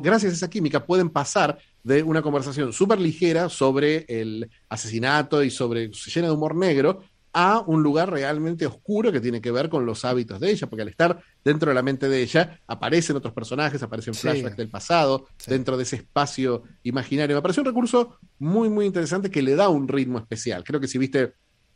gracias 0.00 0.32
a 0.32 0.36
esa 0.36 0.50
química, 0.50 0.86
pueden 0.86 1.10
pasar 1.10 1.58
de 1.82 2.04
una 2.04 2.22
conversación 2.22 2.72
súper 2.72 3.00
ligera 3.00 3.48
sobre 3.48 4.04
el 4.06 4.48
asesinato 4.68 5.42
y 5.42 5.50
sobre, 5.50 5.90
llena 5.90 6.28
de 6.28 6.34
humor 6.34 6.54
negro, 6.54 7.02
a 7.32 7.60
un 7.66 7.82
lugar 7.82 8.10
realmente 8.10 8.66
oscuro 8.66 9.10
que 9.10 9.20
tiene 9.20 9.40
que 9.40 9.50
ver 9.50 9.68
con 9.68 9.86
los 9.86 10.04
hábitos 10.04 10.38
de 10.38 10.50
ella, 10.50 10.66
porque 10.66 10.82
al 10.82 10.88
estar 10.88 11.22
dentro 11.42 11.70
de 11.70 11.74
la 11.74 11.82
mente 11.82 12.08
de 12.08 12.20
ella 12.20 12.60
aparecen 12.66 13.16
otros 13.16 13.32
personajes, 13.32 13.82
aparecen 13.82 14.14
flashbacks 14.14 14.56
del 14.56 14.68
pasado, 14.68 15.28
dentro 15.46 15.76
de 15.76 15.84
ese 15.84 15.96
espacio 15.96 16.62
imaginario. 16.82 17.34
Me 17.34 17.42
parece 17.42 17.60
un 17.60 17.66
recurso 17.66 18.18
muy, 18.38 18.68
muy 18.68 18.84
interesante 18.84 19.30
que 19.30 19.40
le 19.40 19.54
da 19.54 19.68
un 19.70 19.88
ritmo 19.88 20.18
especial. 20.18 20.62
Creo 20.62 20.80
que 20.80 20.88
si 20.88 20.98
viste 20.98 21.32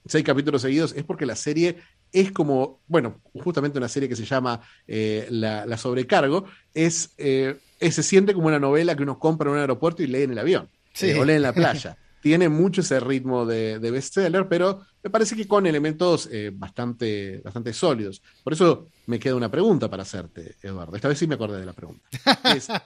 seis 0.06 0.24
capítulos 0.24 0.62
seguidos 0.62 0.94
es 0.96 1.04
porque 1.04 1.26
la 1.26 1.36
serie 1.36 1.76
es 2.12 2.32
como, 2.32 2.80
bueno, 2.86 3.20
justamente 3.34 3.78
una 3.78 3.88
serie 3.88 4.08
que 4.08 4.16
se 4.16 4.24
llama 4.24 4.60
eh, 4.86 5.26
la, 5.30 5.76
Sobrecargo, 5.76 6.44
es, 6.74 7.14
eh, 7.18 7.56
se 7.80 8.02
siente 8.02 8.34
como 8.34 8.48
una 8.48 8.58
novela 8.58 8.94
que 8.94 9.02
uno 9.02 9.18
compra 9.18 9.48
en 9.48 9.54
un 9.54 9.60
aeropuerto 9.60 10.02
y 10.02 10.06
lee 10.06 10.22
en 10.22 10.32
el 10.32 10.38
avión, 10.38 10.68
eh, 11.00 11.18
o 11.18 11.24
lee 11.24 11.34
en 11.34 11.42
la 11.42 11.52
playa. 11.52 11.96
tiene 12.26 12.48
mucho 12.48 12.80
ese 12.80 12.98
ritmo 12.98 13.46
de, 13.46 13.78
bestseller, 13.78 14.48
pero 14.48 14.80
me 15.00 15.10
parece 15.10 15.36
que 15.36 15.46
con 15.46 15.64
elementos 15.64 16.28
eh, 16.32 16.50
bastante, 16.52 17.40
bastante 17.44 17.72
sólidos. 17.72 18.20
Por 18.42 18.52
eso 18.52 18.88
me 19.06 19.20
queda 19.20 19.36
una 19.36 19.48
pregunta 19.48 19.88
para 19.88 20.02
hacerte, 20.02 20.56
Eduardo. 20.60 20.96
Esta 20.96 21.06
vez 21.06 21.20
sí 21.20 21.28
me 21.28 21.36
acordé 21.36 21.60
de 21.60 21.66
la 21.66 21.72
pregunta. 21.72 22.02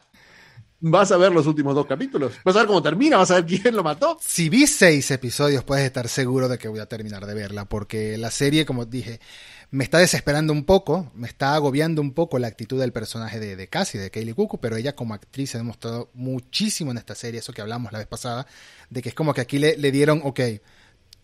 ¿Vas 0.80 1.10
a 1.10 1.16
ver 1.16 1.32
los 1.32 1.46
últimos 1.46 1.74
dos 1.74 1.86
capítulos? 1.86 2.34
¿Vas 2.44 2.54
a 2.54 2.58
ver 2.58 2.66
cómo 2.66 2.82
termina? 2.82 3.16
¿Vas 3.16 3.30
a 3.30 3.36
ver 3.36 3.46
quién 3.46 3.74
lo 3.74 3.82
mató? 3.82 4.18
Si 4.20 4.50
vi 4.50 4.66
seis 4.66 5.10
episodios, 5.10 5.64
puedes 5.64 5.86
estar 5.86 6.06
seguro 6.06 6.46
de 6.46 6.58
que 6.58 6.68
voy 6.68 6.80
a 6.80 6.86
terminar 6.86 7.24
de 7.24 7.32
verla, 7.32 7.64
porque 7.64 8.18
la 8.18 8.30
serie, 8.30 8.66
como 8.66 8.84
dije, 8.84 9.20
me 9.70 9.84
está 9.84 9.98
desesperando 9.98 10.52
un 10.52 10.64
poco, 10.64 11.10
me 11.14 11.28
está 11.28 11.54
agobiando 11.54 12.02
un 12.02 12.12
poco 12.12 12.38
la 12.38 12.48
actitud 12.48 12.80
del 12.80 12.92
personaje 12.92 13.38
de, 13.38 13.54
de 13.54 13.68
Cassie, 13.68 14.00
de 14.00 14.10
Kaylee 14.10 14.34
Cuckoo, 14.34 14.60
pero 14.60 14.76
ella 14.76 14.96
como 14.96 15.14
actriz 15.14 15.54
ha 15.54 15.58
demostrado 15.58 16.10
muchísimo 16.12 16.90
en 16.90 16.98
esta 16.98 17.14
serie, 17.14 17.40
eso 17.40 17.52
que 17.52 17.62
hablamos 17.62 17.92
la 17.92 17.98
vez 17.98 18.08
pasada, 18.08 18.46
de 18.88 19.02
que 19.02 19.10
es 19.10 19.14
como 19.14 19.32
que 19.32 19.40
aquí 19.40 19.58
le, 19.58 19.76
le 19.76 19.92
dieron, 19.92 20.22
ok, 20.24 20.40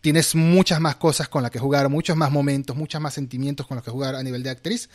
tienes 0.07 0.37
muchas 0.37 0.81
más 0.81 0.95
cosas 0.95 1.29
con 1.29 1.43
las 1.43 1.51
que 1.51 1.59
jugar, 1.59 1.89
muchos 1.89 2.17
más 2.17 2.31
momentos, 2.31 2.77
muchos 2.77 3.01
más 3.01 3.13
sentimientos 3.13 3.67
con 3.67 3.75
los 3.75 3.85
que 3.85 3.91
jugar 3.91 4.15
a 4.15 4.23
nivel 4.23 4.41
de 4.45 4.51
actriz 4.51 4.89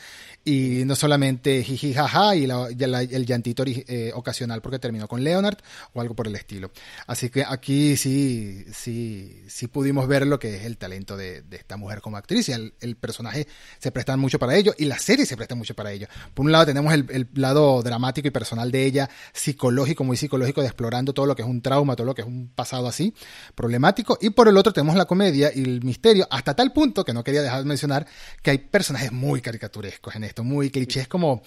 y 0.45 0.84
no 0.86 0.95
solamente 0.95 1.66
jiji 1.66 1.93
jaja 1.93 2.34
y, 2.34 2.45
el 2.45 3.26
llantito 3.26 3.66
eh, 3.68 4.14
ocasional 4.16 4.62
porque 4.62 4.80
terminó 4.80 5.09
con 5.09 5.22
Leonard 5.22 5.57
o 5.91 5.99
algo 5.99 6.16
por 6.16 6.28
el 6.28 6.36
estilo. 6.38 6.72
Así 7.07 7.30
que 7.30 7.43
aquí 7.45 7.97
sí, 7.97 8.64
sí, 8.74 9.43
sí 9.49 9.68
pudimos 9.68 10.07
ver 10.07 10.26
lo 10.26 10.39
que 10.39 10.55
es 10.55 10.64
el 10.64 10.78
talento 10.78 11.18
de, 11.18 11.43
esta 11.51 11.76
mujer 11.76 11.99
como 11.99 12.16
actriz 12.16 12.47
y 12.47 12.53
el, 12.53 12.95
personaje 12.95 13.49
se 13.80 13.91
presta 13.91 14.16
mucho 14.16 14.39
para 14.39 14.55
ello 14.55 14.74
y 14.78 14.86
la 14.86 14.97
serie 14.97 15.26
se 15.26 15.36
presta 15.36 15.55
mucho 15.55 15.76
para 15.76 15.91
ello. 15.91 16.07
Por 16.34 16.45
un 16.45 16.53
lado 16.53 16.68
tenemos 16.68 16.93
el, 16.93 17.05
el 17.09 17.28
lado 17.34 17.84
dramático 17.84 18.30
y 18.30 18.32
personal 18.32 18.72
de 18.72 18.86
ella, 18.86 19.09
psicológico, 19.34 20.05
muy 20.05 20.16
psicológico, 20.16 20.62
de 20.62 20.68
explorando 20.68 21.14
todo 21.14 21.26
lo 21.26 21.36
que 21.36 21.41
es 21.41 21.49
un 21.49 21.62
trauma, 21.62 21.97
todo 21.97 22.07
lo 22.07 22.16
que 22.16 22.22
es 22.22 22.28
un 22.30 22.47
pasado 22.47 22.88
así, 22.88 23.14
problemático 23.55 24.18
y 24.22 24.30
por 24.30 24.47
el 24.47 24.55
otro 24.55 24.72
tenemos 24.72 24.95
la 24.95 25.01
comedia 25.06 25.52
y 25.54 25.62
el 25.62 25.84
misterio, 25.84 26.28
hasta 26.30 26.56
tal 26.56 26.72
punto 26.72 27.04
que 27.04 27.14
no 27.14 27.24
quería 27.24 27.41
dejar 27.41 27.60
de 27.60 27.66
mencionar 27.66 28.08
que 28.41 28.52
hay 28.52 28.58
personajes 28.58 29.12
muy 29.12 29.41
caricaturescos 29.41 30.16
en 30.16 30.24
esto, 30.24 30.43
muy 30.43 30.70
clichés, 30.70 31.08
como, 31.08 31.41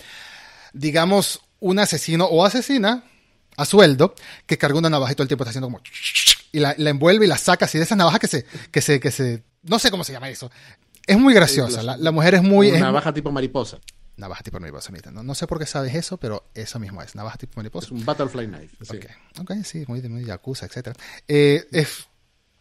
digamos, 0.73 1.41
un 1.61 1.79
asesino 1.79 2.27
o 2.27 2.45
asesina 2.45 3.05
a 3.57 3.65
sueldo 3.65 4.15
que 4.47 4.59
carga 4.59 4.79
una 4.79 4.91
navaja 4.91 5.13
y 5.13 5.15
todo 5.15 5.23
el 5.23 5.29
tiempo 5.29 5.45
está 5.45 5.51
haciendo 5.51 5.69
como 5.69 5.81
y 6.53 6.61
la, 6.61 6.75
envuelve 6.79 7.25
y 7.25 7.29
la 7.29 7.37
saca 7.37 7.65
así 7.65 7.79
de 7.79 7.85
esas 7.85 7.99
navajas 7.99 8.21
que 8.21 8.29
se, 8.29 8.45
que 8.71 8.81
se, 8.81 9.01
que 9.01 9.11
se, 9.11 9.43
no 9.65 9.79
sé 9.81 9.91
cómo 9.91 10.05
se 10.05 10.13
llama 10.13 10.29
eso. 10.29 10.51
Es 11.07 11.19
muy 11.19 11.35
graciosa, 11.35 11.83
la, 11.83 12.13
mujer 12.13 12.35
es 12.35 12.43
muy... 12.43 12.71
Una 12.71 12.81
navaja 12.81 13.13
tipo 13.13 13.33
mariposa. 13.33 13.79
Navaja 14.17 14.45
tipo 14.45 14.61
mariposa, 14.61 14.93
no, 15.11 15.25
no, 15.25 15.35
sé 15.35 15.49
por 15.49 15.59
qué 15.59 15.67
sabes 15.67 15.95
eso, 15.95 16.17
pero 16.17 16.45
eso 16.55 16.79
mismo 16.79 17.03
es, 17.03 17.17
navaja 17.17 17.37
tipo 17.37 17.55
mariposa. 17.57 17.87
Es 17.87 17.93
un 17.93 18.05
butterfly 18.05 18.47
knife. 18.47 18.77
Sí. 18.83 19.01
Ok, 19.41 19.53
sí, 19.65 19.85
muy, 19.89 20.01
muy 20.03 20.25
yakuza, 20.25 20.67
etc. 20.67 20.97
Eh, 21.27 21.67
es 21.73 22.07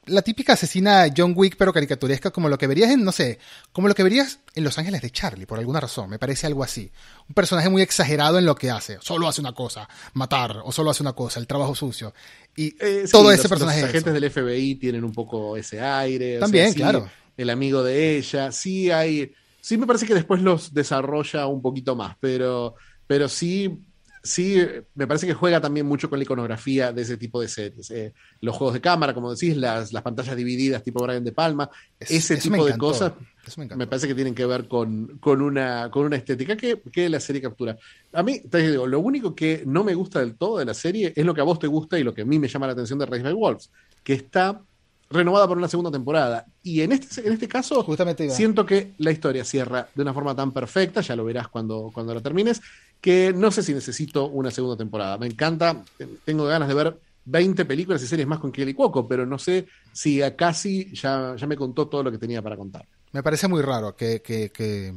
la 0.06 0.22
típica 0.22 0.54
asesina 0.54 1.08
John 1.16 1.34
Wick, 1.36 1.56
pero 1.58 1.72
caricaturesca, 1.72 2.32
como 2.32 2.50
lo 2.50 2.58
que 2.58 2.68
verías 2.68 2.92
en, 2.92 3.04
no 3.04 3.12
sé, 3.12 3.40
como 3.72 3.88
lo 3.88 3.96
que 3.96 4.04
verías 4.04 4.40
en 4.56 4.64
Los 4.64 4.78
Ángeles 4.78 5.02
de 5.02 5.12
Charlie, 5.12 5.46
por 5.46 5.60
alguna 5.60 5.80
razón. 5.80 6.10
Me 6.10 6.20
parece 6.20 6.48
algo 6.48 6.64
así. 6.64 6.92
Un 7.28 7.34
personaje 7.34 7.70
muy 7.70 7.82
exagerado 7.82 8.38
en 8.38 8.46
lo 8.46 8.56
que 8.56 8.70
hace. 8.70 8.98
Solo 9.02 9.28
hace 9.28 9.42
una 9.42 9.54
cosa, 9.54 9.88
matar, 10.14 10.62
o 10.64 10.72
solo 10.72 10.92
hace 10.92 11.04
una 11.04 11.14
cosa, 11.14 11.40
el 11.40 11.48
trabajo 11.48 11.76
sucio. 11.76 12.14
Y 12.56 12.76
eh, 12.80 13.06
todo 13.12 13.32
ese 13.32 13.48
personaje. 13.50 13.82
Los 13.82 13.90
agentes 13.90 14.14
del 14.14 14.30
FBI 14.30 14.76
tienen 14.76 15.04
un 15.04 15.14
poco 15.14 15.56
ese 15.58 15.80
aire. 15.80 16.40
También, 16.40 16.74
claro. 16.74 17.10
El 17.36 17.50
amigo 17.50 17.84
de 17.84 18.18
ella. 18.18 18.52
Sí 18.52 18.92
hay. 18.92 19.34
Sí, 19.62 19.78
me 19.78 19.88
parece 19.88 20.06
que 20.06 20.14
después 20.14 20.42
los 20.42 20.74
desarrolla 20.74 21.48
un 21.48 21.62
poquito 21.62 21.96
más, 21.96 22.18
pero, 22.20 22.76
pero 23.08 23.30
sí 23.30 23.80
sí, 24.24 24.58
me 24.96 25.06
parece 25.06 25.28
que 25.28 25.34
juega 25.34 25.60
también 25.60 25.86
mucho 25.86 26.10
con 26.10 26.18
la 26.18 26.24
iconografía 26.24 26.92
de 26.92 27.02
ese 27.02 27.18
tipo 27.18 27.42
de 27.42 27.48
series. 27.48 27.92
Eh, 27.92 28.14
los 28.42 28.56
juegos 28.56 28.74
de 28.74 28.82
cámara, 28.82 29.14
como 29.14 29.32
decís, 29.32 29.56
las, 29.58 29.92
las 29.92 30.02
pantallas 30.02 30.36
divididas 30.36 30.82
tipo 30.82 31.04
Brian 31.04 31.24
De 31.24 31.34
Palma, 31.34 31.70
ese 32.00 32.38
tipo 32.38 32.66
de 32.66 32.78
cosas 32.78 33.14
me, 33.58 33.88
parece 33.88 34.08
que 34.08 34.16
tienen 34.16 34.34
que 34.34 34.46
ver 34.46 34.68
con, 34.68 35.18
con, 35.20 35.42
una, 35.42 35.90
con 35.92 36.06
una 36.06 36.16
estética 36.16 36.56
que, 36.56 36.82
que, 36.92 37.10
la 37.10 37.20
serie 37.20 37.42
captura. 37.42 37.78
A 38.14 38.24
mí, 38.24 38.40
te 38.40 38.70
digo, 38.70 38.88
lo 38.88 39.00
único 39.00 39.36
que 39.36 39.64
no 39.66 39.84
me 39.84 39.94
gusta 39.94 40.20
del 40.20 40.36
todo 40.36 40.60
de 40.60 40.66
la 40.66 40.74
serie 40.74 41.12
es 41.16 41.26
lo 41.26 41.34
que 41.34 41.42
a 41.42 41.46
vos 41.46 41.60
te 41.60 41.68
gusta 41.68 42.00
y 42.00 42.04
lo 42.04 42.14
que 42.14 42.22
a 42.22 42.26
mí 42.26 42.40
me 42.40 42.48
llama 42.48 42.68
la 42.68 42.74
atención 42.74 42.98
de 43.00 43.06
Race 43.06 43.24
by 43.24 43.34
Wolves, 43.34 43.70
que 44.04 44.14
está 44.14 44.62
renovada 45.10 45.48
por 45.48 45.58
una 45.58 45.68
segunda 45.68 45.92
temporada. 45.92 46.46
Y 46.62 46.82
en 46.82 46.94
este, 46.94 47.26
en 47.26 47.34
este 47.34 47.48
caso, 47.48 47.84
Justamente 47.84 48.30
siento 48.30 48.66
que 48.66 48.94
la 48.98 49.12
historia 49.12 49.44
cierra 49.44 49.88
de 49.94 50.02
una 50.02 50.14
forma 50.14 50.36
tan 50.36 50.52
perfecta, 50.52 51.02
ya 51.02 51.16
lo 51.16 51.26
verás 51.26 51.50
cuando, 51.50 51.92
cuando 51.94 52.14
la 52.14 52.22
termines, 52.22 52.62
que 53.04 53.34
no 53.36 53.52
sé 53.52 53.62
si 53.64 53.74
necesito 53.74 54.30
una 54.30 54.50
segunda 54.50 54.78
temporada. 54.78 55.18
Me 55.18 55.28
encanta, 55.28 55.84
tengo 56.24 56.46
ganas 56.46 56.70
de 56.70 56.74
ver 56.74 56.98
20 57.26 57.66
películas 57.66 58.02
y 58.02 58.08
series 58.08 58.26
más 58.26 58.40
con 58.40 58.50
Kelly 58.50 58.74
Cuoco, 58.74 59.06
pero 59.06 59.26
no 59.26 59.38
sé 59.38 59.68
si 59.92 60.22
a 60.22 60.38
casi 60.38 60.90
ya, 60.96 61.36
ya 61.36 61.46
me 61.46 61.58
contó 61.58 61.90
todo 61.90 62.02
lo 62.02 62.10
que 62.14 62.18
tenía 62.18 62.42
para 62.42 62.56
contar. 62.56 62.88
Me 63.12 63.22
parece 63.22 63.50
muy 63.50 63.62
raro 63.62 63.94
que, 63.94 64.22
que, 64.22 64.94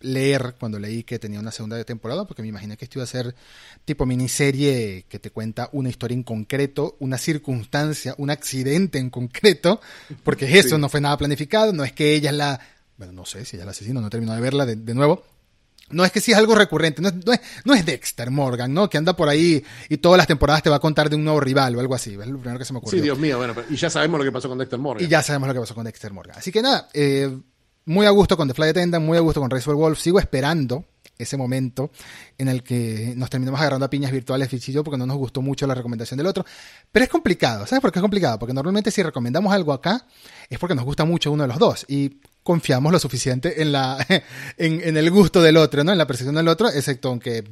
leer 0.00 0.56
cuando 0.58 0.80
leí 0.80 1.04
que 1.04 1.20
tenía 1.20 1.38
una 1.38 1.52
segunda 1.52 1.82
temporada, 1.84 2.26
porque 2.26 2.42
me 2.42 2.48
imaginé 2.48 2.76
que 2.76 2.86
esto 2.86 2.98
iba 2.98 3.04
a 3.04 3.06
ser 3.06 3.36
tipo 3.84 4.04
miniserie 4.04 5.04
que 5.08 5.20
te 5.20 5.30
cuenta 5.30 5.68
una 5.70 5.90
historia 5.90 6.16
en 6.16 6.24
concreto, 6.24 6.96
una 6.98 7.18
circunstancia, 7.18 8.16
un 8.18 8.30
accidente 8.30 8.98
en 8.98 9.10
concreto, 9.10 9.80
porque 10.24 10.46
eso 10.58 10.76
no 10.76 10.88
fue 10.88 11.00
nada 11.00 11.16
planificado, 11.16 11.72
no 11.72 11.84
es 11.84 11.92
que 11.92 12.16
ella 12.16 12.30
es 12.30 12.36
la, 12.36 12.60
bueno, 12.96 13.12
no 13.12 13.24
sé 13.26 13.44
si 13.44 13.54
ella 13.54 13.62
es 13.62 13.66
la 13.66 13.70
asesina, 13.70 14.00
no 14.00 14.10
terminó 14.10 14.34
de 14.34 14.40
verla 14.40 14.66
de, 14.66 14.74
de 14.74 14.92
nuevo, 14.92 15.22
no 15.90 16.04
es 16.04 16.12
que 16.12 16.20
sí 16.20 16.32
es 16.32 16.38
algo 16.38 16.54
recurrente, 16.54 17.02
no 17.02 17.08
es, 17.08 17.14
no, 17.64 17.74
es, 17.74 17.84
Dexter 17.84 18.30
Morgan, 18.30 18.72
¿no? 18.72 18.88
Que 18.88 18.98
anda 18.98 19.14
por 19.14 19.28
ahí 19.28 19.62
y 19.88 19.98
todas 19.98 20.16
las 20.16 20.26
temporadas 20.26 20.62
te 20.62 20.70
va 20.70 20.76
a 20.76 20.80
contar 20.80 21.10
de 21.10 21.16
un 21.16 21.24
nuevo 21.24 21.40
rival 21.40 21.76
o 21.76 21.80
algo 21.80 21.94
así. 21.94 22.12
Es 22.12 22.26
lo 22.26 22.38
primero 22.38 22.58
que 22.58 22.64
se 22.64 22.72
me 22.72 22.78
ocurrió. 22.78 22.98
Sí, 22.98 23.02
Dios 23.02 23.18
mío, 23.18 23.38
bueno, 23.38 23.54
y 23.68 23.76
ya 23.76 23.90
sabemos 23.90 24.18
lo 24.18 24.24
que 24.24 24.32
pasó 24.32 24.48
con 24.48 24.58
Dexter 24.58 24.78
Morgan. 24.78 25.04
Y 25.04 25.08
ya 25.08 25.22
sabemos 25.22 25.48
lo 25.48 25.54
que 25.54 25.60
pasó 25.60 25.74
con 25.74 25.84
Dexter 25.84 26.12
Morgan. 26.12 26.38
Así 26.38 26.50
que 26.50 26.62
nada, 26.62 26.88
eh, 26.94 27.30
muy 27.84 28.06
a 28.06 28.10
gusto 28.10 28.36
con 28.36 28.48
The 28.48 28.54
Fly 28.54 28.68
Attendant, 28.68 29.04
muy 29.04 29.18
a 29.18 29.20
gusto 29.20 29.40
con 29.40 29.50
Race 29.50 29.70
Wolf. 29.70 29.98
Sigo 29.98 30.18
esperando 30.18 30.84
ese 31.18 31.36
momento 31.36 31.90
en 32.38 32.48
el 32.48 32.62
que 32.62 33.14
nos 33.16 33.30
terminamos 33.30 33.60
agarrando 33.60 33.86
a 33.86 33.90
piñas 33.90 34.10
virtuales 34.10 34.50
yo 34.66 34.84
porque 34.84 34.98
no 34.98 35.06
nos 35.06 35.16
gustó 35.16 35.42
mucho 35.42 35.66
la 35.66 35.74
recomendación 35.74 36.18
del 36.18 36.26
otro. 36.26 36.44
Pero 36.90 37.04
es 37.04 37.10
complicado, 37.10 37.66
¿sabes 37.66 37.80
por 37.80 37.92
qué 37.92 37.98
es 37.98 38.02
complicado? 38.02 38.38
Porque 38.38 38.52
normalmente 38.52 38.90
si 38.90 39.02
recomendamos 39.02 39.52
algo 39.52 39.72
acá 39.72 40.06
es 40.48 40.58
porque 40.58 40.74
nos 40.74 40.84
gusta 40.84 41.04
mucho 41.04 41.32
uno 41.32 41.44
de 41.44 41.48
los 41.48 41.58
dos. 41.58 41.84
Y 41.88 42.20
confiamos 42.42 42.92
lo 42.92 42.98
suficiente 42.98 43.62
en, 43.62 43.72
la, 43.72 44.04
en, 44.56 44.96
el 44.96 45.10
gusto 45.10 45.42
del 45.42 45.56
otro, 45.56 45.84
¿no? 45.84 45.92
En 45.92 45.98
la 45.98 46.06
percepción 46.06 46.34
del 46.34 46.48
otro, 46.48 46.68
excepto 46.68 47.08
aunque 47.08 47.44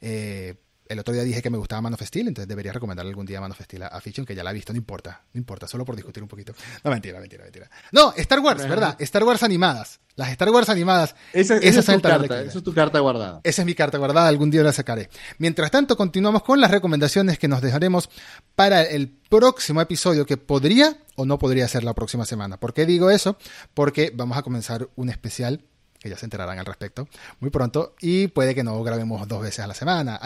eh, 0.00 0.54
el 0.92 0.98
otro 1.00 1.12
día 1.12 1.22
dije 1.22 1.42
que 1.42 1.50
me 1.50 1.58
gustaba 1.58 1.80
Man 1.82 1.94
of 1.94 2.02
Steel, 2.02 2.28
entonces 2.28 2.48
debería 2.48 2.72
recomendarle 2.72 3.10
algún 3.10 3.26
día 3.26 3.40
Man 3.40 3.50
of 3.50 3.60
Steel 3.60 3.82
a 3.84 4.00
Fiction, 4.00 4.24
que 4.24 4.34
ya 4.34 4.44
la 4.44 4.50
ha 4.50 4.52
visto, 4.52 4.72
no 4.72 4.76
importa, 4.76 5.22
no 5.32 5.38
importa, 5.38 5.66
solo 5.66 5.84
por 5.84 5.96
discutir 5.96 6.22
un 6.22 6.28
poquito. 6.28 6.54
No, 6.84 6.90
mentira, 6.90 7.20
mentira, 7.20 7.44
mentira. 7.44 7.70
No, 7.90 8.12
Star 8.16 8.40
Wars, 8.40 8.68
¿verdad? 8.68 8.96
Star 9.00 9.24
Wars 9.24 9.42
animadas. 9.42 10.00
Las 10.14 10.30
Star 10.30 10.50
Wars 10.50 10.68
animadas. 10.68 11.14
Esa, 11.32 11.56
esa 11.56 11.80
es, 11.80 11.86
tu 11.86 12.02
carta, 12.02 12.42
esa 12.42 12.58
es 12.58 12.64
tu 12.64 12.74
carta 12.74 12.98
guardada. 13.00 13.40
Esa 13.44 13.62
es 13.62 13.66
mi 13.66 13.74
carta 13.74 13.98
guardada, 13.98 14.28
algún 14.28 14.50
día 14.50 14.62
la 14.62 14.72
sacaré. 14.72 15.08
Mientras 15.38 15.70
tanto, 15.70 15.96
continuamos 15.96 16.42
con 16.42 16.60
las 16.60 16.70
recomendaciones 16.70 17.38
que 17.38 17.48
nos 17.48 17.62
dejaremos 17.62 18.10
para 18.54 18.82
el 18.82 19.08
próximo 19.08 19.80
episodio, 19.80 20.26
que 20.26 20.36
podría 20.36 20.98
o 21.16 21.24
no 21.24 21.38
podría 21.38 21.66
ser 21.68 21.84
la 21.84 21.94
próxima 21.94 22.26
semana. 22.26 22.58
¿Por 22.58 22.74
qué 22.74 22.84
digo 22.84 23.10
eso? 23.10 23.38
Porque 23.74 24.12
vamos 24.14 24.36
a 24.36 24.42
comenzar 24.42 24.88
un 24.96 25.08
especial 25.08 25.62
que 26.02 26.10
ya 26.10 26.16
se 26.16 26.26
enterarán 26.26 26.58
al 26.58 26.66
respecto 26.66 27.08
muy 27.40 27.50
pronto, 27.50 27.94
y 28.00 28.26
puede 28.28 28.54
que 28.54 28.64
no 28.64 28.82
grabemos 28.82 29.26
dos 29.28 29.42
veces 29.42 29.60
a 29.60 29.66
la 29.66 29.74
semana. 29.74 30.20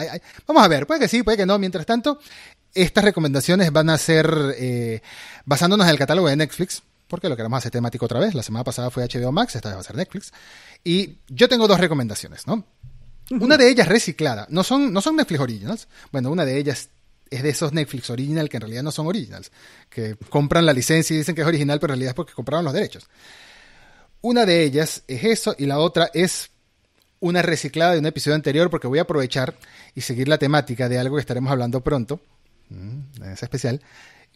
Vamos 0.47 0.63
a 0.63 0.67
ver, 0.67 0.87
puede 0.87 1.01
que 1.01 1.07
sí, 1.07 1.23
puede 1.23 1.37
que 1.37 1.45
no. 1.45 1.59
Mientras 1.59 1.85
tanto, 1.85 2.19
estas 2.73 3.03
recomendaciones 3.03 3.71
van 3.71 3.89
a 3.89 3.97
ser 3.97 4.55
eh, 4.57 5.01
basándonos 5.45 5.85
en 5.85 5.91
el 5.91 5.97
catálogo 5.97 6.27
de 6.27 6.35
Netflix, 6.35 6.81
porque 7.07 7.29
lo 7.29 7.37
queremos 7.37 7.57
hacer 7.57 7.71
temático 7.71 8.05
otra 8.05 8.19
vez. 8.19 8.33
La 8.33 8.43
semana 8.43 8.63
pasada 8.63 8.89
fue 8.89 9.07
HBO 9.07 9.31
Max, 9.31 9.55
esta 9.55 9.69
vez 9.69 9.77
va 9.77 9.81
a 9.81 9.83
ser 9.83 9.95
Netflix. 9.95 10.33
Y 10.83 11.17
yo 11.29 11.47
tengo 11.47 11.67
dos 11.67 11.79
recomendaciones, 11.79 12.47
¿no? 12.47 12.65
Una 13.29 13.57
de 13.57 13.69
ellas 13.69 13.87
reciclada. 13.87 14.47
No 14.49 14.63
son, 14.63 14.93
no 14.93 15.01
son 15.01 15.15
Netflix 15.15 15.39
Originals. 15.41 15.87
Bueno, 16.11 16.31
una 16.31 16.45
de 16.45 16.57
ellas 16.57 16.89
es 17.29 17.43
de 17.43 17.49
esos 17.49 17.73
Netflix 17.73 18.09
Original 18.09 18.47
que 18.47 18.57
en 18.57 18.61
realidad 18.61 18.83
no 18.83 18.91
son 18.91 19.07
Originals. 19.07 19.51
Que 19.89 20.15
compran 20.29 20.65
la 20.65 20.73
licencia 20.73 21.13
y 21.13 21.17
dicen 21.17 21.35
que 21.35 21.41
es 21.41 21.47
original, 21.47 21.79
pero 21.79 21.93
en 21.93 21.99
realidad 21.99 22.11
es 22.11 22.15
porque 22.15 22.33
compraron 22.33 22.63
los 22.63 22.73
derechos. 22.73 23.09
Una 24.21 24.45
de 24.45 24.63
ellas 24.63 25.03
es 25.07 25.23
eso 25.23 25.55
y 25.57 25.65
la 25.65 25.79
otra 25.79 26.09
es 26.13 26.49
una 27.19 27.41
reciclada 27.41 27.93
de 27.93 27.99
un 27.99 28.05
episodio 28.05 28.35
anterior 28.35 28.69
porque 28.69 28.87
voy 28.87 28.99
a 28.99 29.03
aprovechar 29.03 29.55
y 29.95 30.01
seguir 30.01 30.27
la 30.27 30.37
temática 30.37 30.89
de 30.89 30.99
algo 30.99 31.15
que 31.15 31.21
estaremos 31.21 31.51
hablando 31.51 31.81
pronto, 31.81 32.19
mm, 32.69 33.23
en 33.23 33.31
especial. 33.31 33.81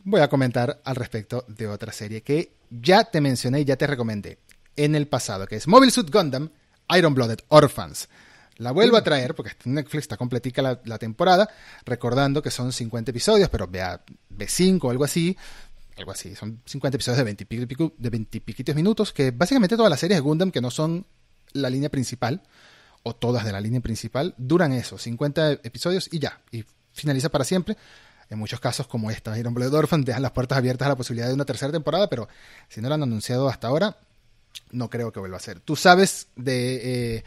Voy 0.03 0.21
a 0.21 0.27
comentar 0.27 0.81
al 0.83 0.95
respecto 0.95 1.45
de 1.47 1.67
otra 1.67 1.91
serie 1.91 2.21
que 2.21 2.53
ya 2.69 3.03
te 3.03 3.21
mencioné 3.21 3.61
y 3.61 3.65
ya 3.65 3.75
te 3.75 3.87
recomendé 3.87 4.39
en 4.75 4.95
el 4.95 5.07
pasado, 5.07 5.45
que 5.47 5.57
es 5.57 5.67
Mobile 5.67 5.91
Suit 5.91 6.11
Gundam 6.11 6.49
Iron 6.95 7.13
Blooded 7.13 7.39
Orphans. 7.49 8.09
La 8.57 8.71
vuelvo 8.71 8.97
a 8.97 9.03
traer 9.03 9.33
porque 9.33 9.51
Netflix 9.65 10.03
está 10.03 10.17
completica 10.17 10.61
la, 10.61 10.79
la, 10.85 10.99
temporada, 10.99 11.49
recordando 11.85 12.43
que 12.43 12.51
son 12.51 12.71
50 12.71 13.09
episodios, 13.09 13.49
pero 13.49 13.67
vea 13.67 14.01
B5 14.29 14.79
o 14.83 14.91
algo 14.91 15.03
así, 15.03 15.35
algo 15.97 16.11
así. 16.11 16.35
Son 16.35 16.61
50 16.65 16.95
episodios 16.95 17.17
de 17.17 17.23
20, 17.23 17.45
pico, 17.45 17.93
de 17.97 18.09
20 18.09 18.41
piquitos 18.41 18.75
minutos, 18.75 19.13
que 19.13 19.31
básicamente 19.31 19.75
todas 19.75 19.89
las 19.89 19.99
series 19.99 20.17
de 20.17 20.21
Gundam 20.21 20.51
que 20.51 20.61
no 20.61 20.71
son 20.71 21.05
la 21.53 21.69
línea 21.69 21.89
principal, 21.89 22.41
o 23.03 23.15
todas 23.15 23.43
de 23.45 23.51
la 23.51 23.61
línea 23.61 23.81
principal, 23.81 24.35
duran 24.37 24.73
eso, 24.73 24.97
50 24.97 25.53
episodios 25.63 26.07
y 26.11 26.19
ya, 26.19 26.39
y 26.51 26.63
finaliza 26.93 27.29
para 27.29 27.43
siempre. 27.43 27.77
En 28.29 28.39
muchos 28.39 28.59
casos, 28.59 28.87
como 28.87 29.11
esta, 29.11 29.37
Iron 29.37 29.53
Blood 29.53 29.73
Orphan, 29.73 30.03
dejan 30.05 30.21
las 30.21 30.31
puertas 30.31 30.57
abiertas 30.57 30.85
a 30.85 30.89
la 30.89 30.95
posibilidad 30.95 31.27
de 31.27 31.33
una 31.33 31.45
tercera 31.45 31.71
temporada, 31.71 32.07
pero 32.07 32.27
si 32.69 32.81
no 32.81 32.89
lo 32.89 32.95
han 32.95 33.03
anunciado 33.03 33.49
hasta 33.49 33.67
ahora, 33.67 33.97
no 34.71 34.89
creo 34.89 35.11
que 35.11 35.19
vuelva 35.19 35.37
a 35.37 35.41
ser. 35.41 35.59
Tú 35.59 35.75
sabes 35.75 36.27
de 36.35 37.15
eh, 37.17 37.23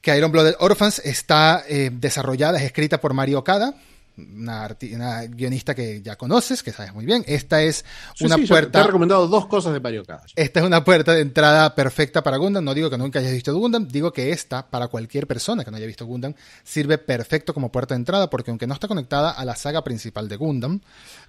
que 0.00 0.16
Iron 0.16 0.32
Blooded 0.32 0.56
Orphans 0.58 1.00
está 1.04 1.64
eh, 1.68 1.90
desarrollada, 1.92 2.58
es 2.58 2.64
escrita 2.64 3.00
por 3.00 3.14
Mario 3.14 3.40
Okada, 3.40 3.74
una, 4.18 4.76
una, 4.92 5.26
guionista 5.26 5.74
que 5.74 6.02
ya 6.02 6.16
conoces, 6.16 6.62
que 6.62 6.72
sabes 6.72 6.92
muy 6.92 7.06
bien. 7.06 7.24
Esta 7.26 7.62
es 7.62 7.84
una 8.20 8.36
puerta. 8.38 8.72
Te 8.72 8.84
he 8.84 8.86
recomendado 8.86 9.28
dos 9.28 9.46
cosas 9.46 9.72
de 9.72 9.80
Mario. 9.80 10.02
Esta 10.36 10.60
es 10.60 10.66
una 10.66 10.84
puerta 10.84 11.14
de 11.14 11.22
entrada 11.22 11.74
perfecta 11.74 12.22
para 12.22 12.36
Gundam. 12.36 12.64
No 12.64 12.74
digo 12.74 12.90
que 12.90 12.98
nunca 12.98 13.18
hayas 13.18 13.32
visto 13.32 13.54
Gundam, 13.54 13.86
digo 13.88 14.12
que 14.12 14.32
esta, 14.32 14.68
para 14.68 14.88
cualquier 14.88 15.26
persona 15.26 15.64
que 15.64 15.70
no 15.70 15.76
haya 15.76 15.86
visto 15.86 16.06
Gundam, 16.06 16.34
sirve 16.64 16.98
perfecto 16.98 17.54
como 17.54 17.70
puerta 17.70 17.94
de 17.94 18.00
entrada, 18.00 18.28
porque 18.28 18.50
aunque 18.50 18.66
no 18.66 18.74
está 18.74 18.88
conectada 18.88 19.30
a 19.30 19.44
la 19.44 19.56
saga 19.56 19.82
principal 19.84 20.28
de 20.28 20.36
Gundam, 20.36 20.80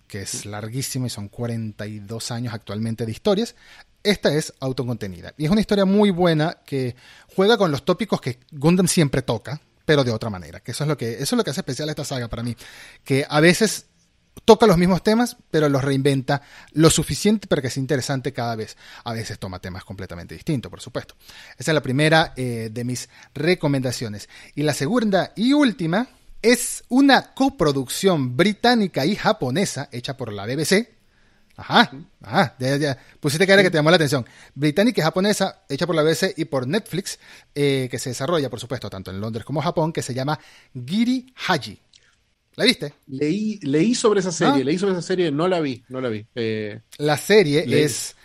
que 0.07 0.21
es 0.21 0.45
larguísima 0.45 1.07
y 1.07 1.09
son 1.09 1.29
42 1.29 2.31
años 2.31 2.53
actualmente 2.53 3.05
de 3.05 3.11
historias, 3.11 3.55
esta 4.03 4.33
es 4.33 4.53
autocontenida. 4.59 5.33
Y 5.37 5.45
es 5.45 5.51
una 5.51 5.61
historia 5.61 5.85
muy 5.85 6.09
buena 6.09 6.57
que 6.65 6.95
juega 7.35 7.57
con 7.57 7.71
los 7.71 7.83
tópicos 7.83 8.21
que 8.21 8.39
Gundam 8.51 8.87
siempre 8.87 9.21
toca 9.21 9.61
pero 9.89 10.03
de 10.03 10.11
otra 10.11 10.29
manera. 10.29 10.59
Que 10.59 10.69
eso 10.69 10.83
es 10.83 10.87
lo 10.87 10.95
que, 10.95 11.13
eso 11.13 11.23
es 11.23 11.33
lo 11.33 11.43
que 11.43 11.49
hace 11.49 11.61
especial 11.61 11.89
esta 11.89 12.05
saga 12.05 12.27
para 12.27 12.43
mí. 12.43 12.55
Que 13.03 13.25
a 13.27 13.39
veces 13.39 13.87
toca 14.45 14.67
los 14.67 14.77
mismos 14.77 15.01
temas, 15.01 15.35
pero 15.49 15.67
los 15.67 15.83
reinventa 15.83 16.43
lo 16.73 16.91
suficiente 16.91 17.47
para 17.47 17.63
que 17.63 17.71
sea 17.71 17.81
interesante 17.81 18.31
cada 18.31 18.55
vez. 18.55 18.77
A 19.03 19.13
veces 19.13 19.39
toma 19.39 19.57
temas 19.57 19.83
completamente 19.83 20.35
distintos, 20.35 20.69
por 20.69 20.79
supuesto. 20.79 21.15
Esa 21.57 21.71
es 21.71 21.73
la 21.73 21.81
primera 21.81 22.33
eh, 22.37 22.69
de 22.71 22.83
mis 22.83 23.09
recomendaciones. 23.33 24.29
Y 24.53 24.61
la 24.61 24.75
segunda 24.75 25.33
y 25.35 25.53
última 25.53 26.07
es 26.43 26.83
una 26.89 27.33
coproducción 27.33 28.37
británica 28.37 29.07
y 29.07 29.15
japonesa 29.15 29.89
hecha 29.91 30.15
por 30.15 30.31
la 30.31 30.45
BBC, 30.45 30.98
Ajá, 31.59 31.91
ajá, 32.21 32.55
ya, 32.57 32.77
ya. 32.77 32.97
pusiste 33.19 33.45
cara 33.45 33.61
que 33.61 33.69
te 33.69 33.77
llamó 33.77 33.89
la 33.89 33.97
atención. 33.97 34.25
Británica 34.55 35.01
y 35.01 35.03
japonesa, 35.03 35.63
hecha 35.67 35.85
por 35.85 35.93
la 35.93 36.03
BBC 36.03 36.33
y 36.37 36.45
por 36.45 36.65
Netflix, 36.65 37.19
eh, 37.53 37.89
que 37.91 37.99
se 37.99 38.11
desarrolla, 38.11 38.49
por 38.49 38.61
supuesto, 38.61 38.89
tanto 38.89 39.11
en 39.11 39.19
Londres 39.19 39.43
como 39.43 39.61
Japón, 39.61 39.91
que 39.91 40.01
se 40.01 40.13
llama 40.13 40.39
Giri 40.73 41.33
Haji. 41.47 41.77
¿La 42.55 42.63
viste? 42.63 42.93
Leí, 43.07 43.59
leí 43.61 43.93
sobre 43.93 44.21
esa 44.21 44.31
serie, 44.31 44.63
leí 44.63 44.77
sobre 44.77 44.93
esa 44.93 45.01
serie, 45.01 45.31
no 45.31 45.49
la 45.49 45.59
vi, 45.59 45.83
no 45.89 45.99
la 45.99 46.07
vi. 46.07 46.25
Eh, 46.33 46.79
la 46.97 47.17
serie 47.17 47.65
es 47.67 48.15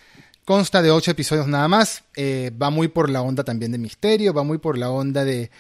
consta 0.45 0.81
de 0.81 0.93
ocho 0.93 1.11
episodios 1.11 1.49
nada 1.49 1.67
más, 1.67 2.05
eh, 2.15 2.53
va 2.61 2.71
muy 2.71 2.87
por 2.87 3.11
la 3.11 3.23
onda 3.23 3.43
también 3.43 3.73
de 3.73 3.79
misterio, 3.79 4.33
va 4.33 4.45
muy 4.45 4.59
por 4.59 4.79
la 4.79 4.91
onda 4.91 5.25
de 5.25 5.51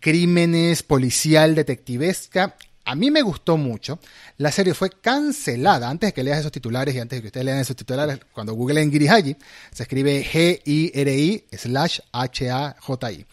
crímenes, 0.00 0.82
policial, 0.82 1.54
detectivesca. 1.54 2.56
A 2.86 2.94
mí 2.94 3.10
me 3.10 3.20
gustó 3.20 3.56
mucho. 3.56 3.98
La 4.38 4.52
serie 4.52 4.72
fue 4.72 4.90
cancelada 4.90 5.90
antes 5.90 6.08
de 6.08 6.14
que 6.14 6.22
leas 6.22 6.38
esos 6.38 6.52
titulares 6.52 6.94
y 6.94 7.00
antes 7.00 7.16
de 7.16 7.20
que 7.20 7.26
ustedes 7.26 7.44
lean 7.44 7.58
esos 7.58 7.74
titulares. 7.74 8.20
Cuando 8.32 8.54
googleen 8.54 8.92
Girihaji, 8.92 9.36
se 9.72 9.82
escribe 9.82 10.24
G-I-R-I 10.24 11.44
slash 11.50 11.98
H-A-J-I. 12.12 13.26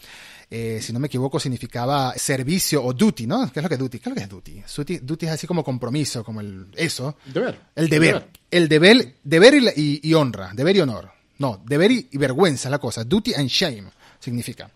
Eh, 0.49 0.79
si 0.81 0.91
no 0.91 0.99
me 0.99 1.05
equivoco, 1.05 1.39
significaba 1.39 2.15
servicio 2.15 2.83
o 2.83 2.93
duty, 2.93 3.27
¿no? 3.27 3.51
¿Qué 3.51 3.59
es 3.59 3.63
lo 3.63 3.69
que 3.69 3.75
es 3.75 3.79
duty? 3.79 3.99
¿Qué 3.99 4.09
es 4.09 4.11
lo 4.11 4.15
que 4.15 4.23
es 4.23 4.29
duty? 4.29 4.99
Duty, 5.01 5.25
es 5.27 5.31
así 5.31 5.45
como 5.45 5.63
compromiso, 5.63 6.23
como 6.23 6.41
el 6.41 6.67
eso. 6.75 7.17
Deber. 7.31 7.59
El 7.75 7.89
deber. 7.89 8.27
El 8.49 8.67
deber, 8.67 9.15
deber 9.23 9.53
y, 9.75 10.13
honra, 10.15 10.51
deber 10.53 10.75
y 10.75 10.79
honor. 10.79 11.11
No, 11.37 11.61
deber 11.63 11.91
y, 11.91 12.07
y 12.11 12.17
vergüenza 12.17 12.69
es 12.69 12.71
la 12.71 12.79
cosa. 12.79 13.03
Duty 13.03 13.35
and 13.35 13.49
shame 13.49 13.85
significa. 14.23 14.69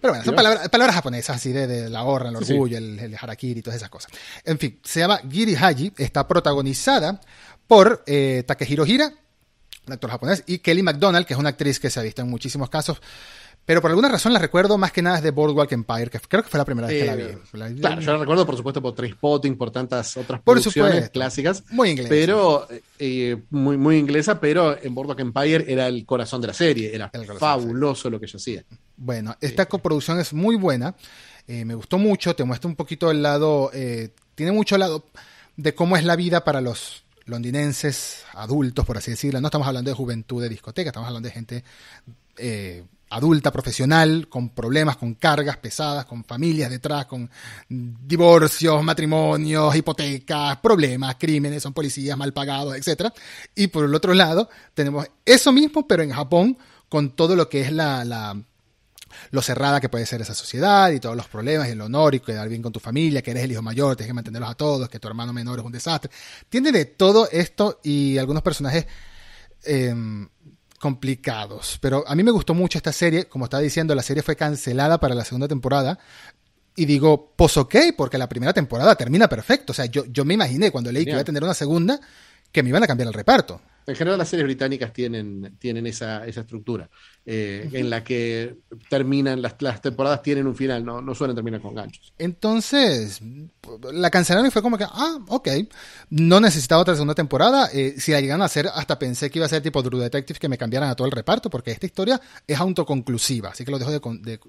Pero 0.00 0.14
bueno, 0.14 0.24
son 0.24 0.34
palabras, 0.34 0.94
japonesas 0.94 1.36
así 1.36 1.52
de, 1.52 1.88
la 1.88 2.02
horra, 2.02 2.30
el 2.30 2.36
orgullo, 2.36 2.76
El, 2.76 3.16
harakiri 3.20 3.60
y 3.60 3.62
todas 3.62 3.76
esas 3.76 3.88
cosas. 3.88 4.10
En 4.44 4.58
fin, 4.58 4.80
se 4.82 4.98
llama 4.98 5.20
Giri 5.30 5.54
Haji, 5.54 5.92
está 5.96 6.26
protagonizada 6.26 7.20
por 7.68 8.02
eh, 8.06 8.42
Takehiro 8.44 8.84
Hira, 8.84 9.12
un 9.86 9.92
actor 9.92 10.10
japonés, 10.10 10.42
y 10.46 10.58
Kelly 10.58 10.82
MacDonald, 10.82 11.24
que 11.24 11.34
es 11.34 11.38
una 11.38 11.50
actriz 11.50 11.78
que 11.78 11.88
se 11.88 12.00
ha 12.00 12.02
visto 12.02 12.20
en 12.22 12.28
muchísimos 12.28 12.68
casos 12.68 13.00
pero 13.70 13.80
por 13.80 13.92
alguna 13.92 14.08
razón 14.08 14.32
la 14.32 14.40
recuerdo 14.40 14.78
más 14.78 14.90
que 14.90 15.00
nada 15.00 15.20
de 15.20 15.30
Boardwalk 15.30 15.70
Empire, 15.70 16.10
que 16.10 16.18
creo 16.18 16.42
que 16.42 16.48
fue 16.48 16.58
la 16.58 16.64
primera 16.64 16.88
vez 16.88 17.02
que 17.02 17.06
la 17.06 17.14
vi. 17.14 17.22
Eh, 17.22 17.38
claro, 17.80 18.00
yo 18.00 18.12
la 18.14 18.18
recuerdo 18.18 18.44
por 18.44 18.56
supuesto 18.56 18.82
por 18.82 18.96
Trainspotting, 18.96 19.56
por 19.56 19.70
tantas 19.70 20.16
otras 20.16 20.40
producciones 20.42 21.08
clásicas. 21.10 21.62
Muy 21.70 21.90
inglesa. 21.90 22.08
Pero, 22.08 22.66
eh, 22.98 23.36
muy, 23.50 23.76
muy 23.76 23.98
inglesa, 23.98 24.40
pero 24.40 24.76
en 24.82 24.92
Boardwalk 24.92 25.20
Empire 25.20 25.72
era 25.72 25.86
el 25.86 26.04
corazón 26.04 26.40
de 26.40 26.48
la 26.48 26.52
serie. 26.52 26.92
Era 26.92 27.12
fabuloso 27.38 28.10
lo 28.10 28.18
que 28.18 28.26
ella 28.26 28.38
hacía. 28.38 28.64
Bueno, 28.96 29.36
esta 29.40 29.66
coproducción 29.66 30.18
es 30.18 30.32
muy 30.32 30.56
buena. 30.56 30.96
Eh, 31.46 31.64
me 31.64 31.76
gustó 31.76 31.96
mucho, 31.96 32.34
te 32.34 32.42
muestra 32.42 32.68
un 32.68 32.74
poquito 32.74 33.08
el 33.12 33.22
lado, 33.22 33.70
tiene 34.34 34.50
mucho 34.50 34.78
lado 34.78 35.04
de 35.56 35.76
cómo 35.76 35.96
es 35.96 36.02
la 36.02 36.16
vida 36.16 36.42
para 36.42 36.60
los 36.60 37.04
londinenses 37.24 38.24
adultos, 38.32 38.84
por 38.84 38.98
así 38.98 39.12
decirlo. 39.12 39.40
No 39.40 39.46
estamos 39.46 39.68
hablando 39.68 39.92
de 39.92 39.94
juventud 39.94 40.42
de 40.42 40.48
discoteca, 40.48 40.88
estamos 40.88 41.06
hablando 41.06 41.28
de 41.28 41.32
gente 41.32 41.64
adulta, 43.10 43.50
profesional, 43.50 44.28
con 44.28 44.50
problemas, 44.50 44.96
con 44.96 45.14
cargas 45.14 45.56
pesadas, 45.56 46.06
con 46.06 46.24
familias 46.24 46.70
detrás, 46.70 47.06
con 47.06 47.28
divorcios, 47.68 48.82
matrimonios, 48.82 49.74
hipotecas, 49.74 50.58
problemas, 50.58 51.16
crímenes, 51.18 51.62
son 51.62 51.72
policías 51.72 52.16
mal 52.16 52.32
pagados, 52.32 52.76
etc. 52.76 53.12
Y 53.54 53.66
por 53.66 53.84
el 53.84 53.94
otro 53.94 54.14
lado, 54.14 54.48
tenemos 54.74 55.06
eso 55.24 55.52
mismo, 55.52 55.86
pero 55.86 56.02
en 56.02 56.10
Japón, 56.10 56.56
con 56.88 57.16
todo 57.16 57.34
lo 57.34 57.48
que 57.48 57.62
es 57.62 57.72
la, 57.72 58.04
la 58.04 58.40
lo 59.32 59.42
cerrada 59.42 59.80
que 59.80 59.88
puede 59.88 60.06
ser 60.06 60.20
esa 60.20 60.34
sociedad 60.34 60.90
y 60.92 61.00
todos 61.00 61.16
los 61.16 61.26
problemas 61.26 61.68
y 61.68 61.72
el 61.72 61.80
honor 61.80 62.14
y 62.14 62.20
quedar 62.20 62.48
bien 62.48 62.62
con 62.62 62.72
tu 62.72 62.78
familia, 62.78 63.22
que 63.22 63.32
eres 63.32 63.42
el 63.42 63.52
hijo 63.52 63.62
mayor, 63.62 63.96
tienes 63.96 64.10
que 64.10 64.14
mantenerlos 64.14 64.50
a 64.50 64.54
todos, 64.54 64.88
que 64.88 65.00
tu 65.00 65.08
hermano 65.08 65.32
menor 65.32 65.58
es 65.58 65.64
un 65.64 65.72
desastre. 65.72 66.10
Tiene 66.48 66.70
de 66.70 66.84
todo 66.84 67.28
esto 67.30 67.80
y 67.82 68.18
algunos 68.18 68.42
personajes 68.42 68.86
eh, 69.64 69.94
complicados. 70.80 71.78
Pero 71.80 72.02
a 72.08 72.14
mí 72.16 72.24
me 72.24 72.30
gustó 72.30 72.54
mucho 72.54 72.78
esta 72.78 72.92
serie. 72.92 73.26
Como 73.26 73.44
estaba 73.44 73.62
diciendo, 73.62 73.94
la 73.94 74.02
serie 74.02 74.22
fue 74.22 74.34
cancelada 74.34 74.98
para 74.98 75.14
la 75.14 75.24
segunda 75.24 75.46
temporada. 75.46 75.98
Y 76.74 76.86
digo, 76.86 77.34
pues 77.36 77.56
ok, 77.58 77.76
porque 77.96 78.16
la 78.16 78.28
primera 78.28 78.54
temporada 78.54 78.96
termina 78.96 79.28
perfecto. 79.28 79.72
O 79.72 79.74
sea, 79.74 79.84
yo, 79.84 80.06
yo 80.06 80.24
me 80.24 80.34
imaginé 80.34 80.70
cuando 80.70 80.90
leí 80.90 81.04
que 81.04 81.10
iba 81.10 81.20
a 81.20 81.24
tener 81.24 81.44
una 81.44 81.54
segunda 81.54 82.00
que 82.50 82.62
me 82.62 82.70
iban 82.70 82.82
a 82.82 82.86
cambiar 82.86 83.08
el 83.08 83.14
reparto. 83.14 83.60
En 83.90 83.96
general 83.96 84.18
las 84.18 84.28
series 84.28 84.46
británicas 84.46 84.92
tienen, 84.92 85.56
tienen 85.58 85.86
esa, 85.86 86.26
esa 86.26 86.40
estructura, 86.40 86.88
eh, 87.26 87.68
en 87.72 87.90
la 87.90 88.02
que 88.02 88.56
terminan, 88.88 89.42
las, 89.42 89.56
las, 89.60 89.80
temporadas 89.80 90.22
tienen 90.22 90.46
un 90.46 90.56
final, 90.56 90.84
no, 90.84 91.00
no 91.02 91.14
suelen 91.14 91.34
terminar 91.34 91.60
con 91.60 91.74
ganchos. 91.74 92.12
Entonces, 92.18 93.20
la 93.92 94.10
cancelaron 94.10 94.46
y 94.46 94.50
fue 94.50 94.62
como 94.62 94.78
que, 94.78 94.84
ah, 94.84 95.18
ok, 95.28 95.48
no 96.10 96.40
necesitaba 96.40 96.82
otra 96.82 96.94
segunda 96.94 97.14
temporada, 97.14 97.68
eh, 97.72 97.94
si 97.98 98.12
la 98.12 98.20
llegan 98.20 98.42
a 98.42 98.46
hacer, 98.46 98.68
hasta 98.72 98.98
pensé 98.98 99.30
que 99.30 99.38
iba 99.38 99.46
a 99.46 99.48
ser 99.48 99.62
tipo 99.62 99.82
True 99.82 100.02
Detective, 100.02 100.38
que 100.38 100.48
me 100.48 100.58
cambiaran 100.58 100.88
a 100.88 100.96
todo 100.96 101.06
el 101.06 101.12
reparto, 101.12 101.50
porque 101.50 101.70
esta 101.70 101.86
historia 101.86 102.20
es 102.46 102.58
autoconclusiva, 102.58 103.50
así 103.50 103.64
que 103.64 103.70
lo 103.70 103.78
dejo 103.78 103.90
de, 103.90 104.00
de, 104.00 104.40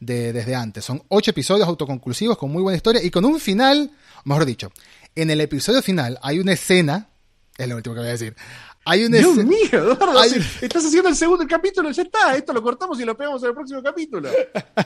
de, 0.00 0.32
desde 0.32 0.54
antes. 0.54 0.84
Son 0.84 1.02
ocho 1.08 1.30
episodios 1.30 1.68
autoconclusivos 1.68 2.36
con 2.36 2.50
muy 2.50 2.62
buena 2.62 2.76
historia 2.76 3.02
y 3.02 3.10
con 3.10 3.24
un 3.24 3.38
final, 3.38 3.90
mejor 4.24 4.44
dicho, 4.44 4.72
en 5.14 5.30
el 5.30 5.40
episodio 5.40 5.82
final 5.82 6.18
hay 6.22 6.38
una 6.38 6.52
escena, 6.52 7.08
es 7.56 7.68
lo 7.68 7.76
último 7.76 7.94
que 7.94 8.00
voy 8.00 8.08
a 8.08 8.12
decir, 8.12 8.36
hay 8.84 9.04
una 9.04 9.18
Dios 9.18 9.36
mío, 9.36 9.68
Eduardo, 9.72 10.18
hay... 10.18 10.30
estás 10.62 10.84
haciendo 10.86 11.08
el 11.08 11.16
segundo 11.16 11.46
capítulo, 11.46 11.90
ya 11.90 12.02
está, 12.02 12.36
esto 12.36 12.52
lo 12.52 12.62
cortamos 12.62 12.98
y 13.00 13.04
lo 13.04 13.16
pegamos 13.16 13.42
en 13.42 13.50
el 13.50 13.54
próximo 13.54 13.82
capítulo. 13.82 14.30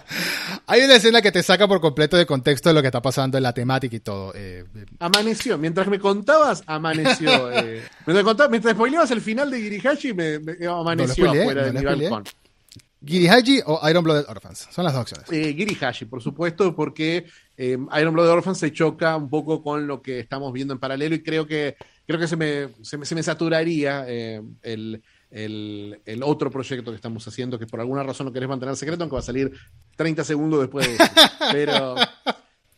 hay 0.67 0.83
una 0.83 0.97
escena 0.97 1.23
que 1.23 1.31
te 1.31 1.43
saca 1.43 1.69
por 1.69 1.81
completo 1.81 2.17
de 2.17 2.27
contexto 2.27 2.69
de 2.69 2.75
lo 2.75 2.81
que 2.81 2.89
está 2.89 3.01
pasando 3.01 3.37
en 3.37 3.43
la 3.43 3.53
temática 3.53 3.95
y 3.95 4.01
todo. 4.01 4.33
Eh, 4.35 4.65
amaneció, 4.99 5.59
mientras 5.59 5.87
me 5.87 5.99
contabas, 5.99 6.63
amaneció. 6.67 7.53
eh, 7.53 7.83
mientras, 8.07 8.25
contabas, 8.25 8.51
mientras 8.51 8.75
spoileabas 8.75 9.11
el 9.13 9.21
final 9.21 9.51
de 9.51 9.61
Girihashi, 9.61 10.13
me, 10.15 10.39
me 10.39 10.67
amaneció 10.67 11.27
no 11.27 11.31
afuera 11.41 11.63
no 11.63 11.73
de 11.73 11.79
mi 11.79 11.85
balcón. 11.85 12.25
Girihashi 13.05 13.61
o 13.67 13.89
Iron 13.89 14.05
Blooded 14.05 14.29
Orphans, 14.29 14.69
son 14.71 14.85
las 14.85 14.95
dos 14.95 15.03
opciones. 15.03 15.33
Eh, 15.33 15.55
Girihashi, 15.55 16.05
por 16.05 16.23
supuesto, 16.23 16.75
porque 16.75 17.27
eh, 17.57 17.77
Iron 17.99 18.15
Blooded 18.15 18.31
Orphans 18.31 18.59
se 18.59 18.73
choca 18.73 19.17
un 19.17 19.29
poco 19.29 19.63
con 19.63 19.87
lo 19.87 20.01
que 20.01 20.21
estamos 20.21 20.53
viendo 20.53 20.73
en 20.73 20.81
paralelo 20.81 21.15
y 21.15 21.23
creo 21.23 21.47
que 21.47 21.77
creo 22.07 22.19
que 22.19 22.29
se 22.29 22.37
me, 22.37 22.69
se 22.83 22.99
me, 22.99 23.07
se 23.07 23.15
me 23.15 23.23
saturaría 23.23 24.05
eh, 24.09 24.43
el, 24.63 25.03
el, 25.31 26.01
el, 26.05 26.23
otro 26.23 26.51
proyecto 26.51 26.91
que 26.91 26.97
estamos 26.97 27.27
haciendo, 27.27 27.59
que 27.59 27.67
por 27.67 27.81
alguna 27.81 28.03
razón 28.03 28.27
no 28.27 28.33
querés 28.33 28.49
mantener 28.49 28.77
secreto, 28.77 29.03
aunque 29.03 29.15
va 29.15 29.21
a 29.21 29.25
salir 29.25 29.53
30 29.97 30.25
segundos 30.25 30.61
después 30.61 30.87
de 30.87 30.95
eso. 30.95 31.05
Pero, 31.53 31.97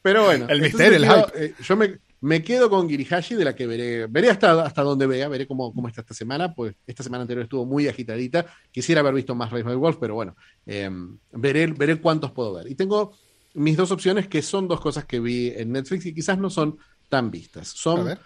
pero 0.02 0.24
bueno. 0.24 0.46
El 0.48 0.60
misterio, 0.60 0.98
el 0.98 1.04
hype. 1.06 1.44
Eh, 1.44 1.54
yo 1.62 1.76
me, 1.76 1.98
me, 2.20 2.42
quedo 2.42 2.68
con 2.68 2.88
Girihashi, 2.88 3.36
de 3.36 3.44
la 3.44 3.54
que 3.54 3.66
veré, 3.66 4.06
veré 4.06 4.30
hasta, 4.30 4.62
hasta 4.62 4.82
donde 4.82 5.06
vea, 5.06 5.28
veré 5.28 5.46
cómo, 5.46 5.72
cómo 5.72 5.88
está 5.88 6.02
esta 6.02 6.12
semana, 6.12 6.54
pues 6.54 6.74
esta 6.86 7.02
semana 7.02 7.22
anterior 7.22 7.44
estuvo 7.44 7.64
muy 7.64 7.88
agitadita. 7.88 8.44
Quisiera 8.70 9.00
haber 9.00 9.14
visto 9.14 9.34
más 9.34 9.50
Rise 9.50 9.64
by 9.64 9.76
Wolf, 9.76 9.96
pero 9.98 10.14
bueno, 10.14 10.36
eh, 10.66 10.90
veré, 11.32 11.68
veré 11.68 11.96
cuántos 12.00 12.32
puedo 12.32 12.52
ver. 12.52 12.70
Y 12.70 12.74
tengo 12.74 13.16
mis 13.54 13.76
dos 13.76 13.92
opciones, 13.92 14.28
que 14.28 14.42
son 14.42 14.68
dos 14.68 14.80
cosas 14.80 15.04
que 15.04 15.20
vi 15.20 15.48
en 15.56 15.72
Netflix 15.72 16.04
y 16.06 16.14
quizás 16.14 16.36
no 16.36 16.50
son 16.50 16.76
tan 17.08 17.30
vistas. 17.30 17.68
Son 17.68 18.18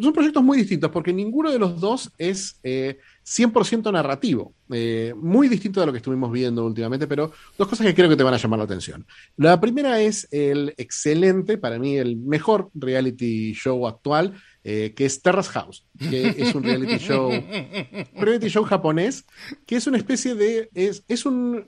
son 0.00 0.12
proyectos 0.12 0.42
muy 0.42 0.58
distintos 0.58 0.90
porque 0.90 1.12
ninguno 1.12 1.50
de 1.50 1.58
los 1.58 1.80
dos 1.80 2.12
es 2.18 2.58
eh, 2.62 2.98
100% 3.24 3.92
narrativo, 3.92 4.54
eh, 4.70 5.14
muy 5.16 5.48
distinto 5.48 5.80
de 5.80 5.86
lo 5.86 5.92
que 5.92 5.98
estuvimos 5.98 6.30
viendo 6.30 6.64
últimamente, 6.64 7.06
pero 7.06 7.32
dos 7.58 7.68
cosas 7.68 7.86
que 7.86 7.94
creo 7.94 8.08
que 8.08 8.16
te 8.16 8.22
van 8.22 8.34
a 8.34 8.36
llamar 8.36 8.58
la 8.58 8.64
atención. 8.64 9.06
La 9.36 9.60
primera 9.60 10.00
es 10.00 10.28
el 10.30 10.74
excelente, 10.76 11.58
para 11.58 11.78
mí 11.78 11.96
el 11.96 12.16
mejor 12.16 12.70
reality 12.74 13.52
show 13.54 13.86
actual, 13.86 14.34
eh, 14.64 14.94
que 14.96 15.06
es 15.06 15.22
Terrace 15.22 15.50
House, 15.50 15.84
que 15.98 16.34
es 16.38 16.54
un 16.54 16.62
reality 16.62 16.98
show, 16.98 17.30
un 17.30 18.22
reality 18.22 18.48
show 18.48 18.64
japonés, 18.64 19.24
que 19.66 19.76
es 19.76 19.86
una 19.86 19.98
especie 19.98 20.34
de, 20.34 20.70
es, 20.74 21.04
es 21.08 21.26
un 21.26 21.66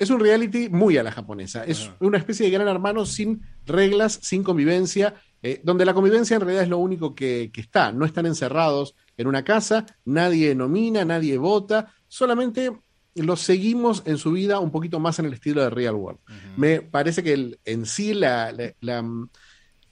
es 0.00 0.08
un 0.08 0.18
reality 0.18 0.70
muy 0.70 0.96
a 0.96 1.02
la 1.02 1.12
japonesa. 1.12 1.62
Es 1.62 1.90
una 2.00 2.16
especie 2.16 2.46
de 2.46 2.52
gran 2.52 2.66
hermano 2.66 3.04
sin 3.04 3.42
reglas, 3.66 4.18
sin 4.22 4.42
convivencia, 4.42 5.14
eh, 5.42 5.60
donde 5.64 5.84
la 5.84 5.94
convivencia 5.94 6.34
en 6.36 6.42
realidad 6.42 6.64
es 6.64 6.68
lo 6.68 6.78
único 6.78 7.14
que, 7.14 7.50
que, 7.52 7.60
está. 7.60 7.92
No 7.92 8.04
están 8.04 8.26
encerrados 8.26 8.94
en 9.16 9.26
una 9.26 9.44
casa, 9.44 9.86
nadie 10.04 10.54
nomina, 10.54 11.04
nadie 11.04 11.38
vota, 11.38 11.92
solamente 12.08 12.72
los 13.14 13.40
seguimos 13.40 14.02
en 14.06 14.18
su 14.18 14.32
vida 14.32 14.60
un 14.60 14.70
poquito 14.70 15.00
más 15.00 15.18
en 15.18 15.26
el 15.26 15.34
estilo 15.34 15.62
de 15.62 15.70
Real 15.70 15.94
World. 15.94 16.20
Uh 16.28 16.32
-huh. 16.32 16.56
Me 16.56 16.80
parece 16.82 17.22
que 17.22 17.32
el, 17.32 17.58
en 17.64 17.86
sí 17.86 18.14
la, 18.14 18.52
la, 18.52 18.72
la 18.80 19.04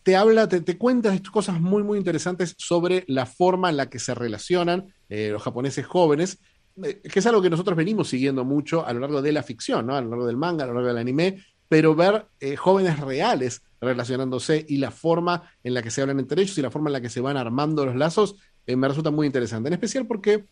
te 0.03 0.17
habla, 0.17 0.49
te, 0.49 0.61
te 0.63 0.79
cuenta 0.79 1.15
cosas 1.31 1.61
muy, 1.61 1.83
muy 1.83 1.99
interesantes 1.99 2.55
sobre 2.57 3.05
la 3.09 3.27
forma 3.27 3.69
en 3.69 3.77
la 3.77 3.91
que 3.91 3.99
se 3.99 4.15
relacionan 4.15 4.87
eh, 5.09 5.29
los 5.31 5.43
japoneses 5.43 5.87
jóvenes, 5.87 6.39
eh, 6.83 7.01
que 7.03 7.19
es 7.19 7.27
algo 7.27 7.43
que 7.43 7.51
nosotros 7.51 7.77
venimos 7.77 8.09
siguiendo 8.09 8.45
mucho 8.45 8.87
a 8.87 8.93
lo 8.95 9.01
largo 9.01 9.21
de 9.21 9.33
la 9.33 9.43
ficción, 9.43 9.87
¿no? 9.87 9.97
a 9.97 10.01
lo 10.01 10.09
largo 10.09 10.27
del 10.27 10.37
manga, 10.37 10.65
a 10.65 10.67
lo 10.67 10.75
largo 10.75 10.89
del 10.89 10.99
anime, 10.99 11.45
pero 11.69 11.95
ver 11.95 12.27
eh, 12.41 12.57
jóvenes 12.57 12.99
reales 13.01 13.63
relacionándose 13.81 14.65
y 14.69 14.79
la 14.79 14.91
forma 14.91 15.43
en 15.63 15.75
la 15.75 15.83
que 15.83 15.91
se 15.91 16.03
hablan 16.03 16.19
entre 16.19 16.43
ellos 16.43 16.57
y 16.59 16.63
la 16.63 16.71
forma 16.71 16.89
en 16.89 16.95
la 16.95 17.01
que 17.01 17.11
se 17.11 17.21
van 17.21 17.37
armando 17.37 17.87
los 17.87 17.97
lazos 17.97 18.37
eh, 18.67 18.77
me 18.77 18.89
resulta 18.89 19.11
muy 19.11 19.27
interesante. 19.27 19.69
En 19.69 19.75
especial 19.75 20.07
porque 20.07 20.47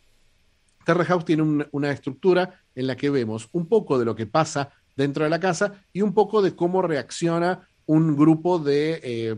Terra 0.85 1.05
House 1.05 1.25
tiene 1.25 1.43
un, 1.43 1.67
una 1.73 1.91
estructura 1.91 2.61
en 2.75 2.87
la 2.87 2.97
que 2.97 3.11
vemos 3.11 3.49
un 3.53 3.67
poco 3.67 3.99
de 3.99 4.05
lo 4.05 4.15
que 4.15 4.27
pasa 4.27 4.71
dentro 4.97 5.25
de 5.25 5.31
la 5.31 5.41
casa 5.41 5.85
y 5.93 6.03
un 6.03 6.15
poco 6.15 6.43
de 6.43 6.55
cómo 6.55 6.83
reacciona 6.83 7.69
un 7.87 8.17
grupo 8.17 8.59
de, 8.59 9.01
eh, 9.03 9.37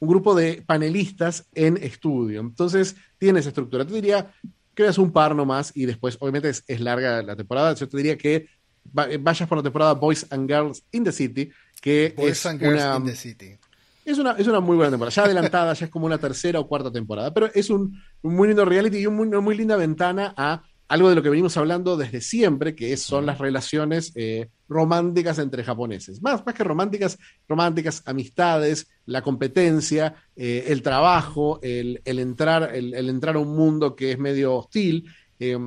un 0.00 0.08
grupo 0.08 0.34
de 0.34 0.62
panelistas 0.66 1.48
en 1.54 1.76
estudio. 1.78 2.40
Entonces, 2.40 2.96
tiene 3.18 3.40
esa 3.40 3.48
estructura. 3.48 3.86
Te 3.86 3.94
diría 3.94 4.32
que 4.74 4.84
veas 4.84 4.98
un 4.98 5.10
par 5.10 5.34
nomás 5.34 5.72
y 5.74 5.86
después, 5.86 6.16
obviamente, 6.20 6.50
es, 6.50 6.64
es 6.66 6.80
larga 6.80 7.22
la 7.22 7.34
temporada. 7.34 7.74
Yo 7.74 7.88
te 7.88 7.96
diría 7.96 8.16
que 8.16 8.46
vayas 8.92 9.48
por 9.48 9.58
la 9.58 9.64
temporada 9.64 9.94
Boys 9.94 10.26
and 10.30 10.48
Girls 10.48 10.84
in 10.92 11.04
the 11.04 11.12
City, 11.12 11.50
que 11.80 12.14
Boys 12.16 12.32
es 12.32 12.46
and 12.46 12.60
Girls 12.60 12.82
una, 12.82 12.96
in 12.96 13.04
the 13.04 13.16
City. 13.16 13.58
Es 14.04 14.18
una, 14.18 14.32
es 14.32 14.46
una 14.46 14.60
muy 14.60 14.76
buena 14.76 14.90
temporada, 14.90 15.14
ya 15.14 15.24
adelantada, 15.24 15.74
ya 15.74 15.84
es 15.84 15.90
como 15.90 16.06
una 16.06 16.18
tercera 16.18 16.60
o 16.60 16.66
cuarta 16.66 16.90
temporada, 16.90 17.32
pero 17.34 17.50
es 17.54 17.68
un, 17.68 18.00
un 18.22 18.34
muy 18.34 18.48
lindo 18.48 18.64
reality 18.64 18.98
y 18.98 19.06
un 19.06 19.16
muy, 19.16 19.28
una 19.28 19.40
muy 19.40 19.56
linda 19.56 19.76
ventana 19.76 20.32
a 20.36 20.62
algo 20.88 21.10
de 21.10 21.14
lo 21.14 21.22
que 21.22 21.28
venimos 21.28 21.54
hablando 21.58 21.98
desde 21.98 22.22
siempre, 22.22 22.74
que 22.74 22.94
es, 22.94 23.02
son 23.02 23.26
las 23.26 23.38
relaciones 23.38 24.12
eh, 24.14 24.48
románticas 24.68 25.38
entre 25.38 25.62
japoneses. 25.62 26.22
Más, 26.22 26.44
más 26.46 26.54
que 26.54 26.64
románticas, 26.64 27.18
románticas, 27.46 28.02
amistades, 28.06 28.88
la 29.04 29.20
competencia, 29.20 30.14
eh, 30.34 30.64
el 30.68 30.80
trabajo, 30.80 31.60
el, 31.62 32.00
el 32.06 32.18
entrar, 32.18 32.74
el, 32.74 32.94
el, 32.94 33.10
entrar 33.10 33.36
a 33.36 33.40
un 33.40 33.54
mundo 33.54 33.94
que 33.94 34.12
es 34.12 34.18
medio 34.18 34.54
hostil. 34.54 35.12
Eh, 35.38 35.58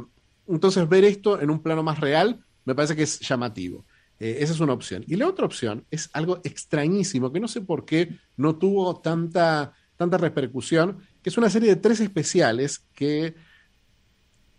entonces, 0.48 0.90
ver 0.90 1.04
esto 1.04 1.40
en 1.40 1.52
un 1.52 1.62
plano 1.62 1.84
más 1.84 2.00
real 2.00 2.44
me 2.66 2.74
parece 2.74 2.96
que 2.96 3.04
es 3.04 3.20
llamativo. 3.20 3.86
Eh, 4.24 4.38
esa 4.44 4.54
es 4.54 4.60
una 4.60 4.74
opción. 4.74 5.04
Y 5.08 5.16
la 5.16 5.28
otra 5.28 5.46
opción 5.46 5.84
es 5.90 6.08
algo 6.14 6.42
extrañísimo, 6.44 7.34
que 7.34 7.40
no 7.40 7.48
sé 7.48 7.62
por 7.62 7.86
qué 7.86 8.20
no 8.38 8.56
tuvo 8.56 9.02
tanta, 9.02 9.74
tanta 9.98 10.18
repercusión, 10.20 11.00
que 11.24 11.32
es 11.32 11.38
una 11.40 11.50
serie 11.50 11.70
de 11.70 11.76
tres 11.78 12.00
especiales 12.02 12.84
que 12.94 13.34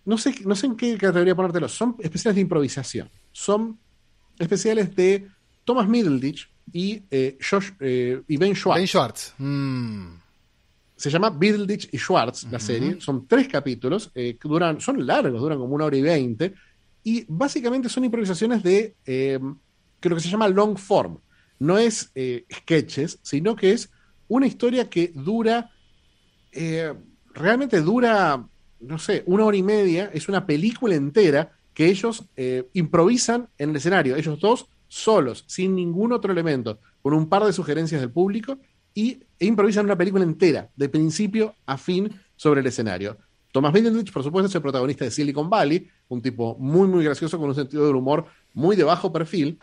no 0.05 0.19
sé, 0.19 0.35
no 0.45 0.57
sé 0.57 0.67
en 0.67 0.77
qué 0.77 0.99
categoría 0.99 1.37
ponértelo. 1.37 1.69
Son 1.69 1.95
especiales 2.01 2.35
de 2.35 2.41
improvisación. 2.41 3.09
Son 3.31 3.79
especiales 4.37 4.97
de 4.97 5.29
Thomas 5.65 5.89
Middleditch 5.89 6.51
y, 6.73 7.03
eh, 7.09 7.39
Josh, 7.41 7.71
eh, 7.79 8.21
y 8.27 8.37
Ben 8.39 8.57
Schwartz. 8.57 8.81
Ben 8.81 8.89
Schwartz. 8.89 9.35
Mm. 9.39 10.07
Se 10.97 11.09
llama 11.09 11.31
Middleditch 11.31 11.89
y 11.93 11.99
Schwartz, 11.99 12.45
la 12.45 12.51
uh 12.51 12.53
-huh. 12.55 12.59
serie. 12.59 13.01
Son 13.01 13.29
tres 13.29 13.47
capítulos, 13.47 14.11
eh, 14.13 14.37
que 14.41 14.49
duran, 14.49 14.81
son 14.81 15.07
largos, 15.07 15.41
duran 15.41 15.59
como 15.59 15.75
una 15.77 15.85
hora 15.85 15.97
y 15.97 16.03
veinte. 16.03 16.53
Y 17.05 17.25
básicamente 17.29 17.89
son 17.89 18.05
improvisaciones 18.05 18.63
de 18.63 18.97
eh, 19.07 19.39
que 20.01 20.09
lo 20.09 20.17
que 20.17 20.23
se 20.23 20.29
llama 20.29 20.49
long 20.49 20.77
form. 20.77 21.19
No 21.59 21.79
es 21.79 22.11
eh, 22.15 22.45
sketches, 22.53 23.19
sino 23.23 23.57
que 23.57 23.73
es 23.73 23.91
una 24.29 24.47
historia 24.47 24.91
que 24.91 25.13
dura, 25.15 25.71
eh, 26.51 26.93
realmente 27.35 27.81
dura, 27.81 28.47
no 28.81 28.99
sé, 28.99 29.23
una 29.27 29.45
hora 29.45 29.57
y 29.57 29.63
media. 29.63 30.11
Es 30.13 30.29
una 30.29 30.45
película 30.47 30.95
entera 30.95 31.53
que 31.75 31.87
ellos 31.87 32.25
eh, 32.37 32.69
improvisan 32.73 33.49
en 33.59 33.71
el 33.71 33.77
escenario. 33.77 34.17
Ellos 34.17 34.41
dos 34.41 34.69
solos, 34.89 35.45
sin 35.47 35.75
ningún 35.75 36.13
otro 36.13 36.33
elemento, 36.33 36.81
con 37.01 37.15
un 37.15 37.29
par 37.29 37.45
de 37.45 37.53
sugerencias 37.53 38.01
del 38.01 38.11
público 38.11 38.59
y 38.95 39.23
e 39.39 39.47
improvisan 39.47 39.87
una 39.87 39.97
película 39.97 40.25
entera, 40.25 40.71
de 40.77 40.89
principio 40.89 41.55
a 41.67 41.79
fin, 41.79 42.11
sobre 42.37 42.61
el 42.61 42.67
escenario. 42.67 43.17
Thomas 43.53 43.73
Middleditch, 43.73 44.11
por 44.11 44.23
supuesto, 44.23 44.49
es 44.49 44.55
el 44.55 44.63
protagonista 44.63 45.05
de 45.05 45.11
Silicon 45.11 45.49
Valley, 45.49 45.87
un 46.09 46.23
tipo 46.23 46.57
muy, 46.59 46.89
muy 46.89 47.05
gracioso 47.05 47.39
con 47.39 47.51
un 47.51 47.55
sentido 47.55 47.87
del 47.87 47.95
humor 47.95 48.25
muy 48.55 48.77
de 48.77 48.83
bajo 48.83 49.13
perfil. 49.13 49.59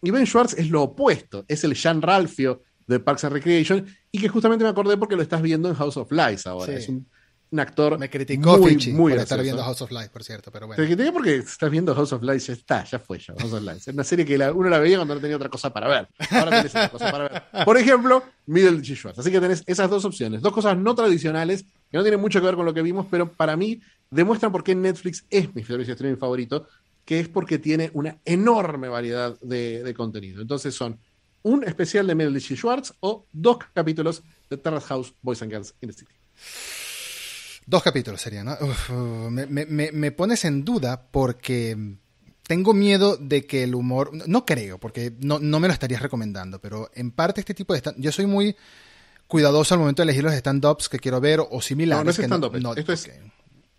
Y 0.00 0.10
Ben 0.10 0.26
Schwartz 0.26 0.54
es 0.54 0.70
lo 0.70 0.82
opuesto, 0.82 1.44
es 1.48 1.62
el 1.64 1.74
Jean 1.74 2.00
Ralphio 2.00 2.62
de 2.86 3.00
Parks 3.00 3.24
and 3.24 3.34
Recreation 3.34 3.86
y 4.10 4.20
que 4.20 4.28
justamente 4.28 4.64
me 4.64 4.70
acordé 4.70 4.96
porque 4.96 5.16
lo 5.16 5.22
estás 5.22 5.42
viendo 5.42 5.68
en 5.68 5.74
House 5.74 5.96
of 5.96 6.10
Lies 6.10 6.46
ahora. 6.46 6.66
Sí. 6.66 6.78
Es 6.78 6.88
un, 6.88 7.06
un, 7.50 7.60
actor 7.60 7.98
Me 7.98 8.10
criticó 8.10 8.58
muy, 8.58 8.70
Fichi 8.70 8.92
muy 8.92 9.12
por 9.12 9.18
gracioso. 9.18 9.22
estar 9.22 9.42
viendo 9.42 9.62
House 9.62 9.82
of 9.82 9.90
Lies, 9.90 10.08
por 10.08 10.24
cierto, 10.24 10.50
pero 10.52 10.66
bueno. 10.66 10.80
Te 10.80 10.86
critiqué 10.86 11.12
porque 11.12 11.36
estás 11.36 11.70
viendo 11.70 11.94
House 11.94 12.12
of 12.12 12.22
Lies, 12.22 12.46
ya 12.46 12.52
está, 12.52 12.84
ya 12.84 12.98
fue 12.98 13.18
ya, 13.18 13.34
House 13.38 13.52
of 13.52 13.62
Lies. 13.62 13.88
Es 13.88 13.94
una 13.94 14.04
serie 14.04 14.24
que 14.24 14.38
la, 14.38 14.52
uno 14.52 14.68
la 14.68 14.78
veía 14.78 14.96
cuando 14.98 15.14
no 15.14 15.20
tenía 15.20 15.36
otra 15.36 15.48
cosa 15.48 15.72
para 15.72 15.88
ver. 15.88 16.08
Ahora 16.30 16.62
tenés 16.62 16.74
otra 16.74 16.88
cosa 16.90 17.10
para 17.10 17.28
ver. 17.28 17.64
Por 17.64 17.76
ejemplo, 17.76 18.22
Middleditch 18.46 18.90
y 18.90 18.96
Schwartz. 18.96 19.18
Así 19.20 19.30
que 19.30 19.40
tenés 19.40 19.62
esas 19.66 19.90
dos 19.90 20.04
opciones, 20.04 20.42
dos 20.42 20.52
cosas 20.52 20.76
no 20.76 20.94
tradicionales 20.94 21.64
que 21.92 21.98
no 21.98 22.02
tienen 22.02 22.20
mucho 22.20 22.40
que 22.40 22.46
ver 22.46 22.56
con 22.56 22.64
lo 22.64 22.72
que 22.72 22.80
vimos, 22.80 23.06
pero 23.10 23.30
para 23.30 23.54
mí 23.54 23.80
demuestran 24.10 24.50
por 24.50 24.64
qué 24.64 24.74
Netflix 24.74 25.26
es 25.28 25.54
mi 25.54 25.62
servicio 25.62 25.92
streaming 25.92 26.18
favorito, 26.18 26.66
que 27.04 27.20
es 27.20 27.28
porque 27.28 27.58
tiene 27.58 27.90
una 27.92 28.16
enorme 28.24 28.88
variedad 28.88 29.38
de, 29.40 29.92
contenido. 29.94 30.40
Entonces 30.40 30.74
son 30.74 30.98
un 31.42 31.64
especial 31.64 32.06
de 32.06 32.14
Middleditch 32.14 32.52
y 32.52 32.56
Schwartz 32.56 32.94
o 33.00 33.26
dos 33.30 33.58
capítulos 33.74 34.22
de 34.48 34.56
Terrace 34.56 34.86
House 34.86 35.14
Boys 35.20 35.42
and 35.42 35.50
Girls 35.50 35.74
in 35.82 35.90
the 35.90 35.94
City. 35.94 36.12
Dos 37.66 37.82
capítulos 37.82 38.22
serían, 38.22 38.46
¿no? 38.46 38.56
Me, 39.30 40.12
pones 40.12 40.46
en 40.46 40.64
duda 40.64 41.08
porque 41.10 41.76
tengo 42.46 42.72
miedo 42.72 43.18
de 43.18 43.44
que 43.44 43.64
el 43.64 43.74
humor, 43.74 44.12
no 44.26 44.46
creo, 44.46 44.78
porque 44.78 45.12
no, 45.20 45.38
no 45.38 45.60
me 45.60 45.68
lo 45.68 45.74
estarías 45.74 46.00
recomendando, 46.00 46.58
pero 46.58 46.90
en 46.94 47.10
parte 47.10 47.40
este 47.40 47.52
tipo 47.52 47.74
de... 47.74 47.82
Yo 47.98 48.12
soy 48.12 48.24
muy 48.24 48.56
cuidadoso 49.32 49.72
al 49.72 49.80
momento 49.80 50.02
de 50.02 50.04
elegir 50.04 50.24
los 50.24 50.34
stand-ups 50.34 50.90
que 50.90 50.98
quiero 50.98 51.18
ver 51.18 51.40
o 51.40 51.62
similares. 51.62 52.00
No, 52.00 52.04
no 52.04 52.10
es 52.10 52.18
stand-up, 52.18 52.76
esto, 52.76 52.92
es, 52.92 53.10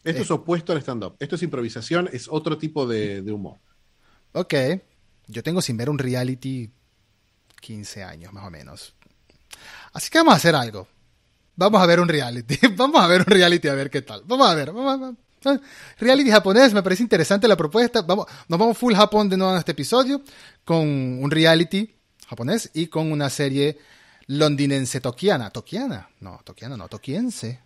esto 0.03 0.21
es 0.23 0.31
opuesto 0.31 0.71
al 0.71 0.79
stand-up, 0.79 1.15
esto 1.19 1.35
es 1.35 1.43
improvisación, 1.43 2.09
es 2.11 2.27
otro 2.27 2.57
tipo 2.57 2.87
de, 2.87 3.21
de 3.21 3.31
humor. 3.31 3.59
Ok, 4.31 4.51
yo 5.27 5.43
tengo 5.43 5.61
sin 5.61 5.77
ver 5.77 5.91
un 5.91 5.99
reality 5.99 6.71
15 7.61 8.03
años 8.03 8.33
más 8.33 8.47
o 8.47 8.49
menos. 8.49 8.95
Así 9.93 10.09
que 10.09 10.17
vamos 10.17 10.33
a 10.33 10.37
hacer 10.37 10.55
algo. 10.55 10.87
Vamos 11.55 11.79
a 11.83 11.85
ver 11.85 11.99
un 11.99 12.07
reality. 12.07 12.57
Vamos 12.75 12.99
a 12.99 13.05
ver 13.05 13.19
un 13.19 13.27
reality 13.27 13.67
a 13.67 13.75
ver 13.75 13.91
qué 13.91 14.01
tal. 14.01 14.23
Vamos 14.25 14.49
a 14.49 14.55
ver. 14.55 14.71
Vamos 14.71 15.15
a 15.45 15.59
Reality 15.99 16.31
japonés, 16.31 16.73
me 16.73 16.81
parece 16.81 17.03
interesante 17.03 17.47
la 17.47 17.55
propuesta. 17.55 18.01
Vamos, 18.01 18.25
nos 18.47 18.59
vamos 18.59 18.75
full 18.75 18.95
Japón 18.95 19.29
de 19.29 19.37
nuevo 19.37 19.53
en 19.53 19.59
este 19.59 19.73
episodio 19.73 20.23
con 20.65 20.87
un 20.87 21.29
reality 21.29 21.93
japonés 22.27 22.71
y 22.73 22.87
con 22.87 23.11
una 23.11 23.29
serie 23.29 23.77
londinense 24.27 25.01
tokiana. 25.01 25.49
¿Tokiana? 25.49 26.09
No, 26.21 26.39
tokiana 26.43 26.77
no, 26.77 26.87
tokiense. 26.87 27.59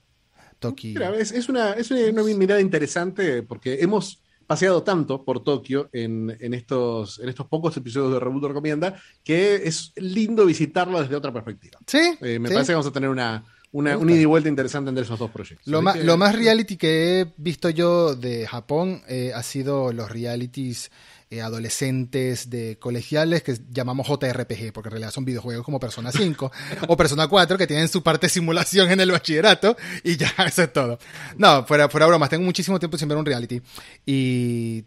Toki... 0.60 0.95
es, 1.20 1.32
es, 1.32 1.49
una, 1.49 1.74
es 1.74 1.91
una 1.91 2.24
mirada 2.24 2.60
interesante 2.60 3.43
porque 3.43 3.78
hemos 3.82 4.22
paseado 4.47 4.82
tanto 4.82 5.24
por 5.24 5.43
Tokio 5.43 5.89
en, 5.91 6.36
en, 6.39 6.53
estos, 6.53 7.20
en 7.20 7.30
estos 7.30 7.47
pocos 7.47 7.76
episodios 7.78 8.14
de 8.14 8.20
Reboot 8.20 8.45
Recomienda 8.45 8.95
que 9.24 9.55
es 9.55 9.91
lindo 9.97 10.45
visitarlo 10.45 11.01
desde 11.01 11.16
otra 11.16 11.34
perspectiva. 11.34 11.78
Sí. 11.86 12.18
Eh, 12.22 12.39
me 12.39 12.49
parece 12.49 12.68
que 12.68 12.74
vamos 12.74 12.88
a 12.88 12.91
tener 12.91 13.10
una, 13.10 13.43
una, 13.74 13.91
ida 13.91 14.22
y 14.22 14.26
vuelta 14.26 14.49
interesante 14.49 14.89
entre 14.89 15.03
esos 15.03 15.20
dos 15.20 15.30
proyectos. 15.30 15.68
Lo, 15.68 15.82
más, 15.82 15.97
lo 16.03 16.18
más 16.18 16.34
reality 16.34 16.78
que 16.78 17.22
he 17.22 17.34
visto 17.38 17.70
yo 17.70 18.16
de 18.16 18.47
Japón 18.47 19.03
eh, 19.08 19.34
ha 19.36 19.43
sido 19.43 19.91
los 19.91 20.10
realities 20.10 20.91
eh, 21.30 21.41
adolescentes 21.41 22.49
de 22.49 22.78
colegiales 22.80 23.43
que 23.43 23.57
llamamos 23.69 24.07
JRPG, 24.07 24.71
porque 24.71 24.88
en 24.88 24.91
realidad 24.91 25.11
son 25.11 25.25
videojuegos 25.25 25.65
como 25.65 25.80
Persona 25.80 26.11
5 26.11 26.51
o 26.88 26.97
Persona 26.97 27.28
4 27.28 27.57
que 27.57 27.67
tienen 27.67 27.89
su 27.89 28.01
parte 28.01 28.28
de 28.28 28.32
simulación 28.32 28.89
en 28.91 28.99
el 29.01 29.11
bachillerato 29.11 29.75
y 30.03 30.15
ya, 30.15 30.34
eso 30.47 30.63
es 30.63 30.71
todo. 30.71 30.99
No, 31.38 31.65
fuera, 31.65 31.89
fuera 31.89 32.07
bromas, 32.07 32.30
tengo 32.30 32.45
muchísimo 32.45 32.80
tiempo 32.80 32.97
sin 32.97 33.09
ver 33.09 33.17
un 33.17 33.25
reality 33.25 33.61
y 34.05 34.86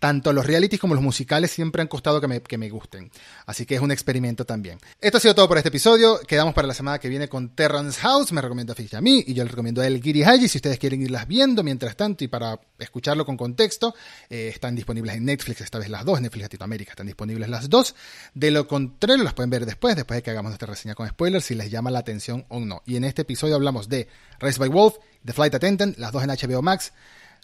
tanto 0.00 0.32
los 0.32 0.46
realities 0.46 0.80
como 0.80 0.94
los 0.94 1.04
musicales 1.04 1.50
siempre 1.50 1.82
han 1.82 1.88
costado 1.88 2.20
que 2.20 2.26
me, 2.26 2.40
que 2.40 2.58
me, 2.58 2.70
gusten. 2.70 3.10
Así 3.46 3.66
que 3.66 3.74
es 3.74 3.80
un 3.80 3.92
experimento 3.92 4.46
también. 4.46 4.78
Esto 5.00 5.18
ha 5.18 5.20
sido 5.20 5.34
todo 5.34 5.46
por 5.46 5.58
este 5.58 5.68
episodio. 5.68 6.18
Quedamos 6.26 6.54
para 6.54 6.66
la 6.66 6.74
semana 6.74 6.98
que 6.98 7.08
viene 7.08 7.28
con 7.28 7.50
Terrance 7.50 8.00
House. 8.00 8.32
Me 8.32 8.40
recomienda 8.40 8.74
Fish 8.74 8.96
a 8.96 9.02
mí 9.02 9.22
y 9.26 9.34
yo 9.34 9.44
le 9.44 9.50
recomiendo 9.50 9.82
a 9.82 9.86
él 9.86 10.02
Giri 10.02 10.24
Haji. 10.24 10.48
Si 10.48 10.58
ustedes 10.58 10.78
quieren 10.78 11.02
irlas 11.02 11.28
viendo 11.28 11.62
mientras 11.62 11.96
tanto 11.96 12.24
y 12.24 12.28
para 12.28 12.58
escucharlo 12.78 13.26
con 13.26 13.36
contexto, 13.36 13.94
eh, 14.30 14.48
están 14.48 14.74
disponibles 14.74 15.16
en 15.16 15.26
Netflix, 15.26 15.60
esta 15.60 15.78
vez 15.78 15.90
las 15.90 16.04
dos. 16.06 16.18
Netflix 16.18 16.44
Latinoamérica 16.44 16.92
están 16.92 17.06
disponibles 17.06 17.50
las 17.50 17.68
dos. 17.68 17.94
De 18.32 18.50
lo 18.50 18.66
contrario, 18.66 19.22
las 19.22 19.34
pueden 19.34 19.50
ver 19.50 19.66
después, 19.66 19.96
después 19.96 20.16
de 20.16 20.22
que 20.22 20.30
hagamos 20.30 20.48
nuestra 20.50 20.68
reseña 20.68 20.94
con 20.94 21.06
spoilers, 21.08 21.44
si 21.44 21.54
les 21.54 21.70
llama 21.70 21.90
la 21.90 21.98
atención 21.98 22.46
o 22.48 22.58
no. 22.58 22.82
Y 22.86 22.96
en 22.96 23.04
este 23.04 23.22
episodio 23.22 23.54
hablamos 23.54 23.90
de 23.90 24.08
Race 24.38 24.58
by 24.58 24.70
Wolf, 24.70 24.94
The 25.26 25.34
Flight 25.34 25.54
Attendant, 25.54 25.98
las 25.98 26.10
dos 26.10 26.22
en 26.22 26.30
HBO 26.30 26.62
Max. 26.62 26.92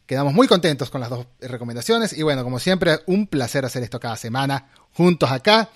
Quedamos 0.07 0.33
muy 0.33 0.47
contentos 0.47 0.89
con 0.89 1.01
las 1.01 1.11
dos 1.11 1.27
recomendaciones 1.41 2.17
y 2.17 2.23
bueno, 2.23 2.45
como 2.45 2.59
siempre, 2.59 3.01
un 3.07 3.27
placer 3.27 3.65
hacer 3.65 3.83
esto 3.83 3.99
cada 3.99 4.17
semana 4.17 4.69
juntos 4.93 5.31
acá. 5.31 5.69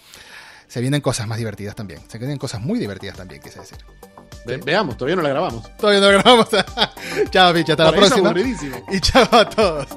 Se 0.69 0.81
vienen 0.81 1.01
cosas 1.01 1.27
más 1.27 1.39
divertidas 1.39 1.75
también. 1.75 2.01
Se 2.09 2.19
vienen 2.19 2.39
cosas 2.39 2.61
muy 2.61 2.79
divertidas 2.79 3.17
también, 3.17 3.43
quise 3.43 3.59
decir. 3.59 3.79
veamos, 4.65 4.97
todavía 4.97 5.17
no 5.17 5.23
la 5.23 5.31
grabamos. 5.31 5.77
Todavía 5.77 6.01
no 6.01 6.07
la 6.07 6.23
grabamos. 6.23 6.49
chao, 7.31 7.53
bicho, 7.53 7.73
hasta 7.73 7.85
la 7.85 7.93
próxima. 7.93 8.33
Y 8.93 9.01
chao 9.01 9.29
a 9.33 9.51
todos. 9.51 9.89